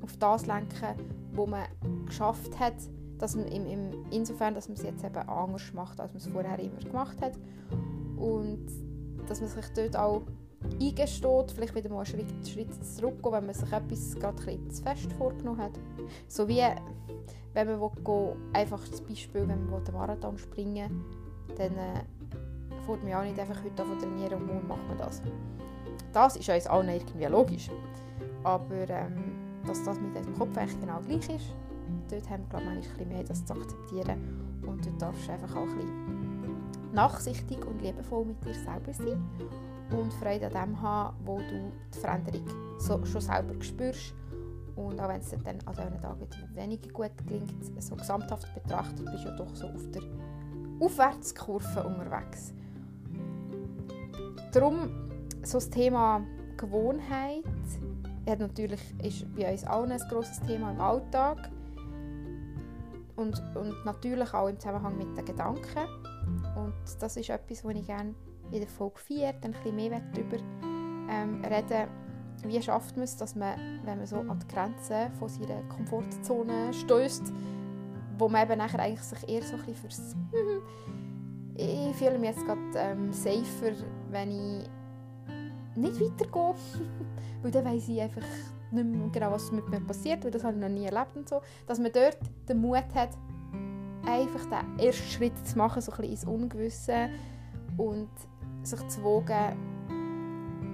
auf 0.02 0.18
das 0.18 0.46
lenken, 0.46 0.96
was 1.34 1.48
man 1.48 1.66
geschafft 2.06 2.60
hat, 2.60 2.76
dass 3.18 3.36
man 3.36 3.48
im, 3.48 3.66
im, 3.66 4.06
insofern, 4.12 4.54
dass 4.54 4.68
man 4.68 4.78
es 4.78 4.84
jetzt 4.84 5.04
eben 5.04 5.16
anders 5.16 5.74
macht, 5.74 6.00
als 6.00 6.12
man 6.12 6.18
es 6.18 6.28
vorher 6.28 6.60
immer 6.60 6.80
gemacht 6.80 7.22
hat 7.22 7.34
und 8.18 8.66
dass 9.28 9.40
man 9.40 9.50
sich 9.50 9.66
dort 9.76 9.96
auch 9.96 10.24
eingesteht, 10.82 11.52
vielleicht 11.52 11.76
wieder 11.76 11.90
mal 11.90 11.98
einen 11.98 12.06
Schritt, 12.06 12.48
Schritt 12.48 12.86
zurückgehen, 12.86 13.34
wenn 13.34 13.46
man 13.46 13.56
sich 13.56 13.72
etwas 13.72 14.16
gerade 14.16 14.52
ein 14.52 14.70
zu 14.70 14.84
fest 14.84 15.12
vorgenommen 15.14 15.60
hat. 15.60 15.74
So 16.28 16.48
wie 16.48 16.64
wenn 17.54 17.68
man 17.68 17.80
will, 17.80 18.36
einfach 18.54 18.84
zum 18.90 19.08
Beispiel, 19.08 19.48
wenn 19.48 19.70
man 19.70 19.86
einen 19.86 19.94
Marathon 19.94 20.38
springen 20.38 21.04
will, 21.48 21.56
dann 21.58 21.78
äh, 21.78 22.04
fährt 22.86 23.04
man 23.04 23.14
auch 23.14 23.24
nicht 23.24 23.40
einfach 23.40 23.64
heute 23.64 23.84
an 23.84 24.00
trainieren 24.00 24.42
und 24.42 24.48
morgen 24.48 24.68
macht 24.68 24.88
man 24.88 24.98
das. 24.98 25.22
Das 26.12 26.36
ist 26.36 26.50
uns 26.50 26.68
allen 26.68 26.90
irgendwie 26.90 27.26
logisch. 27.26 27.70
Aber 28.44 28.90
ähm, 28.90 29.36
dass 29.66 29.84
das 29.84 30.00
mit 30.00 30.16
unserem 30.16 30.38
Kopf 30.38 30.58
eigentlich 30.58 30.80
genau 30.80 31.00
gleich 31.02 31.30
ist, 31.30 31.56
dort 32.10 32.30
haben 32.30 32.44
wir 32.44 32.60
glaube 32.60 32.80
ich, 32.80 32.88
ein 32.88 32.98
bisschen 32.98 33.10
mehr 33.10 33.24
das 33.24 33.46
zu 33.46 33.54
akzeptieren. 33.54 34.62
Und 34.66 34.86
dort 34.86 35.02
darfst 35.02 35.28
du 35.28 35.32
einfach 35.32 35.56
auch 35.56 35.62
ein 35.62 35.78
bisschen 35.78 36.94
nachsichtig 36.94 37.66
und 37.66 37.82
liebevoll 37.82 38.26
mit 38.26 38.44
dir 38.46 38.54
selber 38.54 38.94
sein 38.94 39.22
und 39.92 40.14
Freude 40.14 40.48
an 40.48 40.70
dem 40.70 40.82
haben, 40.82 41.16
wo 41.26 41.38
du 41.38 41.72
die 41.94 42.00
Veränderung 42.00 42.46
so, 42.80 43.04
schon 43.06 43.22
selber 43.22 43.54
spürst. 43.62 44.14
Und 44.76 45.00
auch 45.00 45.10
wenn 45.10 45.22
es 45.22 45.30
dann 45.30 45.60
an 45.66 45.76
diesen 45.76 46.02
Tagen 46.02 46.28
weniger 46.54 46.90
gut 46.92 47.12
gelingt, 47.28 47.54
so 47.80 47.96
gesamthaft 47.96 48.54
betrachtet, 48.56 49.06
bist 49.06 49.24
du 49.24 49.30
ja 49.30 49.36
doch 49.36 49.56
so 49.56 49.68
auf 49.68 49.92
der 49.92 50.02
Aufwärtskurve 50.80 51.84
unterwegs. 51.84 52.54
Darum 54.52 54.90
so 55.44 55.58
das 55.58 55.70
Thema 55.70 56.26
Gewohnheit 56.58 57.44
ja, 58.26 58.36
natürlich 58.36 58.82
ist 59.04 59.36
bei 59.36 59.52
uns 59.52 59.64
allen 59.66 59.92
ein 59.92 60.02
grosses 60.10 60.40
Thema 60.42 60.72
im 60.72 60.80
Alltag 60.80 61.50
und, 63.16 63.42
und 63.56 63.86
natürlich 63.86 64.34
auch 64.34 64.48
im 64.48 64.60
Zusammenhang 64.60 64.98
mit 64.98 65.18
den 65.18 65.26
Gedanken. 65.26 65.88
Und 66.56 66.74
das 67.00 67.18
ist 67.18 67.30
etwas, 67.30 67.64
was 67.64 67.76
ich 67.76 67.86
gerne 67.86 68.16
in 68.52 68.60
der 68.60 68.68
Folge 68.68 69.00
4 69.00 69.34
dann 69.34 69.54
ein 69.54 69.64
bisschen 69.64 69.76
mehr 69.76 70.02
darüber 70.14 70.38
ähm, 71.10 71.44
reden, 71.44 71.88
wie 72.46 72.62
schafft 72.62 72.96
man 72.96 73.04
es, 73.04 73.16
dass 73.16 73.36
man, 73.36 73.56
wenn 73.84 73.98
man 73.98 74.08
so 74.08 74.18
an 74.18 74.40
die 74.40 74.54
Grenzen 74.54 75.12
von 75.20 75.30
seiner 75.30 75.62
Komfortzone 75.70 76.74
stößt, 76.74 77.32
wo 78.18 78.30
man 78.30 78.44
eben 78.44 78.58
nachher 78.58 78.80
eigentlich 78.80 79.04
sich 79.04 79.28
eher 79.28 79.44
so 79.44 79.56
ein 79.56 79.64
bisschen 79.64 79.76
fürs 79.76 80.16
ich 81.56 81.96
fühle 81.96 82.18
mich 82.18 82.32
jetzt 82.32 82.46
gerade 82.46 82.62
ähm, 82.76 83.14
safer, 83.14 83.74
wenn 84.10 84.32
ich 84.32 84.70
nicht 85.76 86.00
weitergehe, 86.00 86.56
weil 87.42 87.52
dann 87.52 87.66
weiss 87.66 87.88
ich 87.88 88.02
einfach 88.02 88.22
nicht 88.72 88.86
mehr 88.86 89.10
genau, 89.10 89.32
was 89.32 89.52
mit 89.52 89.68
mir 89.70 89.80
passiert, 89.82 90.24
weil 90.24 90.32
das 90.32 90.44
habe 90.44 90.56
ich 90.56 90.62
noch 90.62 90.70
nie 90.70 90.86
erlebt 90.86 91.16
und 91.16 91.30
so, 91.30 91.42
dass 91.68 91.80
man 91.80 91.92
dort 91.92 92.18
den 92.48 92.60
Mut 92.60 92.86
hat, 92.96 93.10
einfach 94.06 94.46
den 94.46 94.80
ersten 94.80 95.10
Schritt 95.10 95.48
zu 95.48 95.58
machen, 95.58 95.82
so 95.82 95.92
ein 95.92 95.98
bisschen 95.98 96.12
ins 96.12 96.26
Ungewisse 96.26 97.10
und 97.78 98.10
sich 98.64 98.88
zu 98.88 99.04
wogen, 99.04 99.58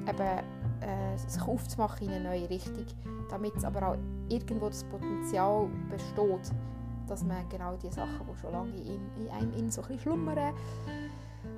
eben, 0.07 0.39
äh, 0.81 1.17
sich 1.17 1.41
aufzumachen 1.41 2.07
in 2.07 2.13
eine 2.13 2.29
neue 2.29 2.49
Richtung, 2.49 2.85
damit 3.29 3.63
aber 3.63 3.89
auch 3.89 3.97
irgendwo 4.29 4.67
das 4.69 4.83
Potenzial 4.85 5.67
besteht, 5.89 6.53
dass 7.07 7.23
man 7.23 7.47
genau 7.49 7.75
die 7.75 7.91
Sachen, 7.91 8.25
die 8.31 8.39
schon 8.39 8.51
lange 8.51 8.77
in, 8.77 9.01
in 9.17 9.29
einem 9.31 9.53
in 9.53 9.71
so 9.71 9.81
ein 9.83 9.99
schlummern, 9.99 10.53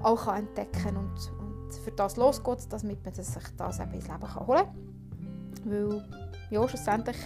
auch 0.02 0.26
kann 0.26 0.48
entdecken 0.48 0.98
und 0.98 1.32
für 1.80 1.92
das 1.92 2.18
losgeht, 2.18 2.72
damit 2.72 3.04
man 3.04 3.14
sich 3.14 3.28
das 3.58 3.80
eben 3.80 3.94
ins 3.94 4.08
Leben 4.08 4.20
kann 4.20 4.48
holen 4.48 4.66
kann. 4.66 5.72
Weil 5.72 6.10
ja, 6.50 6.68
schlussendlich 6.68 7.18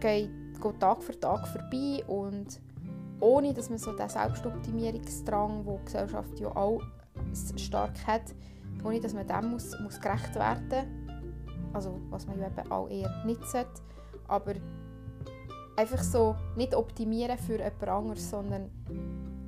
geht, 0.00 0.30
geht 0.60 0.80
Tag 0.80 1.02
für 1.02 1.18
Tag 1.18 1.46
vorbei 1.48 2.04
und 2.06 2.60
ohne 3.20 3.52
dass 3.52 3.68
man 3.68 3.78
so 3.78 3.92
den 3.92 4.08
Selbstoptimierungsdrang, 4.08 5.64
den 5.64 5.78
die 5.78 5.84
Gesellschaft 5.84 6.40
ja 6.40 6.48
auch 6.56 6.80
stark 7.56 8.06
hat, 8.06 8.34
ohne 8.84 9.00
dass 9.00 9.14
man 9.14 9.26
dem 9.26 9.50
muss, 9.50 9.78
muss 9.80 10.00
gerecht 10.00 10.34
werden. 10.34 11.08
Also 11.72 12.00
was 12.10 12.26
man 12.26 12.38
ja 12.40 12.46
eben 12.46 12.72
auch 12.72 12.88
eher 12.88 13.24
nicht 13.24 13.44
sollte. 13.46 13.82
Aber 14.26 14.54
einfach 15.76 16.02
so 16.02 16.36
nicht 16.56 16.74
optimieren 16.74 17.38
für 17.38 17.58
jemand 17.58 17.88
anderes, 17.88 18.30
sondern 18.30 18.70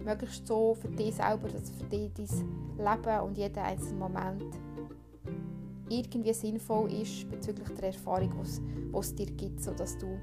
möglichst 0.05 0.47
so 0.47 0.75
für 0.75 0.89
dich 0.89 1.15
selber, 1.15 1.49
dass 1.49 1.71
für 1.71 1.85
dich 1.85 2.11
dein 2.15 2.97
Leben 2.97 3.21
und 3.21 3.39
jeden 3.39 3.59
einzelnen 3.59 3.99
Moment 3.99 4.45
irgendwie 5.89 6.33
sinnvoll 6.33 6.91
ist 6.93 7.29
bezüglich 7.31 7.69
der 7.71 7.89
Erfahrung, 7.89 8.33
die 8.43 8.99
es 8.99 9.15
dir 9.15 9.27
gibt, 9.27 9.63
sodass 9.63 9.99
du 9.99 10.19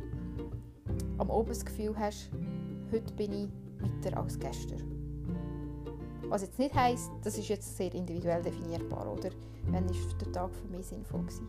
am 1.17 1.30
das 1.47 1.63
Gefühl 1.65 1.97
hast, 1.97 2.30
heute 2.91 3.13
bin 3.13 3.34
ich 3.34 3.49
weiter 3.80 4.17
als 4.17 4.39
gestern. 4.39 4.82
Was 6.30 6.43
jetzt 6.43 6.59
nicht 6.59 6.73
heisst, 6.75 7.11
das 7.23 7.38
ist 7.38 7.49
jetzt 7.49 7.75
sehr 7.75 7.93
individuell 7.93 8.41
definierbar, 8.41 9.11
oder? 9.11 9.30
Wenn 9.65 9.86
ist 9.86 10.15
der 10.21 10.32
Tag 10.32 10.51
für 10.53 10.67
mich 10.67 10.86
sinnvoll 10.86 11.21
gewesen. 11.21 11.47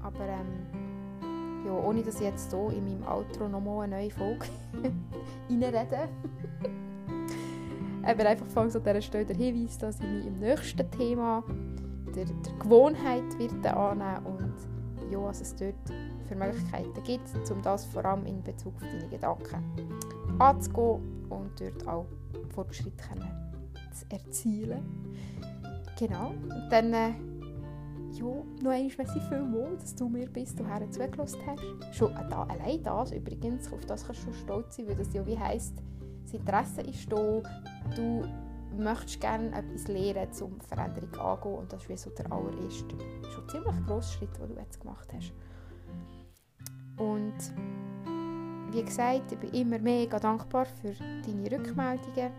Aber 0.00 0.26
ähm, 0.26 1.66
ja, 1.66 1.72
ohne 1.72 2.02
dass 2.02 2.16
ich 2.16 2.22
jetzt 2.22 2.50
hier 2.50 2.70
in 2.72 2.84
meinem 2.84 3.06
Outro 3.06 3.48
nochmal 3.48 3.84
eine 3.84 3.96
neue 3.96 4.10
Folge 4.10 4.46
reinrede. 5.50 6.08
Aber 8.08 8.26
einfach 8.26 8.46
so 8.70 8.78
dieser 8.78 9.02
Stelle 9.02 9.26
der 9.26 9.36
Hinweis, 9.36 9.76
dass 9.76 10.00
ich 10.00 10.06
mich 10.06 10.26
im 10.26 10.36
nächsten 10.36 10.90
Thema 10.92 11.44
der, 12.16 12.24
der 12.24 12.54
Gewohnheit 12.58 13.38
wird 13.38 13.66
annehmen 13.66 14.24
und 14.24 15.12
ja, 15.12 15.22
was 15.22 15.42
es 15.42 15.54
dort 15.54 15.74
für 16.26 16.34
Möglichkeiten 16.34 17.02
gibt, 17.04 17.50
um 17.50 17.60
das 17.60 17.84
vor 17.84 18.02
allem 18.06 18.24
in 18.24 18.42
Bezug 18.42 18.74
auf 18.76 18.80
deine 18.80 19.08
Gedanken 19.08 19.62
anzugehen 20.38 21.26
und 21.28 21.50
dort 21.60 21.86
auch 21.86 22.06
Fortschritte 22.54 23.04
zu 23.92 24.06
erzielen. 24.08 24.82
Genau, 25.98 26.30
und 26.30 26.68
dann 26.70 26.94
äh, 26.94 27.10
ja, 28.12 28.24
noch 28.24 28.70
einmal 28.70 28.90
merci 28.96 29.20
vielmals, 29.28 29.82
dass 29.82 29.94
du 29.96 30.08
mir 30.08 30.30
bis 30.30 30.56
hierher 30.56 30.90
zugelassen 30.90 31.40
hast. 31.46 31.94
Schon 31.94 32.14
da, 32.30 32.44
allein 32.44 32.82
das 32.82 33.12
übrigens, 33.12 33.70
auf 33.70 33.84
das 33.84 34.06
kannst 34.06 34.22
du 34.22 34.24
schon 34.24 34.34
stolz 34.34 34.76
sein, 34.76 34.88
weil 34.88 34.96
das 34.96 35.12
ja 35.12 35.26
wie 35.26 35.38
heisst, 35.38 35.74
das 36.28 36.40
Interesse 36.40 36.82
ist 36.82 37.10
da, 37.10 37.42
du 37.96 38.22
möchtest 38.76 39.20
gerne 39.20 39.48
etwas 39.56 39.88
lernen, 39.88 40.28
um 40.42 40.60
Veränderung 40.60 41.14
anzugehen 41.18 41.58
und 41.58 41.72
das 41.72 41.82
ist 41.82 41.88
wie 41.88 41.96
so 41.96 42.10
der 42.10 42.30
allererste, 42.30 42.96
schon 43.34 43.48
ziemlich 43.48 43.86
grosse 43.86 44.12
Schritt, 44.12 44.36
den 44.38 44.54
du 44.54 44.60
jetzt 44.60 44.80
gemacht 44.80 45.08
hast. 45.14 45.32
Und 46.98 47.34
wie 48.72 48.82
gesagt, 48.82 49.32
ich 49.32 49.38
bin 49.38 49.50
immer 49.52 49.78
mega 49.78 50.18
dankbar 50.18 50.66
für 50.66 50.92
deine 50.92 51.50
Rückmeldungen. 51.50 52.30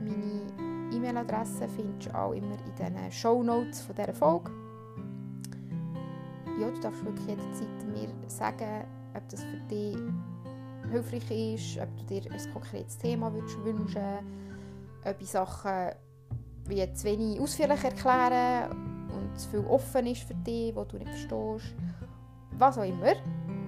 Meine 0.00 0.94
E-Mail-Adresse 0.94 1.66
findest 1.68 2.08
du 2.08 2.14
auch 2.16 2.32
immer 2.32 2.56
in 2.66 2.94
den 2.94 3.10
Show 3.10 3.42
Notes 3.42 3.82
von 3.82 3.96
dieser 3.96 4.14
Folge. 4.14 4.52
Ja, 6.60 6.70
du 6.70 6.80
darfst 6.80 7.04
wirklich 7.04 7.26
jederzeit 7.26 7.68
mir 7.92 8.08
sagen, 8.28 8.84
ob 9.14 9.28
das 9.28 9.42
für 9.42 9.56
dich 9.68 9.96
hilfreich 10.94 11.54
ist, 11.54 11.78
ob 11.78 11.96
du 11.96 12.04
dir 12.04 12.30
ein 12.30 12.52
konkretes 12.52 12.98
Thema 12.98 13.32
wünschen 13.32 13.64
würdest 13.64 13.98
ob 15.04 15.20
ich 15.20 15.28
Sachen 15.28 15.90
wie 16.66 16.92
zu 16.94 17.04
wenig 17.04 17.38
ausführlich 17.38 17.84
erklären 17.84 18.70
und 19.12 19.38
zu 19.38 19.48
viel 19.50 19.64
offen 19.68 20.06
ist 20.06 20.22
für 20.22 20.34
dich, 20.34 20.74
was 20.74 20.88
du 20.88 20.96
nicht 20.96 21.10
verstehst. 21.10 21.74
Was 22.52 22.78
auch 22.78 22.84
immer. 22.84 23.12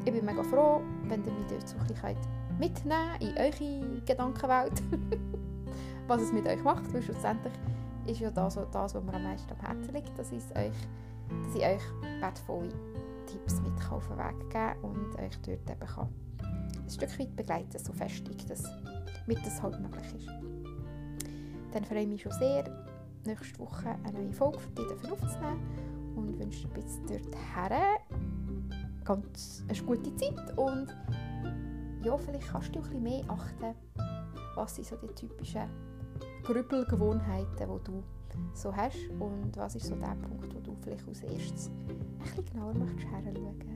Ich 0.04 0.12
bin 0.12 0.24
mega 0.24 0.42
froh, 0.44 0.80
wenn 1.04 1.24
ihr 1.24 1.32
mich 1.32 1.46
bisschen 1.46 2.16
mitnehmen 2.58 3.20
in 3.20 3.36
eure 3.36 4.00
Gedankenwelt. 4.06 4.82
was 6.06 6.22
es 6.22 6.32
mit 6.32 6.46
euch 6.46 6.62
macht, 6.62 6.92
weil 6.92 7.02
schlussendlich 7.02 7.52
ist 8.06 8.20
ja 8.20 8.30
das, 8.30 8.54
das 8.54 8.94
was 8.94 9.02
mir 9.02 9.14
am 9.14 9.24
meisten 9.24 9.50
am 9.52 9.60
Herzen 9.60 9.94
liegt, 9.94 10.16
dass 10.18 10.30
ich 10.30 10.44
euch, 10.56 10.72
dass 11.44 11.54
ich 11.54 11.64
euch 11.64 12.20
wertvolle 12.20 12.72
Tipps 13.26 13.60
mit 13.60 13.72
auf 13.90 14.06
den 14.06 14.18
Weg 14.18 14.50
geben 14.50 14.80
und 14.82 15.18
euch 15.18 15.36
dort 15.44 15.70
eben 15.70 15.86
kann 15.86 16.25
ein 16.86 16.90
Stück 16.90 17.18
weit 17.18 17.34
begleiten, 17.36 17.78
so 17.78 17.92
festig, 17.92 18.46
dass 18.46 18.64
mit 19.26 19.38
das 19.44 19.60
halt 19.62 19.80
möglich 19.80 20.14
ist. 20.14 20.28
Dann 21.72 21.84
freue 21.84 22.02
ich 22.02 22.08
mich 22.08 22.22
schon 22.22 22.32
sehr, 22.32 22.64
nächste 23.24 23.58
Woche 23.58 23.96
eine 24.04 24.20
neue 24.22 24.32
Folge 24.32 24.58
für 24.60 24.70
dich 24.70 25.10
aufzunehmen 25.10 26.14
und 26.14 26.38
wünsche 26.38 26.68
dir 26.68 26.74
bis 26.74 27.00
dorthin 27.02 27.26
ganz 29.04 29.64
eine 29.68 29.82
gute 29.82 30.14
Zeit 30.16 30.58
und 30.58 30.88
ja, 32.02 32.16
vielleicht 32.16 32.48
kannst 32.48 32.74
du 32.74 32.78
ein 32.78 32.82
bisschen 32.82 33.02
mehr 33.02 33.24
achten, 33.28 33.74
was 34.54 34.74
sind 34.76 34.86
so 34.86 34.96
die 34.96 35.14
typischen 35.14 35.68
Grübelgewohnheiten, 36.44 37.56
die 37.56 37.84
du 37.84 38.02
so 38.54 38.74
hast 38.74 39.08
und 39.18 39.56
was 39.56 39.74
ist 39.76 39.86
so 39.86 39.96
der 39.96 40.16
Punkt, 40.16 40.54
wo 40.54 40.60
du 40.60 40.76
vielleicht 40.82 41.06
als 41.06 41.22
erstes 41.22 41.68
ein 41.68 42.18
bisschen 42.18 42.44
genauer 42.46 42.74
möchtest 42.74 43.08
hinschauen. 43.08 43.75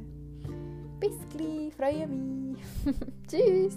Bis 1.01 1.16
gleich, 1.30 1.74
freue 1.74 2.07
mich. 2.07 2.59
Tschüss. 3.28 3.76